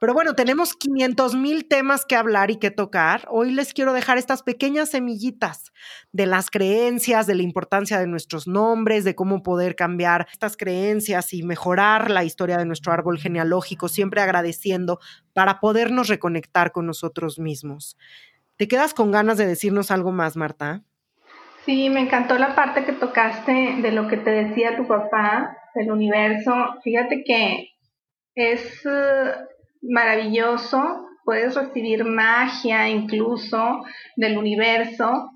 Pero 0.02 0.14
bueno, 0.14 0.34
tenemos 0.34 0.74
500 0.74 1.36
mil 1.36 1.68
temas 1.68 2.04
que 2.04 2.16
hablar 2.16 2.50
y 2.50 2.56
que 2.56 2.72
tocar. 2.72 3.24
Hoy 3.30 3.52
les 3.52 3.72
quiero 3.72 3.92
dejar 3.92 4.18
estas 4.18 4.42
pequeñas 4.42 4.90
semillitas 4.90 5.72
de 6.10 6.26
las 6.26 6.50
creencias, 6.50 7.28
de 7.28 7.36
la 7.36 7.42
importancia 7.42 8.00
de 8.00 8.08
nuestros 8.08 8.48
nombres, 8.48 9.04
de 9.04 9.14
cómo 9.14 9.44
poder 9.44 9.76
cambiar 9.76 10.26
estas 10.32 10.56
creencias 10.56 11.32
y 11.32 11.44
mejorar 11.44 12.10
la 12.10 12.24
historia 12.24 12.58
de 12.58 12.64
nuestro 12.64 12.92
árbol 12.92 13.20
genealógico, 13.20 13.86
siempre 13.86 14.20
agradeciendo 14.20 14.98
para 15.34 15.60
podernos 15.60 16.08
reconectar 16.08 16.72
con 16.72 16.84
nosotros 16.84 17.38
mismos. 17.38 17.96
¿Te 18.56 18.66
quedas 18.66 18.94
con 18.94 19.12
ganas 19.12 19.38
de 19.38 19.46
decirnos 19.46 19.92
algo 19.92 20.10
más, 20.10 20.36
Marta? 20.36 20.82
Sí, 21.64 21.90
me 21.90 22.00
encantó 22.00 22.38
la 22.38 22.56
parte 22.56 22.84
que 22.84 22.92
tocaste 22.92 23.76
de 23.80 23.92
lo 23.92 24.08
que 24.08 24.16
te 24.16 24.30
decía 24.30 24.76
tu 24.76 24.84
papá 24.88 25.56
del 25.76 25.92
universo. 25.92 26.52
Fíjate 26.82 27.22
que 27.22 27.68
es 28.34 28.84
maravilloso, 29.82 31.06
puedes 31.24 31.54
recibir 31.54 32.04
magia 32.04 32.88
incluso 32.88 33.84
del 34.16 34.38
universo 34.38 35.30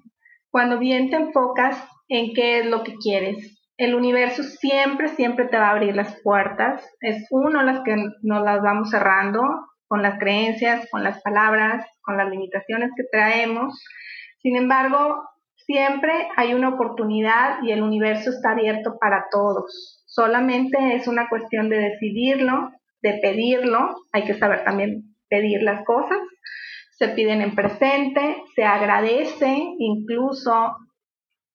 cuando 0.50 0.78
bien 0.78 1.10
te 1.10 1.16
enfocas 1.16 1.82
en 2.08 2.32
qué 2.32 2.60
es 2.60 2.66
lo 2.66 2.82
que 2.82 2.94
quieres. 2.94 3.56
El 3.76 3.94
universo 3.94 4.42
siempre, 4.42 5.08
siempre 5.08 5.46
te 5.46 5.58
va 5.58 5.68
a 5.68 5.72
abrir 5.72 5.94
las 5.94 6.18
puertas. 6.22 6.82
Es 7.00 7.26
uno 7.30 7.62
las 7.62 7.80
que 7.84 7.94
nos 8.22 8.42
las 8.42 8.62
vamos 8.62 8.90
cerrando 8.90 9.42
con 9.86 10.02
las 10.02 10.18
creencias, 10.18 10.88
con 10.90 11.04
las 11.04 11.20
palabras, 11.20 11.86
con 12.00 12.16
las 12.16 12.30
limitaciones 12.30 12.90
que 12.96 13.04
traemos. 13.12 13.78
Sin 14.38 14.56
embargo, 14.56 15.22
siempre 15.56 16.12
hay 16.36 16.54
una 16.54 16.70
oportunidad 16.70 17.62
y 17.62 17.72
el 17.72 17.82
universo 17.82 18.30
está 18.30 18.52
abierto 18.52 18.96
para 18.98 19.26
todos. 19.30 20.02
Solamente 20.06 20.94
es 20.94 21.06
una 21.06 21.28
cuestión 21.28 21.68
de 21.68 21.78
decidirlo 21.78 22.70
de 23.02 23.18
pedirlo, 23.22 23.96
hay 24.12 24.24
que 24.24 24.34
saber 24.34 24.64
también 24.64 25.14
pedir 25.28 25.62
las 25.62 25.84
cosas, 25.84 26.18
se 26.90 27.08
piden 27.08 27.42
en 27.42 27.54
presente, 27.54 28.36
se 28.54 28.64
agradece 28.64 29.74
incluso 29.78 30.76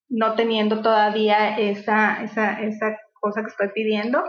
no 0.10 0.36
teniendo 0.36 0.82
todavía 0.82 1.58
esa, 1.58 2.24
esa, 2.24 2.62
esa 2.62 2.98
cosa 3.20 3.42
que 3.42 3.48
estoy 3.48 3.70
pidiendo, 3.74 4.24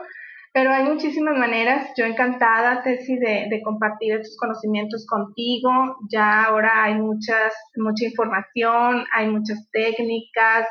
pero 0.55 0.71
hay 0.71 0.85
muchísimas 0.85 1.37
maneras. 1.37 1.91
Yo 1.97 2.05
encantada, 2.05 2.83
Tessy, 2.83 3.17
de, 3.19 3.47
de, 3.51 3.63
compartir 3.63 4.13
estos 4.13 4.37
conocimientos 4.37 5.07
contigo. 5.07 5.71
Ya 6.11 6.45
ahora 6.45 6.85
hay 6.85 6.95
muchas, 6.95 7.53
mucha 7.77 8.05
información, 8.05 9.05
hay 9.15 9.29
muchas 9.29 9.69
técnicas, 9.73 10.67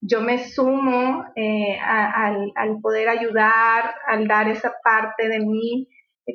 yo 0.00 0.20
me 0.20 0.48
sumo 0.48 1.24
eh, 1.34 1.78
al, 1.80 2.80
poder 2.80 3.08
ayudar, 3.08 3.94
al 4.06 4.26
dar 4.28 4.48
esa 4.48 4.72
parte 4.82 5.28
de 5.28 5.40
mí 5.40 5.88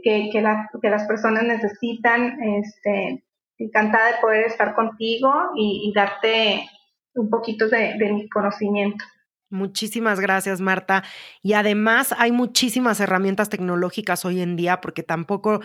que, 0.03 0.41
las 0.41 1.07
personas 1.07 1.43
necesitan. 1.43 2.37
Este, 2.41 3.23
encantada 3.59 4.07
de 4.07 4.19
poder 4.19 4.47
estar 4.47 4.75
contigo 4.75 5.31
y, 5.55 5.93
darte 5.95 6.67
un 7.13 7.29
poquito 7.29 7.69
de 7.69 8.11
mi 8.11 8.27
conocimiento. 8.27 9.05
Muchísimas 9.53 10.19
gracias, 10.19 10.61
Marta. 10.61 11.03
Y 11.43 11.53
además 11.53 12.15
hay 12.17 12.31
muchísimas 12.31 12.99
herramientas 12.99 13.49
tecnológicas 13.49 14.25
hoy 14.25 14.41
en 14.41 14.55
día 14.55 14.81
porque 14.81 15.03
tampoco 15.03 15.61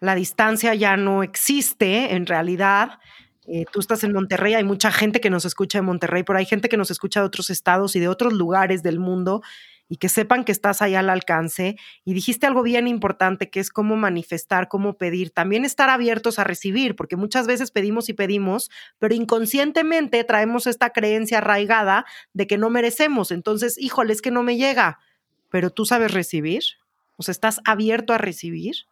la 0.00 0.16
distancia 0.16 0.74
ya 0.74 0.96
no 0.96 1.22
existe 1.22 2.16
en 2.16 2.26
realidad. 2.26 2.98
Eh, 3.46 3.64
tú 3.72 3.80
estás 3.80 4.04
en 4.04 4.12
Monterrey, 4.12 4.54
hay 4.54 4.64
mucha 4.64 4.92
gente 4.92 5.20
que 5.20 5.30
nos 5.30 5.44
escucha 5.44 5.78
en 5.78 5.84
Monterrey, 5.84 6.22
pero 6.22 6.38
hay 6.38 6.46
gente 6.46 6.68
que 6.68 6.76
nos 6.76 6.90
escucha 6.90 7.20
de 7.20 7.26
otros 7.26 7.50
estados 7.50 7.96
y 7.96 8.00
de 8.00 8.08
otros 8.08 8.32
lugares 8.32 8.82
del 8.82 9.00
mundo 9.00 9.42
y 9.88 9.96
que 9.96 10.08
sepan 10.08 10.44
que 10.44 10.52
estás 10.52 10.80
ahí 10.80 10.94
al 10.94 11.10
alcance. 11.10 11.76
Y 12.04 12.14
dijiste 12.14 12.46
algo 12.46 12.62
bien 12.62 12.88
importante, 12.88 13.50
que 13.50 13.60
es 13.60 13.68
cómo 13.68 13.96
manifestar, 13.96 14.68
cómo 14.68 14.96
pedir, 14.96 15.30
también 15.30 15.64
estar 15.64 15.90
abiertos 15.90 16.38
a 16.38 16.44
recibir, 16.44 16.96
porque 16.96 17.16
muchas 17.16 17.46
veces 17.46 17.70
pedimos 17.70 18.08
y 18.08 18.14
pedimos, 18.14 18.70
pero 18.98 19.14
inconscientemente 19.14 20.24
traemos 20.24 20.66
esta 20.66 20.90
creencia 20.90 21.38
arraigada 21.38 22.06
de 22.32 22.46
que 22.46 22.56
no 22.56 22.70
merecemos. 22.70 23.30
Entonces, 23.32 23.76
híjole, 23.76 24.14
es 24.14 24.22
que 24.22 24.30
no 24.30 24.42
me 24.42 24.56
llega, 24.56 24.98
pero 25.50 25.68
tú 25.68 25.84
sabes 25.84 26.12
recibir, 26.12 26.62
o 27.16 27.22
sea, 27.22 27.32
estás 27.32 27.60
abierto 27.66 28.14
a 28.14 28.18
recibir. 28.18 28.86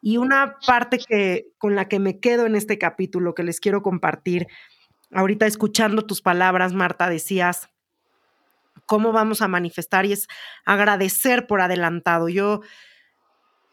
Y 0.00 0.16
una 0.16 0.56
parte 0.66 0.98
que, 0.98 1.48
con 1.58 1.74
la 1.74 1.88
que 1.88 1.98
me 1.98 2.20
quedo 2.20 2.46
en 2.46 2.56
este 2.56 2.78
capítulo 2.78 3.34
que 3.34 3.42
les 3.42 3.60
quiero 3.60 3.82
compartir, 3.82 4.46
ahorita 5.12 5.46
escuchando 5.46 6.06
tus 6.06 6.22
palabras, 6.22 6.72
Marta, 6.72 7.10
decías, 7.10 7.68
¿cómo 8.86 9.12
vamos 9.12 9.42
a 9.42 9.48
manifestar? 9.48 10.06
Y 10.06 10.12
es 10.12 10.26
agradecer 10.64 11.46
por 11.46 11.60
adelantado. 11.60 12.28
Yo 12.28 12.62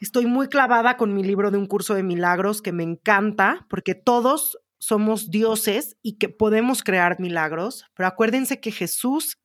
estoy 0.00 0.26
muy 0.26 0.48
clavada 0.48 0.96
con 0.96 1.14
mi 1.14 1.22
libro 1.22 1.50
de 1.50 1.58
un 1.58 1.66
curso 1.66 1.94
de 1.94 2.02
milagros 2.02 2.60
que 2.60 2.72
me 2.72 2.82
encanta, 2.82 3.66
porque 3.70 3.94
todos 3.94 4.58
somos 4.78 5.30
dioses 5.30 5.96
y 6.02 6.18
que 6.18 6.28
podemos 6.28 6.84
crear 6.84 7.18
milagros, 7.18 7.86
pero 7.94 8.06
acuérdense 8.06 8.60
que 8.60 8.70
Jesús 8.70 9.38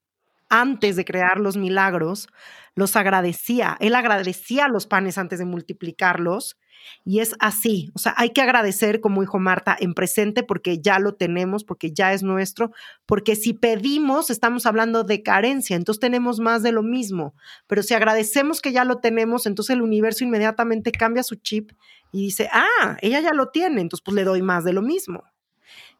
antes 0.53 0.95
de 0.95 1.03
crear 1.03 1.39
los 1.39 1.57
milagros, 1.57 2.27
los 2.75 2.95
agradecía. 2.95 3.75
Él 3.79 3.95
agradecía 3.95 4.67
los 4.67 4.85
panes 4.85 5.17
antes 5.17 5.39
de 5.39 5.45
multiplicarlos 5.45 6.57
y 7.05 7.19
es 7.19 7.35
así, 7.39 7.91
o 7.93 7.99
sea, 7.99 8.13
hay 8.17 8.29
que 8.31 8.41
agradecer, 8.41 8.99
como 8.99 9.21
dijo 9.21 9.39
Marta, 9.39 9.75
en 9.79 9.93
presente 9.93 10.43
porque 10.43 10.79
ya 10.79 10.99
lo 10.99 11.15
tenemos, 11.15 11.63
porque 11.63 11.91
ya 11.91 12.13
es 12.13 12.23
nuestro, 12.23 12.71
porque 13.05 13.35
si 13.35 13.53
pedimos, 13.53 14.29
estamos 14.29 14.65
hablando 14.65 15.03
de 15.03 15.23
carencia, 15.23 15.75
entonces 15.75 15.99
tenemos 15.99 16.39
más 16.39 16.63
de 16.63 16.71
lo 16.71 16.83
mismo, 16.83 17.35
pero 17.67 17.83
si 17.83 17.93
agradecemos 17.93 18.61
que 18.61 18.71
ya 18.71 18.85
lo 18.85 18.99
tenemos, 18.99 19.45
entonces 19.45 19.75
el 19.75 19.81
universo 19.81 20.23
inmediatamente 20.23 20.91
cambia 20.91 21.23
su 21.23 21.35
chip 21.35 21.71
y 22.11 22.25
dice, 22.25 22.49
ah, 22.51 22.97
ella 23.01 23.19
ya 23.21 23.33
lo 23.33 23.49
tiene, 23.49 23.81
entonces 23.81 24.03
pues 24.03 24.15
le 24.15 24.23
doy 24.23 24.41
más 24.41 24.63
de 24.63 24.73
lo 24.73 24.81
mismo. 24.81 25.23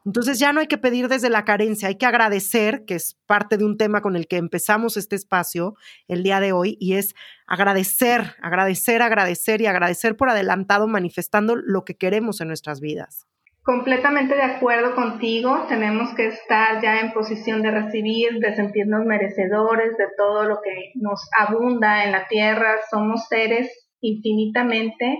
Entonces 0.04 0.38
ya 0.38 0.52
no 0.52 0.60
hay 0.60 0.66
que 0.66 0.76
pedir 0.76 1.08
desde 1.08 1.30
la 1.30 1.44
carencia, 1.44 1.88
hay 1.88 1.96
que 1.96 2.04
agradecer, 2.04 2.84
que 2.84 2.94
es 2.94 3.18
parte 3.26 3.56
de 3.56 3.64
un 3.64 3.78
tema 3.78 4.02
con 4.02 4.16
el 4.16 4.26
que 4.26 4.36
empezamos 4.36 4.98
este 4.98 5.16
espacio 5.16 5.74
el 6.08 6.22
día 6.22 6.40
de 6.40 6.52
hoy, 6.52 6.76
y 6.78 6.94
es 6.94 7.14
agradecer, 7.46 8.34
agradecer, 8.42 9.00
agradecer 9.00 9.62
y 9.62 9.66
agradecer 9.66 10.16
por 10.16 10.28
adelantado 10.28 10.86
manifestando 10.86 11.56
lo 11.56 11.84
que 11.84 11.96
queremos 11.96 12.42
en 12.42 12.48
nuestras 12.48 12.80
vidas. 12.80 13.26
Completamente 13.62 14.34
de 14.34 14.42
acuerdo 14.42 14.94
contigo, 14.94 15.64
tenemos 15.70 16.14
que 16.14 16.26
estar 16.26 16.82
ya 16.82 17.00
en 17.00 17.12
posición 17.12 17.62
de 17.62 17.70
recibir, 17.70 18.38
de 18.40 18.54
sentirnos 18.54 19.06
merecedores 19.06 19.96
de 19.96 20.04
todo 20.18 20.44
lo 20.44 20.60
que 20.62 20.92
nos 20.96 21.26
abunda 21.38 22.04
en 22.04 22.12
la 22.12 22.28
tierra, 22.28 22.76
somos 22.90 23.26
seres 23.26 23.70
infinitamente 24.02 25.18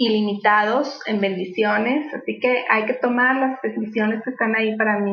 ilimitados 0.00 0.98
en 1.04 1.20
bendiciones, 1.20 2.12
así 2.14 2.40
que 2.40 2.64
hay 2.70 2.86
que 2.86 2.94
tomar 2.94 3.36
las 3.36 3.60
bendiciones 3.62 4.22
que 4.24 4.30
están 4.30 4.56
ahí 4.56 4.74
para 4.76 4.98
mí, 4.98 5.12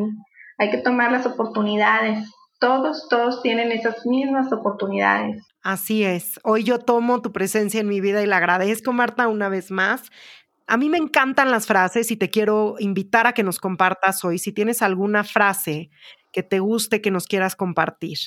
hay 0.58 0.72
que 0.72 0.78
tomar 0.78 1.12
las 1.12 1.26
oportunidades. 1.26 2.34
Todos, 2.60 3.08
todos 3.10 3.44
tienen 3.44 3.72
esas 3.72 4.06
mismas 4.06 4.52
oportunidades. 4.52 5.46
Así 5.62 6.06
es. 6.06 6.40
Hoy 6.44 6.64
yo 6.64 6.80
tomo 6.80 7.22
tu 7.22 7.34
presencia 7.34 7.82
en 7.82 7.90
mi 7.90 8.00
vida 8.00 8.24
y 8.24 8.28
la 8.28 8.38
agradezco, 8.38 8.94
Marta, 8.94 9.28
una 9.28 9.50
vez 9.50 9.72
más. 9.72 10.10
A 10.68 10.78
mí 10.78 10.90
me 10.90 10.98
encantan 10.98 11.52
las 11.52 11.68
frases 11.68 12.10
y 12.10 12.16
te 12.16 12.30
quiero 12.30 12.76
invitar 12.80 13.28
a 13.28 13.34
que 13.34 13.44
nos 13.44 13.60
compartas 13.60 14.24
hoy 14.24 14.40
si 14.40 14.54
tienes 14.54 14.82
alguna 14.82 15.26
frase 15.26 15.90
que 16.32 16.44
te 16.44 16.60
guste, 16.60 17.02
que 17.02 17.12
nos 17.12 17.28
quieras 17.28 17.58
compartir. 17.58 18.20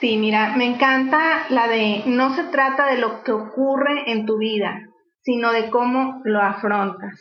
Sí, 0.00 0.16
mira, 0.16 0.56
me 0.56 0.64
encanta 0.64 1.46
la 1.50 1.66
de 1.66 2.04
no 2.06 2.34
se 2.34 2.44
trata 2.44 2.86
de 2.86 2.98
lo 2.98 3.24
que 3.24 3.32
ocurre 3.32 4.12
en 4.12 4.26
tu 4.26 4.38
vida, 4.38 4.80
sino 5.22 5.52
de 5.52 5.70
cómo 5.70 6.20
lo 6.24 6.40
afrontas. 6.40 7.20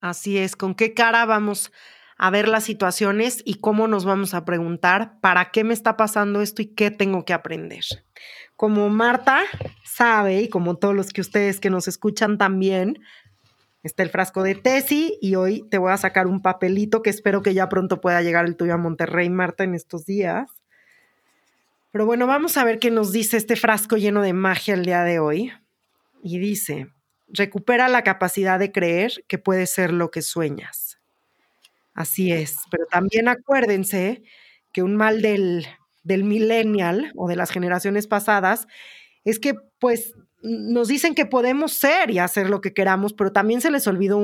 Así 0.00 0.38
es, 0.38 0.54
con 0.54 0.74
qué 0.74 0.94
cara 0.94 1.24
vamos 1.26 1.72
a 2.16 2.30
ver 2.30 2.46
las 2.46 2.62
situaciones 2.62 3.42
y 3.44 3.54
cómo 3.54 3.88
nos 3.88 4.04
vamos 4.04 4.34
a 4.34 4.44
preguntar 4.44 5.18
para 5.20 5.50
qué 5.50 5.64
me 5.64 5.74
está 5.74 5.96
pasando 5.96 6.40
esto 6.40 6.62
y 6.62 6.74
qué 6.74 6.92
tengo 6.92 7.24
que 7.24 7.32
aprender. 7.32 7.84
Como 8.54 8.88
Marta 8.90 9.42
sabe 9.84 10.42
y 10.42 10.48
como 10.48 10.76
todos 10.76 10.94
los 10.94 11.12
que 11.12 11.20
ustedes 11.20 11.58
que 11.58 11.70
nos 11.70 11.88
escuchan 11.88 12.38
también, 12.38 13.00
está 13.82 14.02
el 14.02 14.10
frasco 14.10 14.42
de 14.42 14.54
Tesi 14.54 15.18
y 15.20 15.34
hoy 15.34 15.66
te 15.68 15.78
voy 15.78 15.92
a 15.92 15.96
sacar 15.96 16.26
un 16.26 16.40
papelito 16.40 17.02
que 17.02 17.10
espero 17.10 17.42
que 17.42 17.54
ya 17.54 17.68
pronto 17.68 18.00
pueda 18.00 18.22
llegar 18.22 18.44
el 18.44 18.56
tuyo 18.56 18.74
a 18.74 18.78
Monterrey, 18.78 19.28
Marta, 19.28 19.64
en 19.64 19.74
estos 19.74 20.06
días. 20.06 20.48
Pero 21.90 22.06
bueno, 22.06 22.26
vamos 22.26 22.56
a 22.56 22.64
ver 22.64 22.78
qué 22.78 22.90
nos 22.90 23.12
dice 23.12 23.36
este 23.36 23.56
frasco 23.56 23.96
lleno 23.96 24.22
de 24.22 24.32
magia 24.32 24.74
el 24.74 24.84
día 24.84 25.02
de 25.02 25.18
hoy. 25.18 25.52
Y 26.22 26.38
dice, 26.38 26.88
recupera 27.28 27.88
la 27.88 28.04
capacidad 28.04 28.58
de 28.58 28.72
creer 28.72 29.24
que 29.26 29.38
puede 29.38 29.66
ser 29.66 29.92
lo 29.92 30.10
que 30.10 30.22
sueñas. 30.22 30.98
Así 31.94 32.32
es, 32.32 32.56
pero 32.70 32.86
también 32.86 33.28
acuérdense 33.28 34.22
que 34.72 34.82
un 34.82 34.96
mal 34.96 35.20
del, 35.20 35.66
del 36.04 36.24
millennial 36.24 37.12
o 37.16 37.28
de 37.28 37.36
las 37.36 37.50
generaciones 37.50 38.06
pasadas 38.06 38.66
es 39.24 39.38
que 39.38 39.54
pues 39.78 40.14
nos 40.42 40.88
dicen 40.88 41.14
que 41.14 41.26
podemos 41.26 41.72
ser 41.72 42.10
y 42.10 42.18
hacer 42.18 42.50
lo 42.50 42.60
que 42.60 42.74
queramos, 42.74 43.12
pero 43.12 43.32
también 43.32 43.60
se 43.60 43.70
les 43.70 43.86
olvidó 43.86 44.18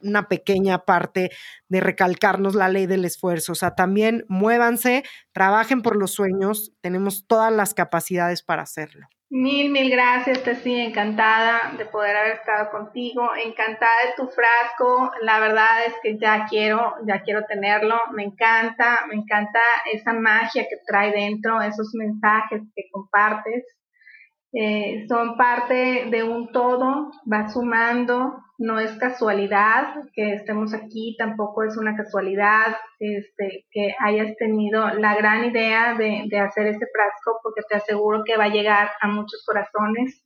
una 0.00 0.28
pequeña 0.28 0.84
parte 0.84 1.30
de 1.68 1.80
recalcarnos 1.80 2.54
la 2.54 2.68
ley 2.68 2.86
del 2.86 3.04
esfuerzo. 3.04 3.52
O 3.52 3.54
sea, 3.54 3.74
también 3.74 4.24
muévanse, 4.28 5.04
trabajen 5.32 5.82
por 5.82 5.96
los 5.96 6.12
sueños, 6.12 6.72
tenemos 6.80 7.26
todas 7.26 7.52
las 7.52 7.74
capacidades 7.74 8.42
para 8.42 8.62
hacerlo. 8.62 9.08
Mil, 9.30 9.70
mil 9.70 9.90
gracias, 9.90 10.42
Tessy, 10.42 10.74
encantada 10.74 11.74
de 11.76 11.84
poder 11.84 12.16
haber 12.16 12.36
estado 12.36 12.70
contigo, 12.70 13.28
encantada 13.36 13.92
de 14.06 14.14
tu 14.16 14.26
frasco, 14.26 15.12
la 15.20 15.38
verdad 15.38 15.84
es 15.86 15.92
que 16.02 16.16
ya 16.16 16.46
quiero, 16.48 16.94
ya 17.06 17.20
quiero 17.20 17.44
tenerlo, 17.44 17.94
me 18.14 18.24
encanta, 18.24 19.04
me 19.06 19.16
encanta 19.16 19.60
esa 19.92 20.14
magia 20.14 20.62
que 20.62 20.78
trae 20.86 21.12
dentro, 21.12 21.60
esos 21.60 21.90
mensajes 21.92 22.62
que 22.74 22.84
compartes, 22.90 23.66
eh, 24.52 25.06
son 25.08 25.36
parte 25.36 26.06
de 26.10 26.22
un 26.22 26.50
todo, 26.52 27.10
va 27.30 27.48
sumando, 27.48 28.42
no 28.56 28.80
es 28.80 28.92
casualidad 28.98 29.94
que 30.14 30.32
estemos 30.32 30.74
aquí, 30.74 31.16
tampoco 31.18 31.64
es 31.64 31.76
una 31.76 31.96
casualidad 31.96 32.76
este, 32.98 33.66
que 33.70 33.94
hayas 34.00 34.36
tenido 34.36 34.88
la 34.94 35.14
gran 35.14 35.44
idea 35.44 35.94
de, 35.94 36.24
de 36.28 36.38
hacer 36.38 36.66
este 36.66 36.86
frasco, 36.92 37.40
porque 37.42 37.60
te 37.68 37.76
aseguro 37.76 38.24
que 38.24 38.36
va 38.36 38.44
a 38.44 38.48
llegar 38.48 38.90
a 39.00 39.08
muchos 39.08 39.44
corazones 39.46 40.24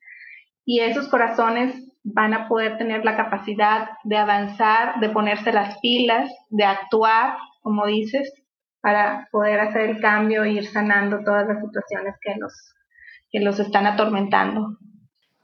y 0.65 0.81
esos 0.81 1.09
corazones 1.09 1.75
van 2.05 2.35
a 2.35 2.49
poder 2.49 2.79
tener 2.79 3.05
la 3.05 3.17
capacidad 3.17 3.91
de 4.05 4.17
avanzar, 4.17 5.01
de 5.01 5.11
ponerse 5.11 5.53
las 5.53 5.79
pilas, 5.81 6.31
de 6.51 6.65
actuar, 6.65 7.37
como 7.61 7.87
dices, 7.87 8.33
para 8.81 9.29
poder 9.31 9.61
hacer 9.61 9.91
el 9.91 10.01
cambio 10.01 10.45
e 10.45 10.53
ir 10.53 10.67
sanando 10.67 11.21
todas 11.25 11.47
las 11.47 11.61
situaciones 11.61 12.15
que 12.21 12.37
nos 12.37 12.53
que 13.33 13.41
los 13.41 13.59
están 13.59 13.87
atormentando. 13.87 14.79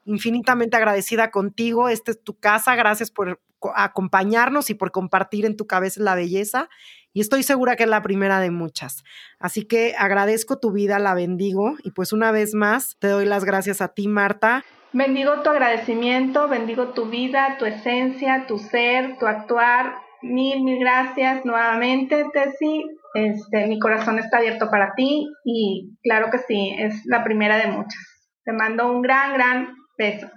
Infinitamente 0.05 0.77
agradecida 0.77 1.31
contigo, 1.31 1.89
esta 1.89 2.13
es 2.13 2.23
tu 2.23 2.39
casa, 2.39 2.77
gracias 2.77 3.11
por 3.11 3.41
acompañarnos 3.75 4.71
y 4.71 4.75
por 4.75 4.93
compartir 4.93 5.45
en 5.45 5.57
tu 5.57 5.67
cabeza 5.67 6.01
la 6.03 6.15
belleza 6.15 6.69
y 7.13 7.21
estoy 7.21 7.43
segura 7.43 7.77
que 7.77 7.85
es 7.85 7.89
la 7.89 8.03
primera 8.03 8.39
de 8.41 8.51
muchas. 8.51 9.03
Así 9.39 9.65
que 9.65 9.95
agradezco 9.99 10.59
tu 10.59 10.71
vida, 10.71 10.99
la 10.99 11.15
bendigo 11.15 11.75
y 11.83 11.91
pues 11.91 12.13
una 12.13 12.31
vez 12.31 12.55
más 12.55 12.97
te 13.01 13.09
doy 13.09 13.25
las 13.25 13.45
gracias 13.45 13.81
a 13.81 13.89
ti, 13.89 14.09
Marta. 14.09 14.65
Bendigo 14.93 15.43
tu 15.43 15.51
agradecimiento, 15.51 16.49
bendigo 16.49 16.91
tu 16.91 17.07
vida, 17.07 17.57
tu 17.59 17.65
esencia, 17.65 18.47
tu 18.47 18.59
ser, 18.59 19.19
tu 19.19 19.27
actuar. 19.27 19.97
Mil, 20.23 20.63
mil 20.63 20.79
gracias 20.79 21.45
nuevamente, 21.45 22.25
Tessy. 22.33 22.85
Este, 23.15 23.67
mi 23.67 23.79
corazón 23.79 24.19
está 24.19 24.39
abierto 24.39 24.71
para 24.71 24.95
ti 24.95 25.27
y 25.45 25.97
claro 26.03 26.31
que 26.31 26.39
sí, 26.39 26.75
es 26.79 27.05
la 27.07 27.25
primera 27.25 27.57
de 27.57 27.69
muchas. 27.69 28.31
Te 28.45 28.53
mando 28.53 28.91
un 28.91 29.03
gran, 29.03 29.35
gran 29.35 29.75
beso. 29.97 30.31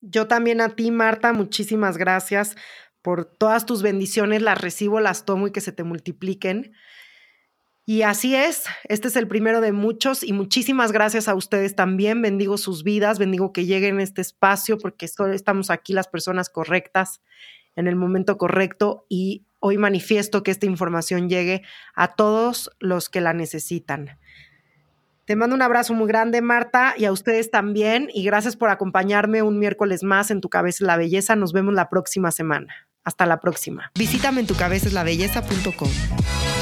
Yo 0.00 0.28
también 0.28 0.60
a 0.60 0.70
ti, 0.70 0.90
Marta, 0.90 1.32
muchísimas 1.32 1.96
gracias 1.96 2.56
por 3.02 3.24
todas 3.24 3.66
tus 3.66 3.82
bendiciones, 3.82 4.42
las 4.42 4.60
recibo, 4.60 5.00
las 5.00 5.24
tomo 5.24 5.46
y 5.46 5.52
que 5.52 5.60
se 5.60 5.72
te 5.72 5.84
multipliquen. 5.84 6.72
Y 7.88 8.02
así 8.02 8.34
es, 8.34 8.64
este 8.88 9.06
es 9.06 9.14
el 9.14 9.28
primero 9.28 9.60
de 9.60 9.70
muchos 9.70 10.24
y 10.24 10.32
muchísimas 10.32 10.90
gracias 10.90 11.28
a 11.28 11.36
ustedes 11.36 11.76
también. 11.76 12.20
Bendigo 12.20 12.58
sus 12.58 12.82
vidas, 12.82 13.20
bendigo 13.20 13.52
que 13.52 13.64
lleguen 13.64 14.00
a 14.00 14.02
este 14.02 14.22
espacio 14.22 14.76
porque 14.76 15.06
estamos 15.06 15.70
aquí 15.70 15.92
las 15.92 16.08
personas 16.08 16.50
correctas 16.50 17.20
en 17.76 17.86
el 17.86 17.94
momento 17.94 18.38
correcto 18.38 19.06
y 19.08 19.45
hoy 19.66 19.78
manifiesto 19.78 20.42
que 20.42 20.50
esta 20.50 20.66
información 20.66 21.28
llegue 21.28 21.62
a 21.94 22.14
todos 22.14 22.70
los 22.78 23.08
que 23.08 23.20
la 23.20 23.32
necesitan. 23.32 24.18
Te 25.26 25.34
mando 25.34 25.56
un 25.56 25.62
abrazo 25.62 25.92
muy 25.92 26.06
grande, 26.06 26.40
Marta, 26.40 26.94
y 26.96 27.04
a 27.04 27.10
ustedes 27.10 27.50
también. 27.50 28.08
Y 28.14 28.24
gracias 28.24 28.56
por 28.56 28.70
acompañarme 28.70 29.42
un 29.42 29.58
miércoles 29.58 30.04
más 30.04 30.30
en 30.30 30.40
Tu 30.40 30.48
Cabeza 30.48 30.84
es 30.84 30.86
la 30.86 30.96
Belleza. 30.96 31.34
Nos 31.34 31.52
vemos 31.52 31.74
la 31.74 31.88
próxima 31.88 32.30
semana. 32.30 32.72
Hasta 33.02 33.26
la 33.26 33.40
próxima. 33.40 33.90
Visítame 33.96 34.40
en 34.40 34.46
tucabezaslabelleza.com. 34.46 36.55